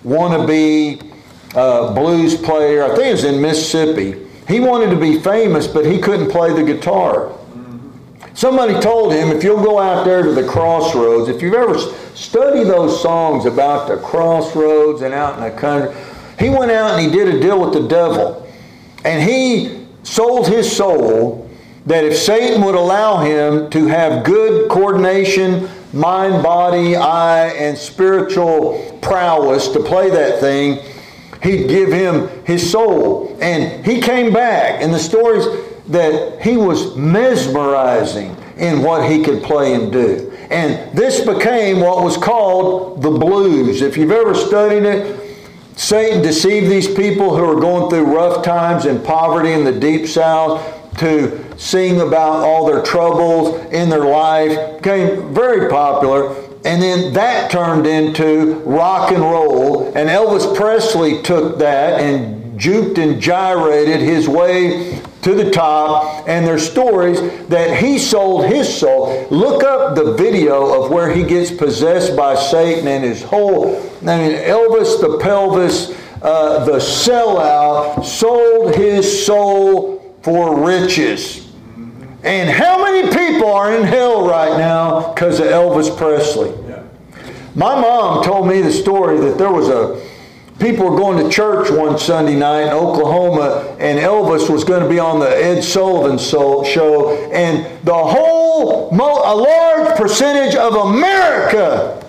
wannabe 0.05 1.13
uh, 1.55 1.95
blues 1.95 2.37
player. 2.37 2.85
I 2.85 2.89
think 2.89 3.07
it 3.07 3.13
was 3.13 3.25
in 3.25 3.41
Mississippi. 3.41 4.27
He 4.49 4.59
wanted 4.59 4.91
to 4.91 4.97
be 4.97 5.21
famous, 5.21 5.67
but 5.67 5.85
he 5.85 5.99
couldn't 5.99 6.31
play 6.31 6.53
the 6.53 6.65
guitar. 6.65 7.37
Somebody 8.35 8.81
told 8.81 9.13
him, 9.13 9.29
if 9.29 9.45
you'll 9.45 9.63
go 9.63 9.79
out 9.79 10.05
there 10.05 10.23
to 10.23 10.33
the 10.33 10.47
crossroads, 10.47 11.29
if 11.29 11.43
you've 11.43 11.55
ever 11.55 11.79
studied 12.15 12.65
those 12.65 13.03
songs 13.03 13.45
about 13.45 13.89
the 13.89 13.97
crossroads 13.99 15.03
and 15.03 15.13
out 15.13 15.37
in 15.37 15.45
the 15.45 15.61
country, 15.61 15.95
he 16.41 16.49
went 16.49 16.71
out 16.71 16.99
and 16.99 17.01
he 17.01 17.11
did 17.17 17.33
a 17.33 17.39
deal 17.39 17.61
with 17.61 17.75
the 17.75 17.87
devil. 17.87 18.51
And 19.05 19.23
he 19.23 19.87
sold 20.03 20.49
his 20.49 20.75
soul 20.75 21.49
that 21.87 22.05
if 22.05 22.17
Satan 22.17 22.63
would 22.63 22.75
allow 22.75 23.19
him 23.19 23.69
to 23.71 23.87
have 23.87 24.25
good 24.25 24.71
coordination, 24.71 25.69
mind, 25.93 26.43
body, 26.43 26.97
eye, 26.97 27.49
and 27.49 27.77
spiritual 27.77 28.99
prowess 29.03 29.69
to 29.69 29.83
play 29.83 30.09
that 30.11 30.41
thing, 30.41 30.83
he'd 31.43 31.69
give 31.69 31.93
him 31.93 32.29
his 32.45 32.71
soul. 32.71 33.37
And 33.41 33.85
he 33.85 34.01
came 34.01 34.33
back. 34.33 34.83
And 34.83 34.93
the 34.93 34.99
stories 34.99 35.47
that 35.89 36.41
he 36.41 36.57
was 36.57 36.97
mesmerizing 36.97 38.37
in 38.57 38.83
what 38.83 39.11
he 39.11 39.23
could 39.23 39.43
play 39.43 39.75
and 39.75 39.93
do. 39.93 40.33
And 40.51 40.97
this 40.97 41.21
became 41.21 41.81
what 41.81 42.03
was 42.03 42.17
called 42.17 43.03
the 43.03 43.11
blues. 43.11 43.83
If 43.83 43.97
you've 43.97 44.11
ever 44.11 44.35
studied 44.35 44.85
it, 44.85 45.30
Satan 45.77 46.23
deceived 46.23 46.71
these 46.71 46.93
people 46.93 47.37
who 47.37 47.45
were 47.45 47.61
going 47.61 47.91
through 47.91 48.15
rough 48.15 48.45
times 48.45 48.85
and 48.85 49.03
poverty 49.05 49.53
in 49.53 49.65
the 49.65 49.73
deep 49.73 50.07
south 50.07 50.77
to 50.99 51.59
sing 51.59 52.01
about 52.01 52.45
all 52.45 52.67
their 52.67 52.83
troubles 52.83 53.59
in 53.73 53.89
their 53.89 54.05
life. 54.05 54.83
Became 54.83 55.33
very 55.33 55.71
popular. 55.71 56.35
And 56.65 56.83
then 56.83 57.15
that 57.15 57.51
turned 57.51 57.87
into 57.87 58.55
rock 58.67 59.13
and 59.13 59.23
roll. 59.23 59.87
And 59.97 60.11
Elvis 60.11 60.55
Presley 60.55 61.23
took 61.23 61.59
that 61.59 62.01
and 62.01 62.61
juked 62.61 62.99
and 62.99 63.21
gyrated 63.21 64.01
his 64.01 64.29
way 64.29 65.00
to 65.23 65.35
the 65.35 65.51
top, 65.51 66.27
and 66.27 66.47
there's 66.47 66.69
stories 66.69 67.21
that 67.49 67.77
he 67.77 67.99
sold 67.99 68.47
his 68.47 68.75
soul. 68.75 69.27
Look 69.31 69.63
up 69.63 69.95
the 69.95 70.15
video 70.15 70.83
of 70.83 70.91
where 70.91 71.11
he 71.11 71.23
gets 71.23 71.51
possessed 71.51 72.17
by 72.17 72.35
Satan 72.35 72.89
and 72.89 73.05
his 73.05 73.23
whole, 73.23 73.77
I 74.03 74.17
mean, 74.17 74.33
Elvis 74.33 75.01
the 75.01 75.19
pelvis, 75.19 75.91
uh, 76.23 76.65
the 76.65 76.79
sellout, 76.79 78.05
sold 78.05 78.75
his 78.75 79.27
soul 79.27 80.17
for 80.23 80.65
riches. 80.67 81.49
And 82.23 82.51
how 82.51 82.83
many 82.83 83.09
people 83.09 83.51
are 83.51 83.75
in 83.75 83.83
hell 83.83 84.27
right 84.27 84.59
now 84.59 85.13
because 85.15 85.41
of 85.41 85.47
Elvis 85.47 85.95
Presley? 85.97 86.53
My 87.55 87.81
mom 87.81 88.23
told 88.23 88.47
me 88.47 88.63
the 88.63 88.73
story 88.73 89.19
that 89.21 89.37
there 89.37 89.51
was 89.51 89.69
a 89.69 90.10
people 90.61 90.91
were 90.91 90.97
going 90.97 91.25
to 91.25 91.31
church 91.31 91.71
one 91.71 91.99
Sunday 91.99 92.37
night 92.37 92.63
in 92.63 92.69
Oklahoma, 92.69 93.77
and 93.79 93.99
Elvis 93.99 94.49
was 94.51 94.63
going 94.63 94.83
to 94.83 94.89
be 94.89 94.99
on 94.99 95.19
the 95.19 95.29
Ed 95.29 95.63
Sullivan 95.63 96.19
show, 96.19 97.31
and 97.33 97.85
the 97.85 97.95
whole, 97.95 98.91
a 98.91 99.35
large 99.35 99.97
percentage 99.97 100.55
of 100.55 100.75
America 100.75 102.05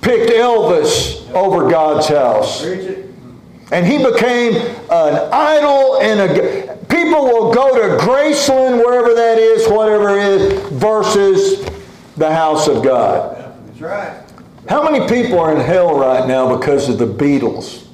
picked 0.00 0.30
Elvis 0.30 1.30
over 1.32 1.68
God's 1.68 2.08
house. 2.08 2.64
And 3.72 3.86
he 3.86 3.98
became 3.98 4.54
an 4.90 5.28
idol 5.32 6.00
and 6.00 6.20
a 6.20 6.76
people 6.88 7.24
will 7.24 7.52
go 7.52 7.74
to 7.76 8.02
Graceland, 8.02 8.84
wherever 8.84 9.14
that 9.14 9.38
is, 9.38 9.68
whatever 9.68 10.18
it 10.18 10.24
is, 10.24 10.68
versus 10.72 11.64
the 12.16 12.32
house 12.32 12.66
of 12.66 12.82
God. 12.82 13.54
That's 13.66 13.80
right. 13.80 14.29
How 14.68 14.88
many 14.88 15.08
people 15.08 15.40
are 15.40 15.52
in 15.52 15.60
hell 15.60 15.98
right 15.98 16.26
now 16.28 16.56
because 16.56 16.88
of 16.88 16.98
the 16.98 17.06
Beatles? 17.06 17.86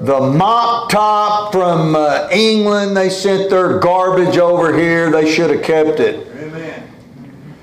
The 0.00 0.18
mop 0.18 0.90
top 0.90 1.52
from 1.52 1.94
uh, 1.94 2.28
England, 2.32 2.96
they 2.96 3.10
sent 3.10 3.50
their 3.50 3.78
garbage 3.78 4.38
over 4.38 4.76
here. 4.76 5.10
They 5.10 5.30
should 5.30 5.50
have 5.50 5.62
kept 5.62 6.00
it. 6.00 6.26
Amen. 6.36 6.90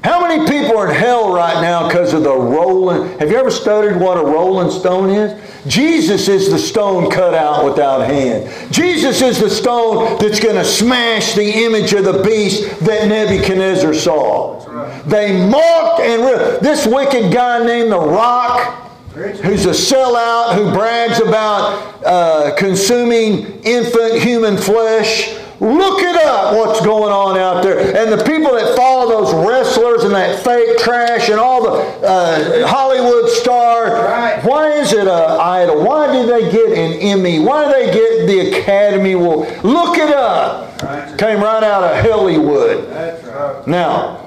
How 0.03 0.21
many 0.21 0.47
people 0.47 0.77
are 0.77 0.89
in 0.89 0.95
hell 0.95 1.33
right 1.33 1.59
now 1.61 1.87
because 1.87 2.13
of 2.13 2.23
the 2.23 2.35
rolling? 2.35 3.17
Have 3.17 3.31
you 3.31 3.37
ever 3.37 3.49
studied 3.49 3.99
what 3.99 4.17
a 4.17 4.21
rolling 4.21 4.69
stone 4.69 5.09
is? 5.09 5.41
Jesus 5.65 6.27
is 6.27 6.51
the 6.51 6.59
stone 6.59 7.09
cut 7.09 7.33
out 7.33 7.65
without 7.65 8.01
hand. 8.01 8.71
Jesus 8.71 9.21
is 9.21 9.39
the 9.39 9.49
stone 9.49 10.19
that's 10.19 10.39
going 10.39 10.55
to 10.55 10.63
smash 10.63 11.33
the 11.33 11.65
image 11.65 11.91
of 11.93 12.05
the 12.05 12.21
beast 12.21 12.79
that 12.81 13.07
Nebuchadnezzar 13.07 13.95
saw. 13.95 14.63
They 15.07 15.47
mocked 15.47 16.01
and 16.01 16.21
this 16.63 16.85
wicked 16.85 17.31
guy 17.31 17.65
named 17.65 17.91
the 17.91 17.99
Rock 17.99 18.87
who's 19.17 19.65
a 19.65 19.69
sellout 19.69 20.53
who 20.55 20.71
brags 20.71 21.19
about 21.19 22.03
uh, 22.05 22.55
consuming 22.55 23.61
infant 23.63 24.21
human 24.21 24.57
flesh. 24.57 25.35
Look 25.59 26.03
it 26.03 26.15
up 26.17 26.53
what's 26.53 26.85
going 26.85 27.11
on 27.11 27.35
out 27.35 27.63
there. 27.63 27.79
And 27.79 28.11
the 28.11 28.23
people 28.23 28.53
that 28.53 28.75
follow 28.75 29.09
those 29.09 29.33
wrestlers 29.33 30.03
and 30.03 30.13
that 30.13 30.43
fake 30.43 30.77
trash 30.77 31.29
and 31.29 31.39
all 31.39 31.63
the 31.63 32.07
uh, 32.07 32.67
Hollywood 32.67 33.27
stars, 33.29 33.89
right. 33.89 34.43
why 34.43 34.73
is 34.73 34.93
it 34.93 35.07
an 35.07 35.07
idol? 35.07 35.83
Why 35.83 36.11
do 36.11 36.27
they 36.27 36.51
get 36.51 36.77
an 36.77 36.99
Emmy? 36.99 37.39
Why 37.39 37.65
do 37.65 37.71
they 37.73 37.91
get 37.91 38.27
the 38.27 38.59
Academy 38.59 39.13
Award? 39.13 39.63
Look 39.63 39.97
it 39.97 40.11
up. 40.11 40.79
Right. 40.83 41.17
Came 41.17 41.41
right 41.41 41.63
out 41.63 41.83
of 41.83 42.05
Hollywood. 42.05 42.87
Right. 42.91 43.67
Now, 43.67 44.26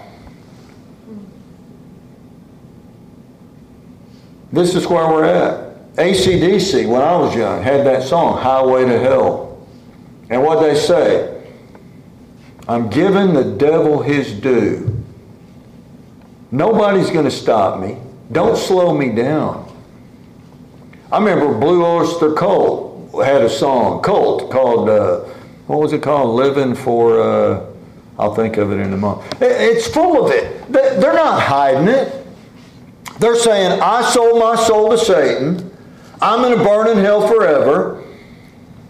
This 4.53 4.75
is 4.75 4.87
where 4.87 5.07
we're 5.07 5.25
at. 5.25 5.95
ACDC, 5.97 6.89
when 6.89 7.03
I 7.03 7.17
was 7.17 7.35
young, 7.35 7.63
had 7.63 7.87
that 7.87 8.03
song, 8.03 8.39
Highway 8.39 8.85
to 8.85 8.99
Hell. 8.99 9.67
And 10.29 10.43
what 10.43 10.61
they 10.61 10.75
say? 10.75 11.43
I'm 12.69 12.89
giving 12.89 13.35
the 13.35 13.45
devil 13.45 14.03
his 14.03 14.33
due. 14.33 14.97
Nobody's 16.51 17.11
going 17.11 17.25
to 17.25 17.31
stop 17.31 17.81
me. 17.81 17.97
Don't 18.33 18.57
slow 18.57 18.97
me 18.97 19.11
down. 19.11 19.67
I 21.13 21.19
remember 21.19 21.59
Blue 21.59 21.85
Oyster 21.85 22.33
Cult 22.33 23.13
had 23.25 23.43
a 23.43 23.51
song, 23.51 24.03
Cult, 24.03 24.51
called, 24.51 24.89
uh, 24.89 25.21
what 25.67 25.81
was 25.81 25.93
it 25.93 26.03
called? 26.03 26.37
Living 26.37 26.75
for, 26.75 27.21
uh, 27.21 27.67
I'll 28.19 28.35
think 28.35 28.57
of 28.57 28.71
it 28.71 28.79
in 28.79 28.93
a 28.93 28.97
moment. 28.97 29.35
It's 29.41 29.89
full 29.89 30.25
of 30.25 30.33
it. 30.33 30.73
They're 30.73 31.13
not 31.13 31.43
hiding 31.43 31.89
it. 31.89 32.20
They're 33.21 33.37
saying, 33.37 33.83
I 33.83 34.01
sold 34.11 34.41
my 34.41 34.57
soul 34.57 34.91
to 34.91 34.99
Satan. 34.99 35.71
I'm 36.23 36.41
going 36.41 36.57
to 36.57 36.65
burn 36.65 36.89
in 36.89 37.05
hell 37.05 37.29
forever. 37.29 38.03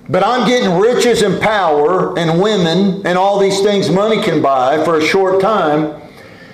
But 0.08 0.24
I'm 0.24 0.46
getting 0.46 0.78
riches 0.78 1.22
and 1.22 1.40
power 1.40 2.16
and 2.16 2.40
women 2.40 3.04
and 3.04 3.18
all 3.18 3.40
these 3.40 3.60
things 3.60 3.90
money 3.90 4.22
can 4.22 4.40
buy 4.40 4.84
for 4.84 4.98
a 4.98 5.04
short 5.04 5.40
time. 5.40 6.00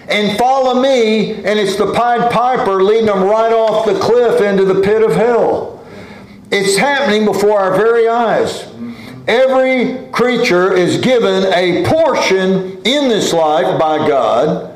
And 0.08 0.38
follow 0.38 0.80
me, 0.80 1.34
and 1.34 1.58
it's 1.58 1.76
the 1.76 1.92
Pied 1.92 2.30
Piper 2.30 2.82
leading 2.82 3.06
them 3.06 3.24
right 3.24 3.52
off 3.52 3.84
the 3.84 3.98
cliff 3.98 4.40
into 4.40 4.64
the 4.64 4.80
pit 4.80 5.02
of 5.02 5.14
hell. 5.14 5.84
It's 6.50 6.78
happening 6.78 7.26
before 7.26 7.60
our 7.60 7.76
very 7.76 8.08
eyes. 8.08 8.72
Every 9.28 10.08
creature 10.12 10.72
is 10.72 10.98
given 10.98 11.52
a 11.52 11.84
portion 11.84 12.80
in 12.84 13.08
this 13.10 13.34
life 13.34 13.78
by 13.78 13.98
God 14.08 14.75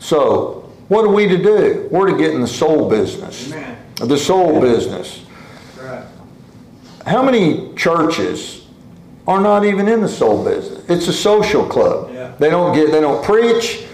so, 0.00 0.72
what 0.88 1.04
are 1.04 1.12
we 1.12 1.28
to 1.28 1.36
do? 1.36 1.88
We're 1.90 2.10
to 2.10 2.18
get 2.18 2.32
in 2.32 2.40
the 2.40 2.48
soul 2.48 2.88
business. 2.90 3.52
Amen. 3.52 3.76
The 3.96 4.16
soul 4.16 4.60
business. 4.60 5.24
Right. 5.78 6.04
How 7.06 7.22
many 7.22 7.72
churches 7.74 8.66
are 9.28 9.40
not 9.40 9.64
even 9.64 9.86
in 9.86 10.00
the 10.00 10.08
soul 10.08 10.42
business? 10.42 10.88
It's 10.88 11.06
a 11.06 11.12
social 11.12 11.64
club. 11.64 12.10
Yeah. 12.12 12.34
They 12.38 12.50
don't 12.50 12.74
get 12.74 12.90
they 12.90 13.00
don't 13.00 13.22
preach. 13.24 13.84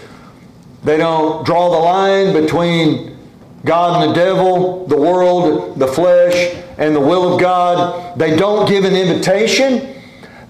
They 0.83 0.97
don't 0.97 1.45
draw 1.45 1.69
the 1.69 1.77
line 1.77 2.33
between 2.33 3.17
God 3.65 4.01
and 4.01 4.11
the 4.11 4.15
devil, 4.15 4.87
the 4.87 4.95
world, 4.95 5.77
the 5.77 5.87
flesh, 5.87 6.55
and 6.77 6.95
the 6.95 7.01
will 7.01 7.33
of 7.33 7.41
God. 7.41 8.17
They 8.17 8.37
don't 8.37 8.67
give 8.67 8.85
an 8.85 8.95
invitation. 8.95 9.93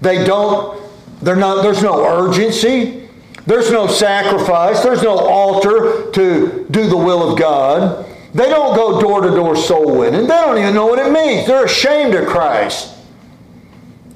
They 0.00 0.24
don't 0.24 0.80
they're 1.20 1.36
not 1.36 1.62
there's 1.62 1.82
no 1.82 2.06
urgency. 2.06 2.97
There's 3.48 3.70
no 3.70 3.86
sacrifice. 3.86 4.82
There's 4.82 5.02
no 5.02 5.16
altar 5.16 6.10
to 6.10 6.66
do 6.70 6.86
the 6.86 6.98
will 6.98 7.32
of 7.32 7.38
God. 7.38 8.04
They 8.34 8.50
don't 8.50 8.76
go 8.76 9.00
door 9.00 9.22
to 9.22 9.30
door 9.30 9.56
soul 9.56 9.96
winning. 9.96 10.22
They 10.22 10.26
don't 10.26 10.58
even 10.58 10.74
know 10.74 10.84
what 10.84 10.98
it 10.98 11.10
means. 11.10 11.46
They're 11.46 11.64
ashamed 11.64 12.12
of 12.14 12.28
Christ. 12.28 12.94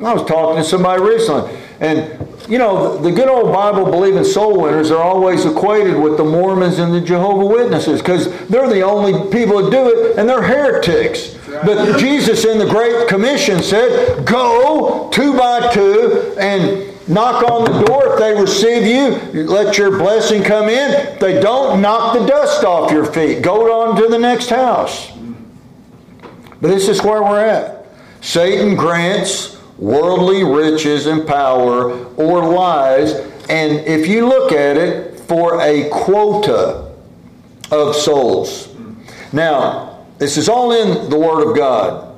I 0.01 0.13
was 0.13 0.29
talking 0.29 0.63
to 0.63 0.69
somebody 0.69 1.03
recently, 1.03 1.59
and 1.81 2.29
you 2.47 2.59
know, 2.59 2.99
the 2.99 3.11
good 3.11 3.29
old 3.29 3.55
Bible 3.55 3.87
believing 3.87 4.23
soul 4.23 4.61
winners 4.61 4.91
are 4.91 5.03
always 5.03 5.47
equated 5.47 5.97
with 5.97 6.19
the 6.19 6.25
Mormons 6.25 6.79
and 6.79 6.93
the 6.93 7.01
Jehovah 7.01 7.47
Witnesses 7.47 8.03
because 8.03 8.27
they're 8.49 8.69
the 8.69 8.83
only 8.83 9.31
people 9.31 9.63
that 9.63 9.71
do 9.71 9.89
it, 9.89 10.19
and 10.19 10.29
they're 10.29 10.43
heretics. 10.43 11.39
But 11.65 11.99
Jesus 11.99 12.45
in 12.45 12.59
the 12.59 12.67
Great 12.67 13.09
Commission 13.09 13.63
said, 13.63 14.27
Go 14.27 15.09
two 15.11 15.35
by 15.39 15.73
two 15.73 16.35
and 16.39 16.92
knock 17.09 17.49
on 17.51 17.65
the 17.65 17.83
door. 17.85 18.13
If 18.13 18.19
they 18.19 18.41
receive 18.41 18.87
you, 18.87 19.43
let 19.45 19.79
your 19.79 19.99
blessing 19.99 20.43
come 20.43 20.69
in. 20.69 21.19
They 21.19 21.41
don't, 21.41 21.81
knock 21.81 22.19
the 22.19 22.27
dust 22.27 22.65
off 22.65 22.91
your 22.91 23.05
feet. 23.05 23.43
Go 23.43 23.83
on 23.83 24.01
to 24.01 24.09
the 24.09 24.19
next 24.19 24.51
house. 24.51 25.13
But 26.61 26.69
this 26.69 26.89
is 26.89 27.03
where 27.03 27.23
we're 27.23 27.45
at. 27.45 27.87
Satan 28.21 28.77
grants 28.77 29.61
worldly 29.79 30.45
riches 30.45 31.07
and 31.07 31.27
power 31.27 32.05
or 32.15 32.49
lies, 32.55 33.15
and 33.49 33.79
if 33.81 34.07
you 34.07 34.29
look 34.29 34.53
at 34.53 34.77
it, 34.77 35.19
for 35.33 35.61
a 35.63 35.89
quota 35.89 36.93
of 37.71 37.97
souls. 37.97 38.69
Now, 39.33 40.05
this 40.19 40.37
is 40.37 40.49
all 40.49 40.73
in 40.73 41.09
the 41.09 41.19
Word 41.19 41.49
of 41.49 41.57
God. 41.57 42.15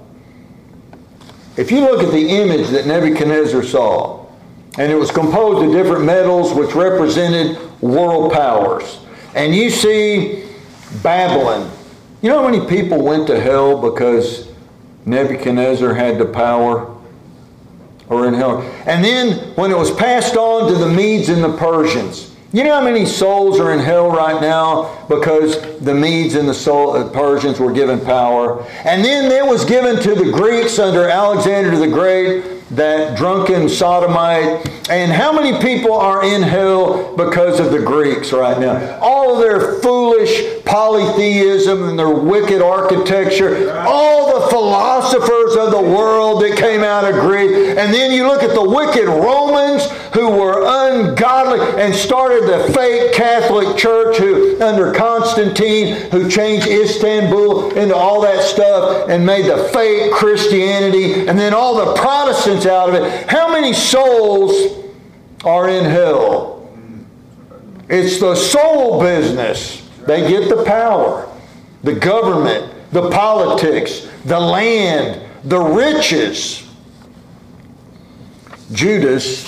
If 1.56 1.70
you 1.70 1.80
look 1.80 2.02
at 2.02 2.10
the 2.10 2.28
image 2.28 2.70
that 2.70 2.86
Nebuchadnezzar 2.86 3.62
saw, 3.62 4.23
and 4.78 4.90
it 4.90 4.96
was 4.96 5.10
composed 5.10 5.66
of 5.66 5.72
different 5.72 6.04
metals 6.04 6.52
which 6.52 6.74
represented 6.74 7.58
world 7.80 8.32
powers, 8.32 9.00
and 9.34 9.54
you 9.54 9.70
see 9.70 10.44
Babylon. 11.02 11.70
You 12.22 12.30
know 12.30 12.42
how 12.42 12.48
many 12.48 12.66
people 12.66 13.02
went 13.02 13.26
to 13.26 13.40
hell 13.40 13.80
because 13.80 14.48
Nebuchadnezzar 15.06 15.94
had 15.94 16.18
the 16.18 16.24
power? 16.24 16.90
Or 18.08 18.28
in 18.28 18.34
hell. 18.34 18.60
And 18.86 19.02
then 19.02 19.38
when 19.54 19.70
it 19.70 19.78
was 19.78 19.90
passed 19.90 20.36
on 20.36 20.70
to 20.70 20.78
the 20.78 20.88
Medes 20.88 21.30
and 21.30 21.42
the 21.42 21.56
Persians, 21.56 22.34
you 22.52 22.62
know 22.62 22.74
how 22.74 22.84
many 22.84 23.04
souls 23.06 23.58
are 23.58 23.72
in 23.72 23.80
hell 23.80 24.10
right 24.10 24.40
now 24.40 25.04
because 25.08 25.80
the 25.80 25.94
Medes 25.94 26.34
and 26.34 26.48
the 26.48 26.72
uh, 26.72 27.10
Persians 27.10 27.58
were 27.58 27.72
given 27.72 27.98
power? 28.00 28.62
And 28.84 29.04
then 29.04 29.32
it 29.32 29.44
was 29.44 29.64
given 29.64 30.00
to 30.02 30.14
the 30.14 30.30
Greeks 30.30 30.78
under 30.78 31.08
Alexander 31.08 31.76
the 31.76 31.88
Great, 31.88 32.53
that 32.70 33.16
drunken 33.16 33.68
sodomite. 33.68 34.68
And 34.90 35.12
how 35.12 35.32
many 35.32 35.60
people 35.60 35.94
are 35.94 36.24
in 36.24 36.42
hell 36.42 37.16
because 37.16 37.60
of 37.60 37.72
the 37.72 37.78
Greeks 37.78 38.32
right 38.32 38.58
now? 38.58 38.98
All 39.00 39.34
of 39.34 39.40
their 39.40 39.80
foolish 39.80 40.62
polytheism 40.64 41.88
and 41.88 41.98
their 41.98 42.10
wicked 42.10 42.62
architecture, 42.62 43.70
all 43.86 44.40
the 44.40 44.48
philosophers 44.48 45.56
of 45.56 45.70
the 45.70 45.80
world 45.80 46.42
that 46.42 46.56
came 46.58 46.82
out 46.82 47.04
of 47.04 47.20
Greece. 47.20 47.76
And 47.78 47.92
then 47.92 48.12
you 48.12 48.26
look 48.26 48.42
at 48.42 48.54
the 48.54 48.68
wicked 48.68 49.06
Romans 49.06 49.86
who 50.14 50.30
were 50.30 50.62
ungodly 50.64 51.60
and 51.82 51.92
started 51.92 52.44
the 52.44 52.72
fake 52.72 53.12
Catholic 53.12 53.76
Church 53.76 54.16
who 54.16 54.60
under 54.62 54.94
Constantine 54.94 56.08
who 56.12 56.30
changed 56.30 56.68
Istanbul 56.68 57.76
into 57.76 57.96
all 57.96 58.20
that 58.22 58.42
stuff 58.44 59.08
and 59.08 59.26
made 59.26 59.46
the 59.46 59.64
fake 59.72 60.12
Christianity 60.12 61.26
and 61.26 61.36
then 61.36 61.52
all 61.52 61.74
the 61.84 62.00
Protestants 62.00 62.64
out 62.64 62.88
of 62.88 62.94
it. 62.94 63.28
How 63.28 63.52
many 63.52 63.72
souls 63.72 64.84
are 65.44 65.68
in 65.68 65.84
hell? 65.84 66.72
It's 67.88 68.20
the 68.20 68.36
soul 68.36 69.00
business. 69.00 69.86
They 70.06 70.28
get 70.28 70.48
the 70.48 70.64
power, 70.64 71.28
the 71.82 71.94
government, 71.94 72.72
the 72.92 73.10
politics, 73.10 74.08
the 74.24 74.38
land, 74.38 75.20
the 75.42 75.58
riches. 75.58 76.60
Judas 78.72 79.44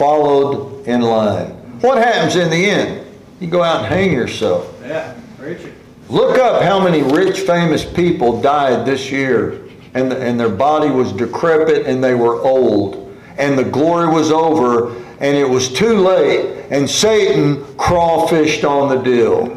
followed 0.00 0.86
in 0.86 1.02
line. 1.02 1.50
What 1.82 1.98
happens 1.98 2.34
in 2.34 2.48
the 2.48 2.70
end? 2.70 3.06
You 3.38 3.48
go 3.48 3.62
out 3.62 3.84
and 3.84 3.86
hang 3.86 4.12
yourself. 4.12 4.74
Yeah, 4.82 5.14
it. 5.42 5.74
Look 6.08 6.38
up 6.38 6.62
how 6.62 6.82
many 6.82 7.02
rich, 7.02 7.40
famous 7.40 7.84
people 7.84 8.40
died 8.40 8.86
this 8.86 9.10
year, 9.10 9.68
and, 9.92 10.10
the, 10.10 10.18
and 10.18 10.40
their 10.40 10.48
body 10.48 10.88
was 10.88 11.12
decrepit 11.12 11.86
and 11.86 12.02
they 12.02 12.14
were 12.14 12.40
old, 12.40 13.14
and 13.36 13.58
the 13.58 13.64
glory 13.64 14.08
was 14.08 14.32
over, 14.32 14.96
and 15.20 15.36
it 15.36 15.48
was 15.48 15.70
too 15.70 15.96
late, 15.96 16.64
and 16.70 16.88
Satan 16.88 17.56
crawfished 17.76 18.68
on 18.68 18.88
the 18.88 19.02
deal. 19.02 19.54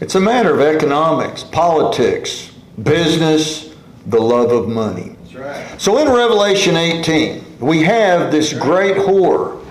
It's 0.00 0.14
a 0.14 0.20
matter 0.20 0.54
of 0.54 0.60
economics, 0.62 1.44
politics, 1.44 2.50
business, 2.82 3.74
the 4.06 4.20
love 4.20 4.52
of 4.52 4.68
money. 4.70 5.16
Right. 5.34 5.78
So 5.78 5.98
in 5.98 6.08
Revelation 6.08 6.76
18, 6.76 7.44
we 7.60 7.82
have 7.82 8.30
this 8.30 8.52
great 8.52 8.96
whore 8.96 9.64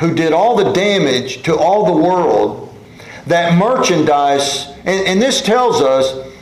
who 0.00 0.14
did 0.14 0.32
all 0.32 0.56
the 0.56 0.72
damage 0.72 1.42
to 1.42 1.56
all 1.56 1.86
the 1.86 2.02
world, 2.02 2.74
that 3.26 3.58
merchandise, 3.58 4.68
and, 4.84 5.06
and 5.06 5.22
this 5.22 5.42
tells 5.42 5.80
us 5.80 6.32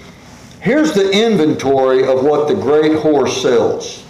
here's 0.61 0.93
the 0.93 1.11
inventory 1.11 2.07
of 2.07 2.25
what 2.25 2.49
the 2.49 2.55
great 2.55 2.93
whore 2.93 3.29
sells. 3.29 4.05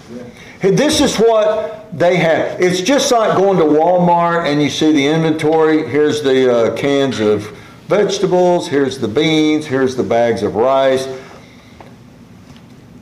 This 0.60 1.00
is 1.02 1.16
what 1.16 1.96
they 1.96 2.16
have. 2.16 2.58
It's 2.60 2.80
just 2.80 3.12
like 3.12 3.36
going 3.36 3.58
to 3.58 3.64
Walmart 3.64 4.46
and 4.50 4.62
you 4.62 4.70
see 4.70 4.92
the 4.92 5.06
inventory. 5.06 5.86
Here's 5.86 6.22
the 6.22 6.72
uh, 6.72 6.76
cans 6.76 7.20
of 7.20 7.46
vegetables, 7.86 8.66
here's 8.66 8.98
the 8.98 9.08
beans, 9.08 9.66
here's 9.66 9.94
the 9.94 10.02
bags 10.02 10.42
of 10.42 10.54
rice. 10.54 11.06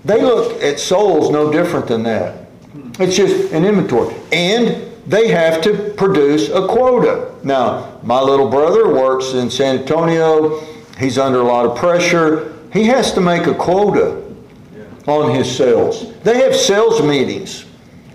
They 0.04 0.20
look 0.20 0.60
at 0.60 0.80
souls 0.80 1.30
no 1.30 1.52
different 1.52 1.86
than 1.86 2.02
that. 2.02 2.41
It's 2.98 3.16
just 3.16 3.52
an 3.52 3.64
inventory. 3.64 4.14
And 4.32 4.90
they 5.06 5.28
have 5.28 5.62
to 5.62 5.92
produce 5.96 6.48
a 6.50 6.66
quota. 6.66 7.34
Now, 7.42 7.98
my 8.02 8.20
little 8.20 8.48
brother 8.48 8.92
works 8.92 9.32
in 9.32 9.50
San 9.50 9.78
Antonio. 9.78 10.60
He's 10.98 11.18
under 11.18 11.40
a 11.40 11.44
lot 11.44 11.66
of 11.66 11.76
pressure. 11.76 12.56
He 12.72 12.84
has 12.84 13.12
to 13.14 13.20
make 13.20 13.46
a 13.46 13.54
quota 13.54 14.22
on 15.06 15.34
his 15.34 15.50
sales. 15.50 16.12
They 16.22 16.38
have 16.38 16.54
sales 16.54 17.02
meetings. 17.02 17.66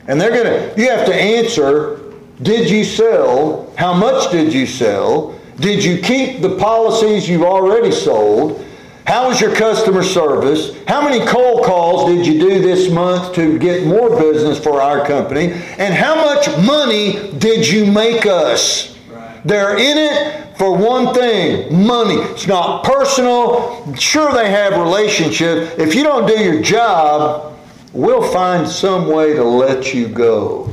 And 0.07 0.21
they're 0.21 0.31
going 0.31 0.45
to, 0.45 0.81
you 0.81 0.89
have 0.89 1.05
to 1.07 1.13
answer, 1.13 2.13
did 2.41 2.69
you 2.69 2.83
sell? 2.83 3.73
How 3.77 3.93
much 3.93 4.31
did 4.31 4.53
you 4.53 4.65
sell? 4.65 5.37
Did 5.59 5.83
you 5.83 5.99
keep 5.99 6.41
the 6.41 6.55
policies 6.57 7.27
you've 7.27 7.43
already 7.43 7.91
sold? 7.91 8.65
How 9.07 9.29
was 9.29 9.39
your 9.39 9.55
customer 9.55 10.03
service? 10.03 10.77
How 10.85 11.01
many 11.01 11.25
cold 11.25 11.63
calls 11.63 12.11
did 12.11 12.27
you 12.27 12.41
do 12.41 12.59
this 12.61 12.91
month 12.91 13.33
to 13.35 13.57
get 13.57 13.87
more 13.87 14.09
business 14.19 14.59
for 14.59 14.81
our 14.81 15.07
company? 15.07 15.53
And 15.77 15.93
how 15.93 16.15
much 16.15 16.49
money 16.57 17.31
did 17.37 17.65
you 17.65 17.89
make 17.89 18.25
us? 18.25 18.97
They're 19.45 19.77
in 19.77 19.97
it 19.97 20.57
for 20.57 20.75
one 20.75 21.13
thing 21.13 21.87
money. 21.87 22.15
It's 22.15 22.47
not 22.47 22.83
personal. 22.83 23.95
Sure, 23.95 24.33
they 24.33 24.51
have 24.51 24.73
relationship. 24.73 25.79
If 25.79 25.95
you 25.95 26.03
don't 26.03 26.27
do 26.27 26.37
your 26.37 26.61
job, 26.61 27.57
we'll 27.93 28.29
find 28.33 28.67
some 28.67 29.07
way 29.07 29.35
to 29.35 29.43
let 29.43 29.93
you 29.93 30.09
go. 30.09 30.69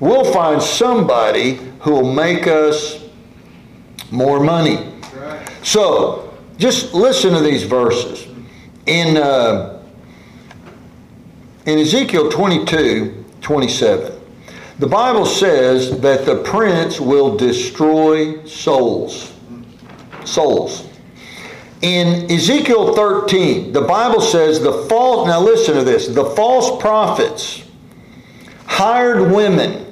We'll 0.00 0.32
find 0.32 0.60
somebody 0.60 1.60
who 1.82 1.92
will 1.92 2.12
make 2.12 2.48
us 2.48 3.00
more 4.10 4.40
money. 4.40 4.92
So, 5.62 6.27
just 6.58 6.92
listen 6.92 7.32
to 7.32 7.40
these 7.40 7.62
verses. 7.62 8.26
In, 8.86 9.16
uh, 9.16 9.82
in 11.66 11.78
Ezekiel 11.78 12.30
22 12.30 13.24
27, 13.40 14.12
the 14.78 14.86
Bible 14.86 15.24
says 15.24 16.00
that 16.00 16.26
the 16.26 16.42
prince 16.42 17.00
will 17.00 17.36
destroy 17.36 18.44
souls. 18.44 19.32
Souls. 20.24 20.88
In 21.80 22.30
Ezekiel 22.30 22.94
13, 22.94 23.72
the 23.72 23.82
Bible 23.82 24.20
says 24.20 24.60
the 24.60 24.84
false, 24.88 25.28
now 25.28 25.40
listen 25.40 25.76
to 25.76 25.84
this, 25.84 26.08
the 26.08 26.24
false 26.24 26.80
prophets 26.80 27.62
hired 28.66 29.30
women 29.30 29.84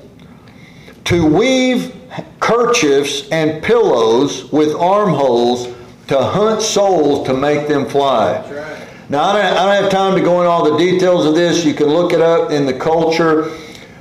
to 1.05 1.25
weave 1.25 1.95
kerchiefs 2.41 3.29
and 3.31 3.63
pillows 3.63 4.51
with 4.53 4.75
armholes 4.75 5.76
to 6.09 6.23
hunt 6.23 6.63
souls 6.63 7.27
to 7.27 7.35
make 7.35 7.69
them 7.69 7.87
fly. 7.87 8.39
Right. 8.39 8.89
Now, 9.09 9.25
I 9.25 9.33
don't, 9.35 9.45
I 9.45 9.65
don't 9.65 9.83
have 9.83 9.93
time 9.93 10.17
to 10.17 10.23
go 10.23 10.41
into 10.41 10.51
all 10.51 10.71
the 10.71 10.77
details 10.77 11.27
of 11.27 11.35
this. 11.35 11.65
You 11.65 11.75
can 11.75 11.87
look 11.87 12.13
it 12.13 12.21
up 12.21 12.51
in 12.51 12.67
the 12.67 12.75
culture. 12.75 13.51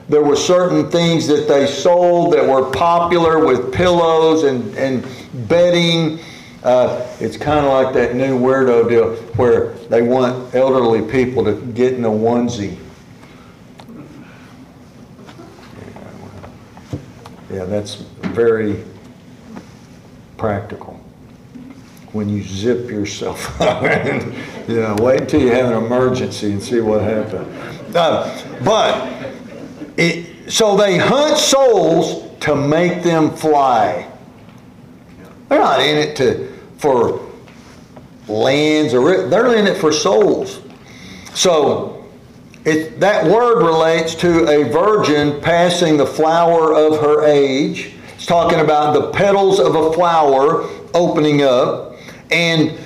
There 0.09 0.23
were 0.23 0.35
certain 0.35 0.89
things 0.89 1.27
that 1.27 1.47
they 1.47 1.67
sold 1.67 2.33
that 2.33 2.47
were 2.47 2.71
popular 2.71 3.43
with 3.45 3.73
pillows 3.73 4.43
and, 4.43 4.75
and 4.75 5.05
bedding. 5.47 6.19
Uh, 6.63 7.07
it's 7.19 7.37
kind 7.37 7.65
of 7.65 7.71
like 7.71 7.93
that 7.93 8.15
new 8.15 8.39
weirdo 8.39 8.89
deal 8.89 9.15
where 9.35 9.73
they 9.89 10.01
want 10.01 10.53
elderly 10.55 11.01
people 11.11 11.43
to 11.43 11.53
get 11.73 11.93
in 11.93 12.03
a 12.05 12.09
onesie. 12.09 12.77
Yeah, 17.51 17.65
that's 17.65 17.95
very 17.95 18.83
practical 20.37 20.94
when 22.15 22.29
you 22.29 22.41
zip 22.41 22.89
yourself 22.89 23.59
up. 23.61 23.83
you 24.69 24.75
know, 24.77 24.95
wait 25.01 25.19
until 25.19 25.41
you 25.41 25.51
have 25.51 25.65
an 25.65 25.83
emergency 25.83 26.53
and 26.53 26.63
see 26.63 26.79
what 26.79 27.01
happens. 27.01 27.93
Uh, 27.93 28.59
but 28.63 29.35
it, 29.97 30.49
so 30.49 30.77
they 30.77 30.97
hunt 30.97 31.37
souls 31.37 32.31
to 32.39 32.55
make 32.55 33.03
them 33.03 33.35
fly. 33.35 34.09
They're 35.49 35.59
not 35.59 35.81
in 35.81 35.97
it 35.97 36.15
to 36.17 36.55
for 36.77 37.21
lands 38.27 38.93
or 38.93 39.27
they're 39.27 39.55
in 39.55 39.67
it 39.67 39.77
for 39.77 39.91
souls. 39.91 40.61
So 41.33 42.07
it, 42.63 42.99
that 43.01 43.25
word 43.25 43.61
relates 43.61 44.15
to 44.15 44.47
a 44.47 44.71
virgin 44.71 45.41
passing 45.41 45.97
the 45.97 46.05
flower 46.05 46.73
of 46.73 46.99
her 47.01 47.25
age. 47.25 47.93
It's 48.15 48.25
talking 48.25 48.59
about 48.59 48.93
the 48.93 49.11
petals 49.11 49.59
of 49.59 49.75
a 49.75 49.91
flower 49.93 50.63
opening 50.93 51.41
up. 51.43 51.84
And 52.31 52.77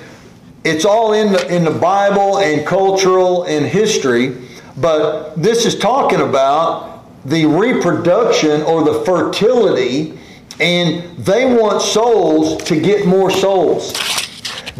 it's 0.64 0.84
all 0.84 1.12
in 1.12 1.32
the, 1.32 1.54
in 1.54 1.64
the 1.64 1.70
Bible 1.70 2.38
and 2.38 2.66
cultural 2.66 3.44
and 3.44 3.66
history. 3.66 4.36
But 4.76 5.34
this 5.34 5.66
is 5.66 5.78
talking 5.78 6.20
about 6.20 7.04
the 7.24 7.46
reproduction 7.46 8.62
or 8.62 8.84
the 8.84 9.04
fertility, 9.04 10.18
and 10.58 11.16
they 11.16 11.54
want 11.54 11.82
souls 11.82 12.62
to 12.64 12.80
get 12.80 13.06
more 13.06 13.30
souls. 13.30 13.92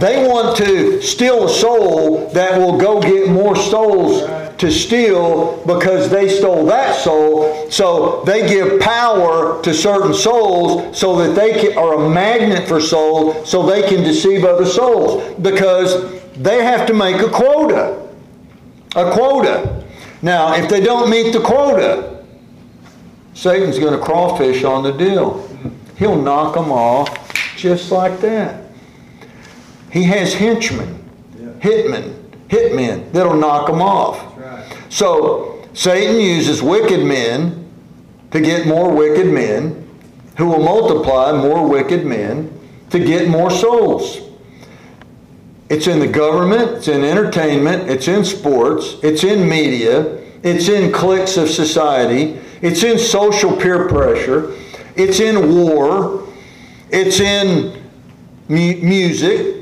They 0.01 0.27
want 0.27 0.57
to 0.57 1.03
steal 1.03 1.45
a 1.45 1.49
soul 1.49 2.31
that 2.31 2.59
will 2.59 2.79
go 2.79 3.03
get 3.03 3.29
more 3.29 3.55
souls 3.55 4.23
to 4.57 4.71
steal 4.71 5.63
because 5.67 6.11
they 6.11 6.29
stole 6.29 6.65
that 6.67 6.97
soul. 6.97 7.71
So 7.71 8.23
they 8.25 8.49
give 8.49 8.81
power 8.81 9.63
to 9.63 9.75
certain 9.75 10.15
souls 10.15 10.99
so 10.99 11.17
that 11.19 11.35
they 11.35 11.61
can, 11.61 11.77
are 11.77 11.95
a 11.95 12.09
magnet 12.11 12.67
for 12.67 12.81
souls 12.81 13.49
so 13.49 13.67
they 13.67 13.89
can 13.89 14.03
deceive 14.03 14.45
other 14.45 14.67
souls 14.67 15.35
because 15.41 16.19
they 16.33 16.65
have 16.65 16.87
to 16.87 16.95
make 16.95 17.21
a 17.21 17.29
quota. 17.29 18.09
A 18.97 19.13
quota. 19.13 19.85
Now, 20.23 20.55
if 20.55 20.69
they 20.69 20.81
don't 20.81 21.11
meet 21.11 21.33
the 21.33 21.41
quota, 21.41 22.25
Satan's 23.35 23.79
going 23.79 23.99
to 23.99 24.05
crawfish 24.05 24.65
on 24.65 24.83
the 24.83 24.93
deal. 24.93 25.47
He'll 25.97 26.21
knock 26.21 26.55
them 26.55 26.73
off 26.73 27.57
just 27.57 27.91
like 27.91 28.21
that. 28.21 28.60
He 29.91 30.05
has 30.05 30.35
henchmen, 30.35 31.03
hitmen, 31.61 32.15
hitmen 32.49 33.11
that'll 33.13 33.37
knock 33.37 33.67
them 33.67 33.81
off. 33.83 34.35
So 34.89 35.69
Satan 35.75 36.21
uses 36.21 36.63
wicked 36.63 37.05
men 37.05 37.69
to 38.31 38.41
get 38.41 38.67
more 38.67 38.95
wicked 38.95 39.27
men, 39.27 39.89
who 40.37 40.47
will 40.47 40.63
multiply 40.63 41.33
more 41.33 41.69
wicked 41.69 42.07
men 42.07 42.53
to 42.91 42.99
get 42.99 43.29
more 43.29 43.51
souls. 43.51 44.21
It's 45.69 45.87
in 45.87 46.01
the 46.01 46.09
government, 46.09 46.71
it's 46.79 46.89
in 46.89 47.05
entertainment, 47.05 47.89
it's 47.89 48.09
in 48.09 48.25
sports, 48.25 48.97
it's 49.03 49.23
in 49.23 49.49
media, 49.49 50.19
it's 50.43 50.69
in 50.69 50.93
cliques 50.93 51.37
of 51.37 51.49
society, 51.49 52.41
it's 52.63 52.83
in 52.83 52.99
social 52.99 53.57
peer 53.57 53.89
pressure, 53.89 54.53
it's 54.97 55.21
in 55.21 55.55
war, 55.55 56.27
it's 56.91 57.21
in 57.21 57.81
mu- 58.49 58.77
music, 58.83 59.60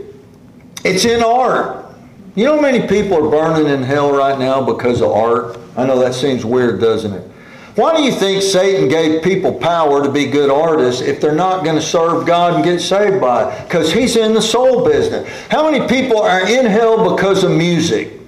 it's 0.84 1.04
in 1.04 1.22
art. 1.22 1.86
You 2.34 2.44
know 2.44 2.56
how 2.56 2.62
many 2.62 2.86
people 2.86 3.26
are 3.26 3.30
burning 3.30 3.72
in 3.72 3.82
hell 3.82 4.12
right 4.12 4.38
now 4.38 4.64
because 4.64 5.00
of 5.00 5.10
art? 5.10 5.58
I 5.76 5.86
know 5.86 5.98
that 5.98 6.14
seems 6.14 6.44
weird, 6.44 6.80
doesn't 6.80 7.12
it? 7.12 7.28
Why 7.74 7.96
do 7.96 8.02
you 8.02 8.10
think 8.10 8.42
Satan 8.42 8.88
gave 8.88 9.22
people 9.22 9.54
power 9.54 10.02
to 10.02 10.10
be 10.10 10.26
good 10.26 10.50
artists 10.50 11.00
if 11.00 11.20
they're 11.20 11.32
not 11.32 11.62
going 11.62 11.76
to 11.76 11.82
serve 11.82 12.26
God 12.26 12.54
and 12.54 12.64
get 12.64 12.80
saved 12.80 13.20
by 13.20 13.52
it? 13.52 13.64
Because 13.64 13.92
he's 13.92 14.16
in 14.16 14.34
the 14.34 14.42
soul 14.42 14.84
business. 14.84 15.28
How 15.48 15.70
many 15.70 15.86
people 15.86 16.20
are 16.20 16.48
in 16.48 16.66
hell 16.66 17.14
because 17.14 17.44
of 17.44 17.52
music? 17.52 18.18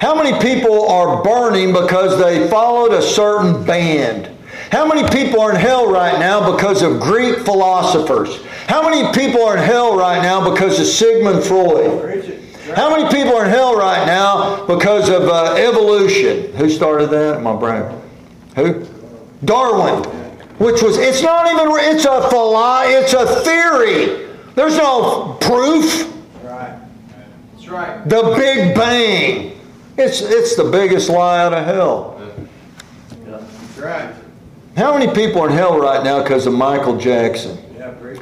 How 0.00 0.14
many 0.14 0.38
people 0.40 0.88
are 0.88 1.22
burning 1.22 1.72
because 1.72 2.18
they 2.18 2.48
followed 2.48 2.92
a 2.92 3.02
certain 3.02 3.64
band? 3.64 4.30
How 4.70 4.86
many 4.86 5.06
people 5.08 5.40
are 5.40 5.50
in 5.50 5.56
hell 5.56 5.90
right 5.90 6.18
now 6.18 6.52
because 6.52 6.82
of 6.82 7.00
Greek 7.00 7.40
philosophers? 7.40 8.40
How 8.68 8.82
many 8.88 9.12
people 9.12 9.44
are 9.44 9.56
in 9.56 9.62
hell 9.62 9.96
right 9.96 10.22
now 10.22 10.50
because 10.50 10.80
of 10.80 10.86
Sigmund 10.86 11.44
Freud? 11.44 12.24
How 12.74 12.90
many 12.90 13.08
people 13.14 13.36
are 13.36 13.44
in 13.44 13.50
hell 13.50 13.76
right 13.76 14.06
now 14.06 14.64
because 14.66 15.08
of 15.08 15.24
uh, 15.24 15.54
evolution? 15.54 16.52
Who 16.54 16.70
started 16.70 17.10
that? 17.10 17.42
My 17.42 17.54
brain. 17.54 17.84
Who? 18.56 18.86
Darwin. 19.44 20.02
Which 20.58 20.82
was, 20.82 20.96
it's 20.96 21.22
not 21.22 21.46
even, 21.52 21.66
it's 21.94 22.04
a 22.04 22.28
philo, 22.30 22.82
it's 22.84 23.12
a 23.12 23.26
theory. 23.42 24.34
There's 24.54 24.76
no 24.76 25.36
proof. 25.40 26.12
Right. 26.42 26.78
That's 27.52 27.68
right. 27.68 28.08
The 28.08 28.34
Big 28.36 28.74
Bang. 28.74 29.60
It's, 29.98 30.22
it's 30.22 30.56
the 30.56 30.64
biggest 30.64 31.10
lie 31.10 31.40
out 31.40 31.52
of 31.52 31.64
hell. 31.64 32.20
Yeah. 33.26 33.38
That's 33.38 33.78
right. 33.78 34.14
How 34.76 34.96
many 34.96 35.12
people 35.12 35.42
are 35.42 35.48
in 35.48 35.54
hell 35.54 35.78
right 35.78 36.02
now 36.02 36.22
because 36.22 36.46
of 36.46 36.54
Michael 36.54 36.96
Jackson? 36.98 37.58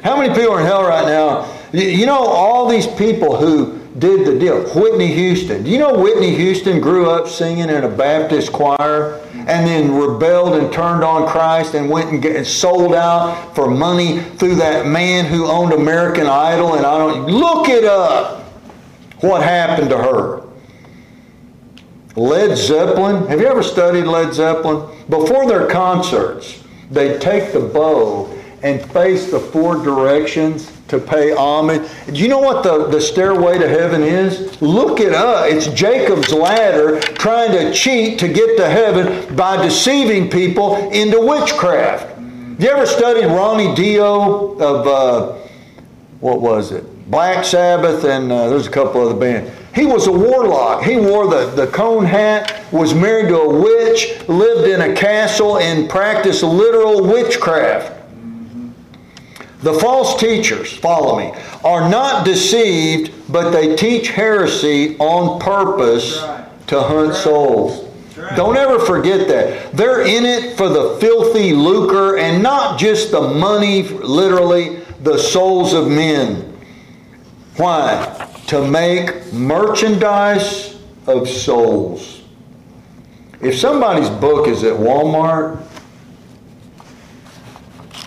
How 0.03 0.19
many 0.19 0.33
people 0.33 0.51
are 0.51 0.59
in 0.59 0.65
hell 0.65 0.83
right 0.83 1.05
now? 1.05 1.49
You 1.71 2.05
know, 2.05 2.17
all 2.17 2.67
these 2.67 2.85
people 2.85 3.37
who 3.37 3.79
did 3.97 4.27
the 4.27 4.37
deal. 4.37 4.61
Whitney 4.75 5.13
Houston. 5.13 5.63
Do 5.63 5.69
you 5.69 5.77
know 5.77 5.97
Whitney 5.97 6.35
Houston 6.35 6.81
grew 6.81 7.09
up 7.09 7.29
singing 7.29 7.69
in 7.69 7.83
a 7.83 7.87
Baptist 7.87 8.51
choir 8.51 9.21
and 9.33 9.47
then 9.47 9.95
rebelled 9.95 10.55
and 10.55 10.73
turned 10.73 11.03
on 11.03 11.29
Christ 11.29 11.75
and 11.75 11.89
went 11.89 12.11
and 12.11 12.21
get, 12.21 12.45
sold 12.45 12.93
out 12.93 13.55
for 13.55 13.69
money 13.69 14.19
through 14.19 14.55
that 14.55 14.85
man 14.85 15.25
who 15.25 15.45
owned 15.45 15.71
American 15.71 16.27
Idol? 16.27 16.73
And 16.73 16.85
I 16.85 16.97
don't 16.97 17.27
look 17.27 17.69
it 17.69 17.85
up. 17.85 18.41
What 19.21 19.43
happened 19.43 19.89
to 19.91 19.97
her? 19.97 20.43
Led 22.17 22.57
Zeppelin. 22.57 23.27
Have 23.27 23.39
you 23.39 23.47
ever 23.47 23.63
studied 23.63 24.05
Led 24.05 24.33
Zeppelin? 24.33 24.93
Before 25.07 25.47
their 25.47 25.67
concerts, 25.67 26.61
they'd 26.91 27.21
take 27.21 27.53
the 27.53 27.61
bow 27.61 28.42
and 28.63 28.81
face 28.91 29.29
the 29.29 29.39
four 29.39 29.75
directions 29.83 30.71
to 30.87 30.97
pay 30.97 31.31
homage. 31.33 31.89
Do 32.07 32.13
you 32.13 32.29
know 32.29 32.39
what 32.39 32.63
the, 32.63 32.87
the 32.87 33.01
stairway 33.01 33.59
to 33.59 33.67
heaven 33.67 34.01
is? 34.01 34.61
Look 34.61 34.99
it 35.01 35.13
up. 35.13 35.51
It's 35.51 35.67
Jacob's 35.67 36.31
ladder 36.31 36.99
trying 37.01 37.51
to 37.51 37.73
cheat 37.73 38.19
to 38.19 38.27
get 38.27 38.57
to 38.57 38.69
heaven 38.69 39.35
by 39.35 39.61
deceiving 39.61 40.29
people 40.29 40.89
into 40.91 41.19
witchcraft. 41.19 42.17
You 42.59 42.69
ever 42.69 42.85
studied 42.85 43.25
Ronnie 43.25 43.75
Dio 43.75 44.53
of, 44.59 44.87
uh, 44.87 45.33
what 46.21 46.39
was 46.39 46.71
it? 46.71 46.85
Black 47.11 47.43
Sabbath, 47.43 48.05
and 48.05 48.31
uh, 48.31 48.47
there's 48.47 48.67
a 48.67 48.71
couple 48.71 49.01
other 49.01 49.19
bands. 49.19 49.51
He 49.75 49.85
was 49.85 50.07
a 50.07 50.11
warlock. 50.11 50.83
He 50.83 50.95
wore 50.95 51.27
the, 51.27 51.47
the 51.47 51.67
cone 51.67 52.05
hat, 52.05 52.63
was 52.71 52.93
married 52.93 53.27
to 53.29 53.37
a 53.37 53.61
witch, 53.61 54.27
lived 54.29 54.69
in 54.69 54.89
a 54.89 54.95
castle, 54.95 55.57
and 55.57 55.89
practiced 55.89 56.43
literal 56.43 57.03
witchcraft. 57.05 58.02
The 59.63 59.73
false 59.75 60.19
teachers, 60.19 60.73
follow 60.73 61.17
me, 61.17 61.33
are 61.63 61.89
not 61.89 62.25
deceived, 62.25 63.13
but 63.31 63.51
they 63.51 63.77
teach 63.77 64.09
heresy 64.09 64.97
on 64.97 65.39
purpose 65.39 66.19
to 66.67 66.81
hunt 66.81 67.15
souls. 67.15 67.89
Don't 68.35 68.57
ever 68.57 68.77
forget 68.77 69.25
that. 69.29 69.71
They're 69.71 70.01
in 70.01 70.25
it 70.25 70.57
for 70.57 70.67
the 70.67 70.97
filthy 70.99 71.53
lucre 71.53 72.17
and 72.17 72.43
not 72.43 72.77
just 72.77 73.11
the 73.11 73.21
money, 73.21 73.83
literally, 73.83 74.81
the 74.99 75.17
souls 75.17 75.71
of 75.71 75.87
men. 75.87 76.41
Why? 77.55 78.29
To 78.47 78.67
make 78.67 79.31
merchandise 79.31 80.77
of 81.07 81.29
souls. 81.29 82.23
If 83.39 83.57
somebody's 83.57 84.09
book 84.09 84.49
is 84.49 84.65
at 84.65 84.73
Walmart, 84.73 85.65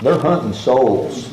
they're 0.03 0.19
hunting 0.19 0.53
souls 0.53 1.33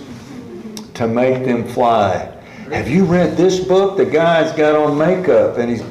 to 0.95 1.07
make 1.07 1.45
them 1.45 1.67
fly. 1.67 2.29
Have 2.71 2.89
you 2.89 3.05
read 3.05 3.35
this 3.37 3.59
book? 3.59 3.97
The 3.97 4.05
guy's 4.05 4.51
got 4.53 4.75
on 4.75 4.97
makeup 4.97 5.57
and 5.57 5.69
he's 5.69 5.83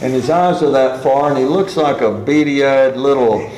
and 0.00 0.12
his 0.12 0.28
eyes 0.28 0.62
are 0.62 0.70
that 0.72 1.02
far 1.02 1.30
and 1.30 1.38
he 1.38 1.44
looks 1.44 1.76
like 1.76 2.02
a 2.02 2.12
beady-eyed 2.12 2.98
little 2.98 3.50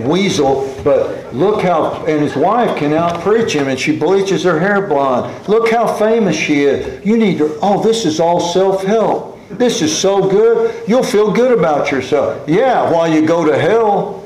weasel, 0.00 0.72
but 0.84 1.34
look 1.34 1.62
how, 1.62 2.04
and 2.06 2.22
his 2.22 2.36
wife 2.36 2.78
can 2.78 2.92
out-preach 2.92 3.52
him 3.52 3.66
and 3.66 3.78
she 3.78 3.96
bleaches 3.96 4.44
her 4.44 4.60
hair 4.60 4.86
blonde. 4.86 5.48
Look 5.48 5.70
how 5.70 5.92
famous 5.96 6.36
she 6.36 6.62
is. 6.62 7.04
You 7.04 7.16
need 7.16 7.38
to, 7.38 7.58
oh, 7.62 7.82
this 7.82 8.04
is 8.04 8.20
all 8.20 8.38
self-help. 8.38 9.34
This 9.48 9.82
is 9.82 9.96
so 9.96 10.28
good. 10.28 10.88
You'll 10.88 11.02
feel 11.02 11.32
good 11.32 11.56
about 11.56 11.90
yourself. 11.90 12.48
Yeah, 12.48 12.90
while 12.90 13.12
you 13.12 13.26
go 13.26 13.44
to 13.44 13.58
hell. 13.58 14.22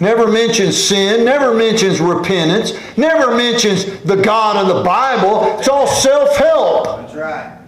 Never 0.00 0.28
mentions 0.28 0.80
sin, 0.80 1.24
never 1.24 1.54
mentions 1.54 2.00
repentance, 2.00 2.72
never 2.96 3.36
mentions 3.36 3.84
the 4.02 4.16
God 4.16 4.56
of 4.56 4.76
the 4.76 4.84
Bible. 4.84 5.58
It's 5.58 5.68
all 5.68 5.88
self 5.88 6.36
help. 6.36 6.84
That's 6.84 7.14
right. 7.14 7.58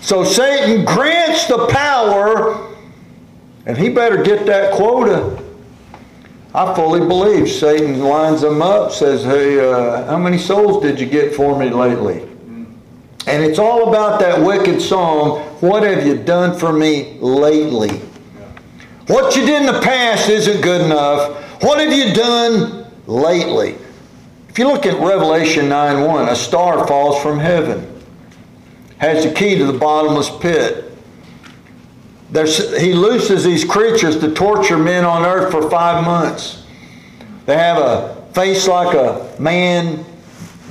So 0.00 0.24
Satan 0.24 0.84
grants 0.86 1.46
the 1.46 1.66
power, 1.66 2.74
and 3.66 3.76
he 3.76 3.90
better 3.90 4.22
get 4.22 4.46
that 4.46 4.72
quota. 4.72 5.42
I 6.54 6.74
fully 6.74 7.00
believe 7.00 7.48
Satan 7.48 8.00
lines 8.00 8.40
them 8.40 8.62
up, 8.62 8.90
says, 8.90 9.22
Hey, 9.22 9.60
uh, 9.60 10.06
how 10.06 10.16
many 10.16 10.38
souls 10.38 10.82
did 10.82 10.98
you 10.98 11.06
get 11.06 11.34
for 11.34 11.58
me 11.58 11.70
lately? 11.70 12.22
And 13.26 13.44
it's 13.44 13.58
all 13.58 13.88
about 13.90 14.18
that 14.20 14.40
wicked 14.40 14.80
song, 14.80 15.40
What 15.60 15.82
have 15.82 16.06
you 16.06 16.16
done 16.16 16.58
for 16.58 16.72
me 16.72 17.18
lately? 17.20 18.00
What 19.10 19.34
you 19.34 19.44
did 19.44 19.62
in 19.62 19.66
the 19.66 19.80
past 19.80 20.28
isn't 20.28 20.60
good 20.60 20.82
enough. 20.82 21.34
What 21.64 21.80
have 21.80 21.92
you 21.92 22.14
done 22.14 22.86
lately? 23.08 23.76
If 24.48 24.56
you 24.56 24.68
look 24.68 24.86
at 24.86 25.00
Revelation 25.00 25.68
9 25.68 26.06
1, 26.06 26.28
a 26.28 26.36
star 26.36 26.86
falls 26.86 27.20
from 27.20 27.40
heaven, 27.40 27.92
has 28.98 29.24
the 29.24 29.32
key 29.32 29.58
to 29.58 29.66
the 29.66 29.76
bottomless 29.76 30.30
pit. 30.38 30.96
There's, 32.30 32.80
he 32.80 32.92
looses 32.92 33.42
these 33.42 33.64
creatures 33.64 34.20
to 34.20 34.32
torture 34.32 34.78
men 34.78 35.04
on 35.04 35.24
earth 35.24 35.50
for 35.50 35.68
five 35.68 36.04
months. 36.04 36.64
They 37.46 37.56
have 37.56 37.78
a 37.78 38.14
face 38.32 38.68
like 38.68 38.94
a 38.94 39.34
man, 39.40 40.04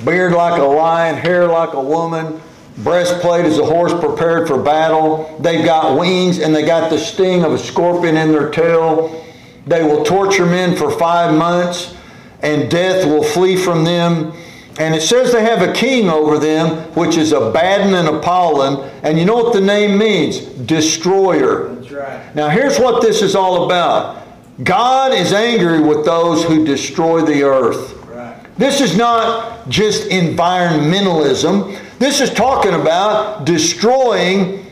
beard 0.06 0.32
like 0.32 0.58
a 0.58 0.64
lion, 0.64 1.18
hair 1.18 1.46
like 1.46 1.74
a 1.74 1.84
woman, 1.84 2.42
breastplate 2.78 3.46
as 3.46 3.60
a 3.60 3.66
horse 3.66 3.94
prepared 3.94 4.48
for 4.48 4.62
battle. 4.62 5.38
They've 5.40 5.66
got 5.66 5.98
wings 6.00 6.40
and 6.40 6.56
they 6.56 6.66
got 6.66 6.90
the 6.90 6.98
sting 6.98 7.44
of 7.44 7.54
a 7.54 7.58
scorpion 7.58 8.16
in 8.16 8.32
their 8.32 8.50
tail. 8.50 9.26
They 9.68 9.84
will 9.84 10.04
torture 10.04 10.46
men 10.46 10.76
for 10.76 10.90
five 10.92 11.38
months 11.38 11.96
and 12.42 12.72
death 12.72 13.06
will 13.06 13.24
flee 13.24 13.58
from 13.58 13.84
them. 13.84 14.34
And 14.80 14.96
it 14.96 15.02
says 15.02 15.34
they 15.34 15.44
have 15.44 15.62
a 15.62 15.74
king 15.74 16.10
over 16.10 16.40
them, 16.40 16.78
which 16.94 17.18
is 17.18 17.34
a 17.34 17.38
Abaddon 17.38 17.94
and 17.96 18.08
Apollyon. 18.08 18.90
And 19.04 19.20
you 19.20 19.26
know 19.26 19.36
what 19.36 19.52
the 19.54 19.60
name 19.60 19.98
means? 19.98 20.40
Destroyer. 20.40 21.68
That's 21.76 21.92
right. 21.92 22.36
Now, 22.36 22.48
here's 22.48 22.80
what 22.80 23.02
this 23.02 23.22
is 23.22 23.36
all 23.36 23.66
about 23.66 24.26
God 24.64 25.14
is 25.14 25.34
angry 25.34 25.82
with 25.82 26.06
those 26.06 26.44
who 26.44 26.66
destroy 26.66 27.22
the 27.22 27.44
earth. 27.44 27.94
Right. 28.06 28.38
This 28.58 28.80
is 28.80 28.98
not 28.98 29.68
just 29.70 30.10
environmentalism. 30.10 31.78
This 32.00 32.22
is 32.22 32.34
talking 32.34 32.74
about 32.74 33.46
destroying 33.46 34.66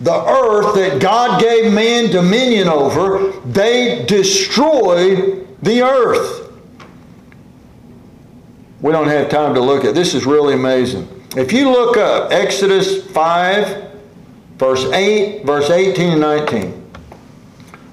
the 0.00 0.12
earth 0.12 0.74
that 0.74 1.00
God 1.00 1.40
gave 1.40 1.72
man 1.72 2.10
dominion 2.10 2.68
over. 2.68 3.30
They 3.46 4.04
destroy 4.06 5.44
the 5.62 5.82
earth. 5.82 6.52
We 8.80 8.90
don't 8.90 9.06
have 9.06 9.28
time 9.28 9.54
to 9.54 9.60
look 9.60 9.84
at 9.84 9.94
this 9.94 10.12
is 10.12 10.26
really 10.26 10.54
amazing. 10.54 11.08
If 11.36 11.52
you 11.52 11.70
look 11.70 11.96
up 11.96 12.32
Exodus 12.32 13.06
5 13.12 13.92
verse 14.62 14.84
8, 14.92 15.44
verse 15.44 15.70
18 15.70 16.10
and 16.12 16.20
19. 16.20 16.90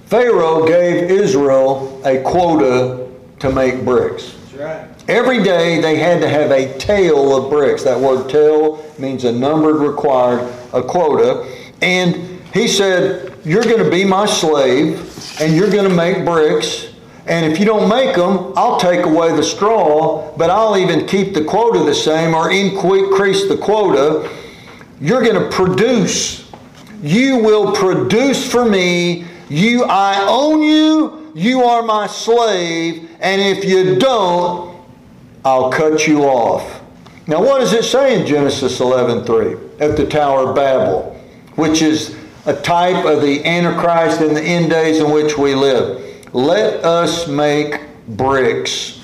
Pharaoh 0.05 0.67
gave 0.67 1.09
Israel 1.09 1.99
a 2.05 2.21
quota 2.21 3.07
to 3.39 3.51
make 3.51 3.83
bricks. 3.83 4.35
That's 4.51 4.53
right. 4.53 4.98
Every 5.09 5.41
day 5.41 5.81
they 5.81 5.95
had 5.95 6.21
to 6.21 6.29
have 6.29 6.51
a 6.51 6.77
tale 6.77 7.35
of 7.35 7.49
bricks. 7.49 7.83
That 7.83 7.99
word 7.99 8.29
tale 8.29 8.85
means 8.99 9.23
a 9.23 9.31
numbered 9.31 9.77
required, 9.77 10.47
a 10.71 10.83
quota. 10.83 11.51
And 11.81 12.15
he 12.53 12.67
said, 12.67 13.33
You're 13.43 13.63
going 13.63 13.83
to 13.83 13.89
be 13.89 14.05
my 14.05 14.27
slave 14.27 15.41
and 15.41 15.55
you're 15.55 15.71
going 15.71 15.89
to 15.89 15.95
make 15.95 16.23
bricks. 16.23 16.93
And 17.25 17.51
if 17.51 17.59
you 17.59 17.65
don't 17.65 17.89
make 17.89 18.15
them, 18.15 18.53
I'll 18.55 18.79
take 18.79 19.03
away 19.03 19.35
the 19.35 19.41
straw, 19.41 20.31
but 20.37 20.51
I'll 20.51 20.77
even 20.77 21.07
keep 21.07 21.33
the 21.33 21.43
quota 21.43 21.79
the 21.83 21.95
same 21.95 22.35
or 22.35 22.51
increase 22.51 23.47
the 23.47 23.57
quota. 23.57 24.29
You're 25.01 25.23
going 25.23 25.41
to 25.41 25.49
produce. 25.49 26.51
You 27.01 27.37
will 27.37 27.71
produce 27.71 28.47
for 28.49 28.63
me. 28.63 29.25
You, 29.49 29.85
I 29.85 30.23
own 30.27 30.61
you. 30.61 31.31
You 31.33 31.63
are 31.63 31.81
my 31.81 32.05
slave. 32.05 33.09
And 33.19 33.41
if 33.41 33.65
you 33.65 33.97
don't, 33.97 34.68
I'll 35.49 35.71
cut 35.71 36.05
you 36.05 36.25
off. 36.25 36.81
Now, 37.25 37.39
what 37.39 37.59
does 37.59 37.73
it 37.73 37.83
say 37.83 38.19
in 38.19 38.27
Genesis 38.27 38.79
11:3 38.79 39.57
at 39.79 39.97
the 39.97 40.05
Tower 40.05 40.49
of 40.49 40.55
Babel, 40.55 41.19
which 41.55 41.81
is 41.81 42.15
a 42.45 42.53
type 42.53 43.03
of 43.03 43.23
the 43.23 43.43
Antichrist 43.43 44.21
in 44.21 44.35
the 44.35 44.43
end 44.43 44.69
days 44.69 44.99
in 44.99 45.09
which 45.09 45.39
we 45.39 45.55
live? 45.55 46.03
Let 46.33 46.85
us 46.85 47.27
make 47.27 47.81
bricks. 48.07 48.99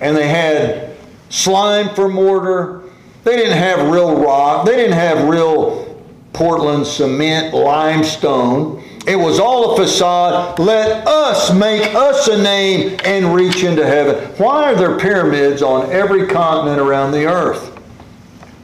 And 0.00 0.16
they 0.16 0.26
had 0.26 0.96
slime 1.30 1.90
for 1.90 2.08
mortar. 2.08 2.80
They 3.22 3.36
didn't 3.36 3.56
have 3.56 3.88
real 3.92 4.16
rock. 4.16 4.66
They 4.66 4.74
didn't 4.74 4.98
have 4.98 5.28
real 5.28 5.96
Portland 6.32 6.88
cement, 6.88 7.54
limestone. 7.54 8.82
It 9.06 9.16
was 9.16 9.38
all 9.38 9.74
a 9.74 9.76
facade. 9.76 10.58
Let 10.58 11.06
us 11.06 11.52
make 11.52 11.94
us 11.94 12.26
a 12.28 12.42
name 12.42 12.98
and 13.04 13.34
reach 13.34 13.62
into 13.62 13.86
heaven. 13.86 14.30
Why 14.36 14.72
are 14.72 14.74
there 14.74 14.98
pyramids 14.98 15.62
on 15.62 15.90
every 15.92 16.26
continent 16.26 16.80
around 16.80 17.12
the 17.12 17.26
earth? 17.26 17.70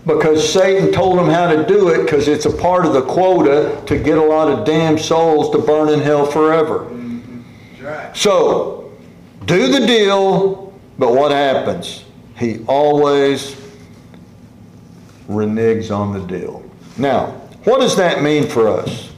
Because 0.06 0.50
Satan 0.50 0.92
told 0.92 1.18
them 1.18 1.28
how 1.28 1.52
to 1.52 1.66
do 1.66 1.90
it 1.90 2.04
because 2.04 2.26
it's 2.26 2.46
a 2.46 2.50
part 2.50 2.86
of 2.86 2.94
the 2.94 3.02
quota 3.02 3.82
to 3.84 3.98
get 3.98 4.16
a 4.16 4.22
lot 4.22 4.48
of 4.48 4.64
damned 4.64 4.98
souls 4.98 5.50
to 5.50 5.58
burn 5.58 5.90
in 5.90 6.00
hell 6.00 6.24
forever. 6.24 6.90
So, 8.14 8.92
do 9.44 9.70
the 9.70 9.86
deal, 9.86 10.72
but 10.98 11.12
what 11.12 11.32
happens? 11.32 12.04
He 12.38 12.64
always 12.66 13.56
reneges 15.28 15.94
on 15.94 16.14
the 16.14 16.26
deal. 16.26 16.62
Now, 16.96 17.26
what 17.64 17.80
does 17.80 17.96
that 17.96 18.22
mean 18.22 18.46
for 18.46 18.68
us? 18.68 19.09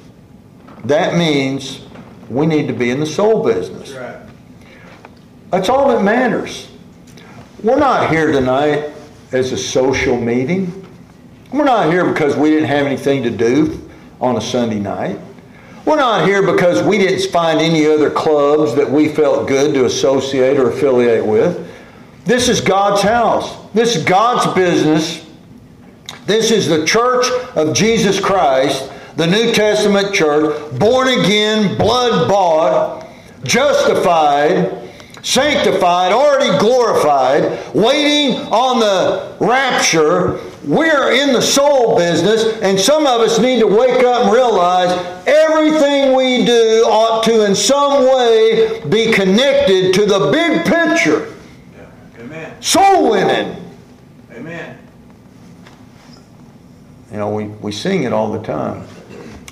That 0.84 1.16
means 1.16 1.80
we 2.28 2.46
need 2.46 2.66
to 2.68 2.72
be 2.72 2.90
in 2.90 3.00
the 3.00 3.06
soul 3.06 3.44
business. 3.44 3.92
That's 3.92 4.14
right. 4.20 4.28
That's 5.50 5.68
all 5.68 5.88
that 5.88 6.02
matters. 6.02 6.70
We're 7.62 7.78
not 7.78 8.10
here 8.10 8.32
tonight 8.32 8.90
as 9.32 9.52
a 9.52 9.56
social 9.56 10.18
meeting. 10.20 10.86
We're 11.52 11.64
not 11.64 11.92
here 11.92 12.10
because 12.10 12.36
we 12.36 12.50
didn't 12.50 12.68
have 12.68 12.86
anything 12.86 13.22
to 13.22 13.30
do 13.30 13.88
on 14.20 14.36
a 14.36 14.40
Sunday 14.40 14.80
night. 14.80 15.18
We're 15.84 15.96
not 15.96 16.26
here 16.26 16.42
because 16.44 16.82
we 16.82 16.96
didn't 16.96 17.30
find 17.32 17.60
any 17.60 17.86
other 17.86 18.10
clubs 18.10 18.74
that 18.76 18.88
we 18.88 19.08
felt 19.08 19.48
good 19.48 19.74
to 19.74 19.84
associate 19.84 20.56
or 20.56 20.70
affiliate 20.70 21.26
with. 21.26 21.68
This 22.24 22.48
is 22.48 22.60
God's 22.60 23.02
house. 23.02 23.56
This 23.74 23.96
is 23.96 24.04
God's 24.04 24.54
business. 24.54 25.26
This 26.24 26.52
is 26.52 26.68
the 26.68 26.86
church 26.86 27.26
of 27.56 27.74
Jesus 27.74 28.20
Christ, 28.20 28.91
the 29.16 29.26
New 29.26 29.52
Testament 29.52 30.14
church, 30.14 30.78
born 30.78 31.08
again, 31.08 31.76
blood 31.76 32.28
bought, 32.28 33.06
justified, 33.44 34.78
sanctified, 35.22 36.12
already 36.12 36.58
glorified, 36.58 37.42
waiting 37.74 38.38
on 38.52 38.80
the 38.80 39.36
rapture. 39.38 40.40
We're 40.64 41.12
in 41.12 41.32
the 41.32 41.42
soul 41.42 41.96
business, 41.96 42.58
and 42.62 42.78
some 42.78 43.06
of 43.06 43.20
us 43.20 43.38
need 43.38 43.60
to 43.60 43.66
wake 43.66 44.02
up 44.04 44.24
and 44.24 44.32
realize 44.32 44.90
everything 45.26 46.16
we 46.16 46.44
do 46.44 46.84
ought 46.86 47.24
to, 47.24 47.44
in 47.44 47.54
some 47.54 48.04
way, 48.04 48.80
be 48.88 49.12
connected 49.12 49.92
to 49.94 50.06
the 50.06 50.30
big 50.30 50.64
picture 50.64 51.34
Yeah. 52.30 52.60
Soul 52.60 53.10
winning. 53.10 53.56
Amen. 54.32 54.78
You 57.10 57.18
know, 57.18 57.30
we, 57.30 57.44
we 57.44 57.72
sing 57.72 58.04
it 58.04 58.12
all 58.12 58.32
the 58.32 58.42
time. 58.42 58.86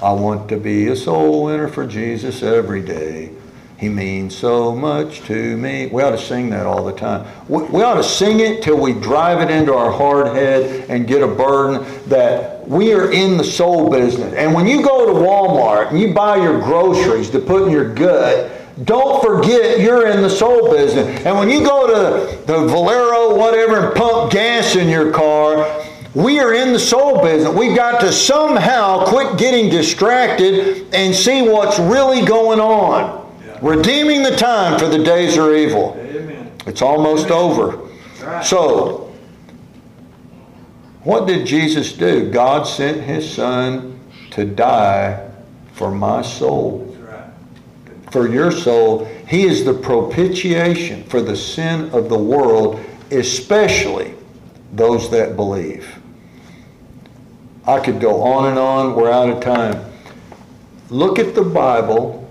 I 0.03 0.13
want 0.13 0.49
to 0.49 0.57
be 0.57 0.89
a 0.89 0.97
soul 0.97 1.45
winner 1.45 1.69
for 1.69 1.87
Jesus 1.87 2.43
every 2.43 2.83
day. 2.83 3.33
He 3.77 3.89
means 3.89 4.37
so 4.37 4.75
much 4.75 5.21
to 5.23 5.57
me. 5.57 5.87
We 5.87 6.03
ought 6.03 6.11
to 6.11 6.19
sing 6.19 6.51
that 6.51 6.67
all 6.67 6.85
the 6.85 6.93
time. 6.93 7.27
We, 7.49 7.63
we 7.65 7.83
ought 7.83 7.95
to 7.95 8.05
sing 8.05 8.41
it 8.41 8.63
till 8.63 8.79
we 8.79 8.93
drive 8.93 9.41
it 9.41 9.51
into 9.51 9.75
our 9.75 9.91
hard 9.91 10.29
head 10.29 10.89
and 10.91 11.07
get 11.07 11.23
a 11.23 11.27
burden 11.27 11.87
that 12.09 12.67
we 12.69 12.93
are 12.93 13.11
in 13.11 13.39
the 13.39 13.45
soul 13.45 13.91
business. 13.91 14.35
And 14.35 14.55
when 14.55 14.67
you 14.67 14.83
go 14.83 15.07
to 15.07 15.13
Walmart 15.13 15.91
and 15.91 16.01
you 16.01 16.13
buy 16.13 16.37
your 16.37 16.61
groceries 16.61 17.31
to 17.31 17.39
put 17.39 17.63
in 17.63 17.71
your 17.71 17.95
gut, 17.95 18.51
don't 18.85 19.23
forget 19.23 19.81
you're 19.81 20.09
in 20.09 20.23
the 20.23 20.31
soul 20.31 20.71
business. 20.71 21.25
And 21.25 21.39
when 21.39 21.51
you 21.51 21.63
go 21.65 21.87
to 21.87 22.47
the 22.47 22.67
Valero, 22.67 23.35
whatever, 23.35 23.89
and 23.89 23.97
pump 23.97 24.33
gas 24.33 24.77
in 24.77 24.89
your 24.89 25.11
car, 25.13 25.80
we 26.15 26.41
are 26.41 26.55
in 26.55 26.73
the 26.73 26.79
soul 26.79 27.23
business. 27.23 27.55
We've 27.55 27.77
got 27.77 28.01
to 28.01 28.13
somehow 28.13 29.07
quit 29.07 29.39
getting 29.39 29.71
distracted 29.71 30.93
and 30.93 31.15
see 31.15 31.43
what's 31.43 31.79
really 31.79 32.25
going 32.25 32.59
on. 32.59 33.31
Yeah. 33.45 33.59
Redeeming 33.63 34.23
the 34.25 34.35
time 34.35 34.79
for 34.79 34.89
the 34.89 35.03
days 35.05 35.39
are 35.39 35.55
evil. 35.55 35.97
Amen. 36.01 36.51
It's 36.67 36.83
almost 36.83 37.31
over. 37.31 37.89
Right. 38.23 38.45
So, 38.45 39.15
what 41.05 41.29
did 41.29 41.47
Jesus 41.47 41.93
do? 41.93 42.31
God 42.31 42.67
sent 42.67 43.03
his 43.03 43.33
son 43.33 44.01
to 44.33 44.45
die 44.45 45.31
for 45.75 45.93
my 45.93 46.23
soul 46.23 46.97
right. 47.01 47.31
for 48.11 48.29
your 48.29 48.51
soul. 48.51 49.05
He 49.29 49.45
is 49.45 49.65
the 49.65 49.75
propitiation 49.75 51.05
for 51.05 51.21
the 51.21 51.37
sin 51.37 51.89
of 51.91 52.09
the 52.09 52.19
world, 52.19 52.81
especially 53.13 54.15
those 54.73 55.09
that 55.13 55.37
believe. 55.37 56.00
I 57.67 57.81
could 57.81 58.01
go 58.01 58.23
on 58.23 58.49
and 58.49 58.59
on. 58.59 58.95
We're 58.97 59.11
out 59.11 59.29
of 59.29 59.43
time. 59.43 59.85
Look 60.89 61.19
at 61.19 61.35
the 61.35 61.43
Bible. 61.43 62.29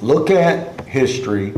Look 0.00 0.30
at 0.30 0.86
history. 0.86 1.52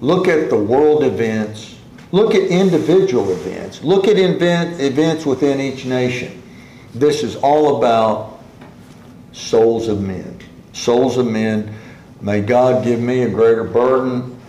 Look 0.00 0.28
at 0.28 0.50
the 0.50 0.56
world 0.56 1.04
events. 1.04 1.78
Look 2.12 2.34
at 2.34 2.42
individual 2.42 3.30
events. 3.32 3.82
Look 3.82 4.06
at 4.06 4.18
event, 4.18 4.80
events 4.80 5.26
within 5.26 5.60
each 5.60 5.84
nation. 5.84 6.42
This 6.94 7.24
is 7.24 7.36
all 7.36 7.78
about 7.78 8.40
souls 9.32 9.88
of 9.88 10.00
men. 10.00 10.38
souls 10.72 11.16
of 11.16 11.26
men. 11.26 11.74
May 12.20 12.40
God 12.40 12.84
give 12.84 13.00
me 13.00 13.22
a 13.22 13.28
greater 13.28 13.64
burden. 13.64 14.40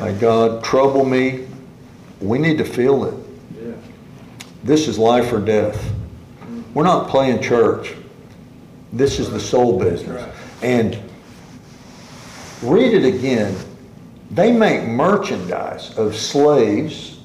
May 0.00 0.12
God 0.14 0.64
trouble 0.64 1.04
me. 1.04 1.46
We 2.20 2.38
need 2.38 2.58
to 2.58 2.64
feel 2.64 3.04
it. 3.04 3.14
Yeah. 3.60 3.72
This 4.64 4.88
is 4.88 4.98
life 4.98 5.32
or 5.32 5.40
death. 5.40 5.91
We're 6.74 6.84
not 6.84 7.08
playing 7.08 7.42
church. 7.42 7.94
This 8.92 9.18
is 9.18 9.30
the 9.30 9.40
soul 9.40 9.78
business. 9.78 10.22
And 10.62 10.98
read 12.62 12.94
it 12.94 13.04
again. 13.04 13.56
They 14.30 14.52
make 14.52 14.86
merchandise 14.88 15.96
of 15.98 16.16
slaves 16.16 17.18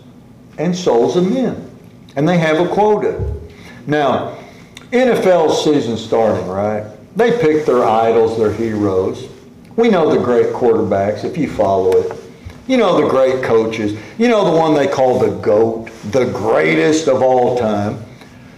and 0.57 0.75
souls 0.75 1.15
of 1.15 1.31
men. 1.31 1.69
And 2.15 2.27
they 2.27 2.37
have 2.37 2.59
a 2.59 2.67
quota. 2.67 3.33
Now, 3.85 4.37
NFL 4.91 5.63
season 5.63 5.97
starting, 5.97 6.47
right? 6.47 6.83
They 7.15 7.39
pick 7.39 7.65
their 7.65 7.83
idols, 7.83 8.37
their 8.37 8.51
heroes. 8.51 9.29
We 9.75 9.89
know 9.89 10.13
the 10.13 10.23
great 10.23 10.47
quarterbacks 10.47 11.23
if 11.23 11.37
you 11.37 11.49
follow 11.49 11.91
it. 11.97 12.19
You 12.67 12.77
know 12.77 13.01
the 13.01 13.07
great 13.07 13.43
coaches. 13.43 13.97
You 14.17 14.27
know 14.27 14.43
the 14.43 14.57
one 14.57 14.73
they 14.73 14.87
call 14.87 15.19
the 15.19 15.29
GOAT, 15.39 15.89
the 16.11 16.25
greatest 16.25 17.07
of 17.07 17.21
all 17.21 17.57
time. 17.57 18.03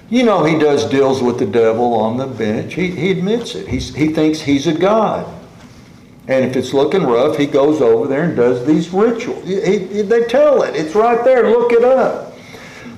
You 0.09 0.23
know 0.23 0.43
he 0.43 0.57
does 0.57 0.89
deals 0.89 1.21
with 1.21 1.37
the 1.37 1.45
devil 1.45 1.93
on 1.93 2.17
the 2.17 2.25
bench. 2.27 2.73
He, 2.73 2.89
he 2.91 3.11
admits 3.11 3.53
it. 3.55 3.67
He's, 3.67 3.93
he 3.93 4.07
thinks 4.07 4.39
he's 4.41 4.65
a 4.65 4.73
god. 4.73 5.27
And 6.27 6.45
if 6.45 6.55
it's 6.55 6.73
looking 6.73 7.03
rough, 7.03 7.37
he 7.37 7.45
goes 7.45 7.81
over 7.81 8.07
there 8.07 8.23
and 8.23 8.35
does 8.35 8.65
these 8.65 8.89
rituals. 8.91 9.43
He- 9.47 9.59
he- 9.79 10.01
they 10.01 10.23
tell 10.25 10.63
it. 10.63 10.75
It's 10.75 10.95
right 10.95 11.23
there. 11.23 11.49
Look 11.51 11.71
it 11.71 11.83
up. 11.83 12.33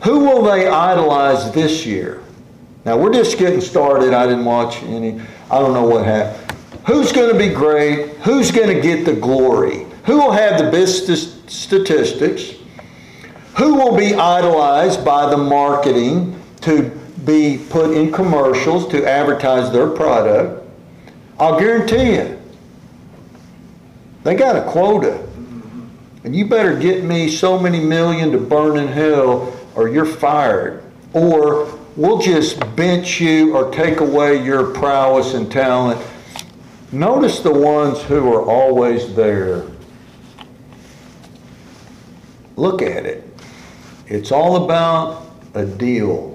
Who 0.03 0.20
will 0.20 0.41
they 0.43 0.68
idolize 0.68 1.51
this 1.51 1.86
year? 1.86 2.22
Now 2.86 2.97
we're 2.97 3.14
just 3.14 3.38
getting 3.38 3.62
started. 3.62 4.14
I 4.14 4.26
didn't 4.26 4.45
watch 4.45 4.82
any. 4.84 5.22
I 5.49 5.59
don't 5.59 5.74
know 5.74 5.86
what 5.86 6.05
happened. 6.05 6.57
Who's 6.88 7.12
going 7.12 7.32
to 7.32 7.38
be 7.38 7.53
great? 7.53 8.09
Who's 8.24 8.51
going 8.51 8.74
to 8.74 8.82
get 8.82 9.05
the 9.05 9.14
glory? 9.14 9.86
Who 10.05 10.18
will 10.18 10.32
have 10.32 10.57
the 10.57 10.72
best 10.72 11.05
statistics? 11.47 12.55
Who 13.57 13.76
will 13.76 13.95
be 13.95 14.16
idolized 14.16 15.05
by 15.05 15.30
the 15.30 15.38
marketing 15.38 16.41
to 16.62 16.89
be 17.26 17.59
put 17.69 17.91
in 17.91 18.11
commercials 18.11 18.88
to 18.89 19.07
advertise 19.07 19.72
their 19.72 19.88
product? 19.88 20.67
I'll 21.39 21.59
guarantee 21.59 22.15
you, 22.15 22.39
they 24.24 24.36
got 24.36 24.55
a 24.55 24.69
quota. 24.69 25.28
And 26.24 26.36
you 26.36 26.45
better 26.45 26.78
get 26.78 27.03
me 27.03 27.30
so 27.30 27.57
many 27.57 27.80
million 27.80 28.32
to 28.32 28.38
burn 28.38 28.78
in 28.78 28.88
hell 28.88 29.57
or 29.76 29.89
you're 29.89 30.05
fired. 30.05 30.84
Or 31.13 31.80
we'll 31.95 32.19
just 32.19 32.59
bench 32.76 33.19
you 33.19 33.55
or 33.55 33.72
take 33.72 33.99
away 33.99 34.43
your 34.43 34.72
prowess 34.72 35.34
and 35.34 35.51
talent. 35.51 35.99
Notice 36.91 37.39
the 37.39 37.51
ones 37.51 38.01
who 38.03 38.32
are 38.34 38.43
always 38.43 39.15
there. 39.15 39.65
Look 42.55 42.82
at 42.82 43.05
it. 43.05 43.28
It's 44.07 44.32
all 44.32 44.65
about 44.65 45.26
a 45.53 45.65
deal. 45.65 46.31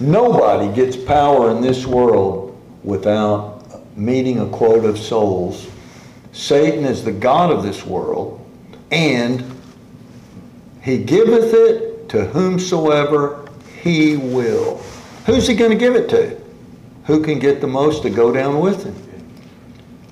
Nobody 0.00 0.72
gets 0.74 0.96
power 0.96 1.50
in 1.50 1.60
this 1.60 1.86
world 1.86 2.60
without 2.84 3.96
meeting 3.96 4.40
a 4.40 4.46
quota 4.48 4.88
of 4.88 4.98
souls. 4.98 5.68
Satan 6.32 6.84
is 6.84 7.04
the 7.04 7.12
God 7.12 7.50
of 7.50 7.62
this 7.64 7.84
world, 7.84 8.44
and 8.92 9.44
he 10.82 10.98
giveth 10.98 11.52
it 11.52 12.08
to 12.10 12.24
whomsoever 12.26 13.48
he 13.82 14.16
will. 14.16 14.78
Who's 15.26 15.48
he 15.48 15.54
going 15.54 15.72
to 15.72 15.76
give 15.76 15.96
it 15.96 16.08
to? 16.10 16.40
Who 17.06 17.22
can 17.22 17.38
get 17.38 17.60
the 17.60 17.66
most 17.66 18.02
to 18.02 18.10
go 18.10 18.32
down 18.32 18.60
with 18.60 18.84
him? 18.84 18.94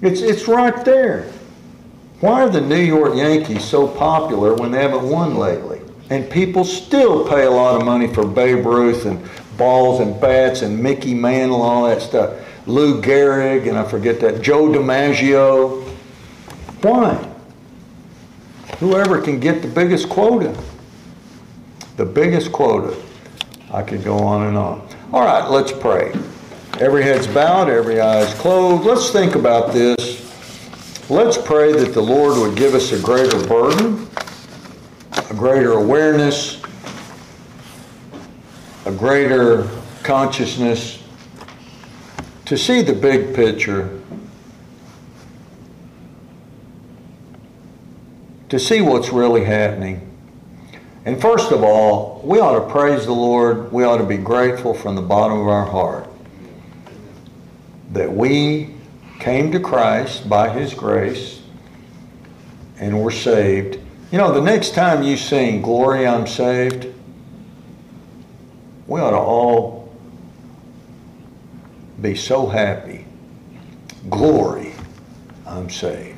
It's, 0.02 0.20
it's 0.20 0.48
right 0.48 0.84
there. 0.84 1.30
Why 2.20 2.42
are 2.42 2.48
the 2.48 2.60
New 2.60 2.76
York 2.76 3.14
Yankees 3.14 3.64
so 3.64 3.86
popular 3.86 4.54
when 4.54 4.70
they 4.72 4.82
haven't 4.82 5.08
won 5.08 5.36
lately? 5.36 5.80
And 6.10 6.30
people 6.30 6.64
still 6.64 7.28
pay 7.28 7.44
a 7.44 7.50
lot 7.50 7.78
of 7.78 7.84
money 7.84 8.12
for 8.12 8.26
Babe 8.26 8.64
Ruth 8.64 9.06
and 9.06 9.28
balls 9.56 10.00
and 10.00 10.20
bats 10.20 10.62
and 10.62 10.82
Mickey 10.82 11.14
Mantle, 11.14 11.62
all 11.62 11.86
that 11.88 12.02
stuff. 12.02 12.34
Lou 12.66 13.00
Gehrig, 13.00 13.68
and 13.68 13.78
I 13.78 13.84
forget 13.84 14.20
that, 14.20 14.42
Joe 14.42 14.66
DiMaggio. 14.68 15.82
Why? 16.82 17.32
Whoever 18.78 19.20
can 19.22 19.40
get 19.40 19.62
the 19.62 19.68
biggest 19.68 20.08
quota. 20.08 20.56
The 21.96 22.04
biggest 22.04 22.52
quota. 22.52 22.96
I 23.72 23.82
could 23.82 24.04
go 24.04 24.18
on 24.18 24.48
and 24.48 24.56
on. 24.56 24.86
All 25.12 25.24
right, 25.24 25.48
let's 25.48 25.72
pray. 25.72 26.12
Every 26.78 27.02
head's 27.02 27.26
bowed, 27.26 27.70
every 27.70 28.00
eye's 28.00 28.34
closed. 28.34 28.84
Let's 28.84 29.10
think 29.10 29.34
about 29.34 29.72
this. 29.72 30.22
Let's 31.08 31.38
pray 31.38 31.72
that 31.72 31.94
the 31.94 32.02
Lord 32.02 32.36
would 32.38 32.56
give 32.56 32.74
us 32.74 32.92
a 32.92 33.00
greater 33.00 33.42
burden, 33.46 34.08
a 35.30 35.34
greater 35.34 35.72
awareness, 35.72 36.60
a 38.86 38.92
greater 38.92 39.68
consciousness 40.04 41.02
to 42.44 42.56
see 42.56 42.82
the 42.82 42.92
big 42.92 43.34
picture, 43.34 44.00
to 48.48 48.60
see 48.60 48.80
what's 48.80 49.10
really 49.10 49.44
happening. 49.44 50.00
And 51.04 51.20
first 51.20 51.50
of 51.50 51.64
all, 51.64 52.22
we 52.24 52.38
ought 52.38 52.60
to 52.60 52.72
praise 52.72 53.06
the 53.06 53.12
Lord. 53.12 53.72
We 53.72 53.82
ought 53.82 53.98
to 53.98 54.04
be 54.04 54.18
grateful 54.18 54.72
from 54.72 54.94
the 54.94 55.02
bottom 55.02 55.40
of 55.40 55.48
our 55.48 55.66
heart 55.66 56.08
that 57.92 58.12
we 58.12 58.72
came 59.18 59.50
to 59.50 59.58
Christ 59.58 60.28
by 60.28 60.48
His 60.48 60.74
grace 60.74 61.42
and 62.78 63.02
were 63.02 63.10
saved. 63.10 63.80
You 64.12 64.18
know, 64.18 64.32
the 64.32 64.40
next 64.40 64.74
time 64.74 65.02
you 65.02 65.16
sing, 65.16 65.60
Glory, 65.60 66.06
I'm 66.06 66.28
Saved, 66.28 66.92
we 68.86 69.00
ought 69.00 69.10
to 69.10 69.16
all 69.16 69.94
be 72.00 72.14
so 72.14 72.46
happy. 72.46 73.04
Glory, 74.10 74.72
I'm 75.46 75.70
saved. 75.70 76.15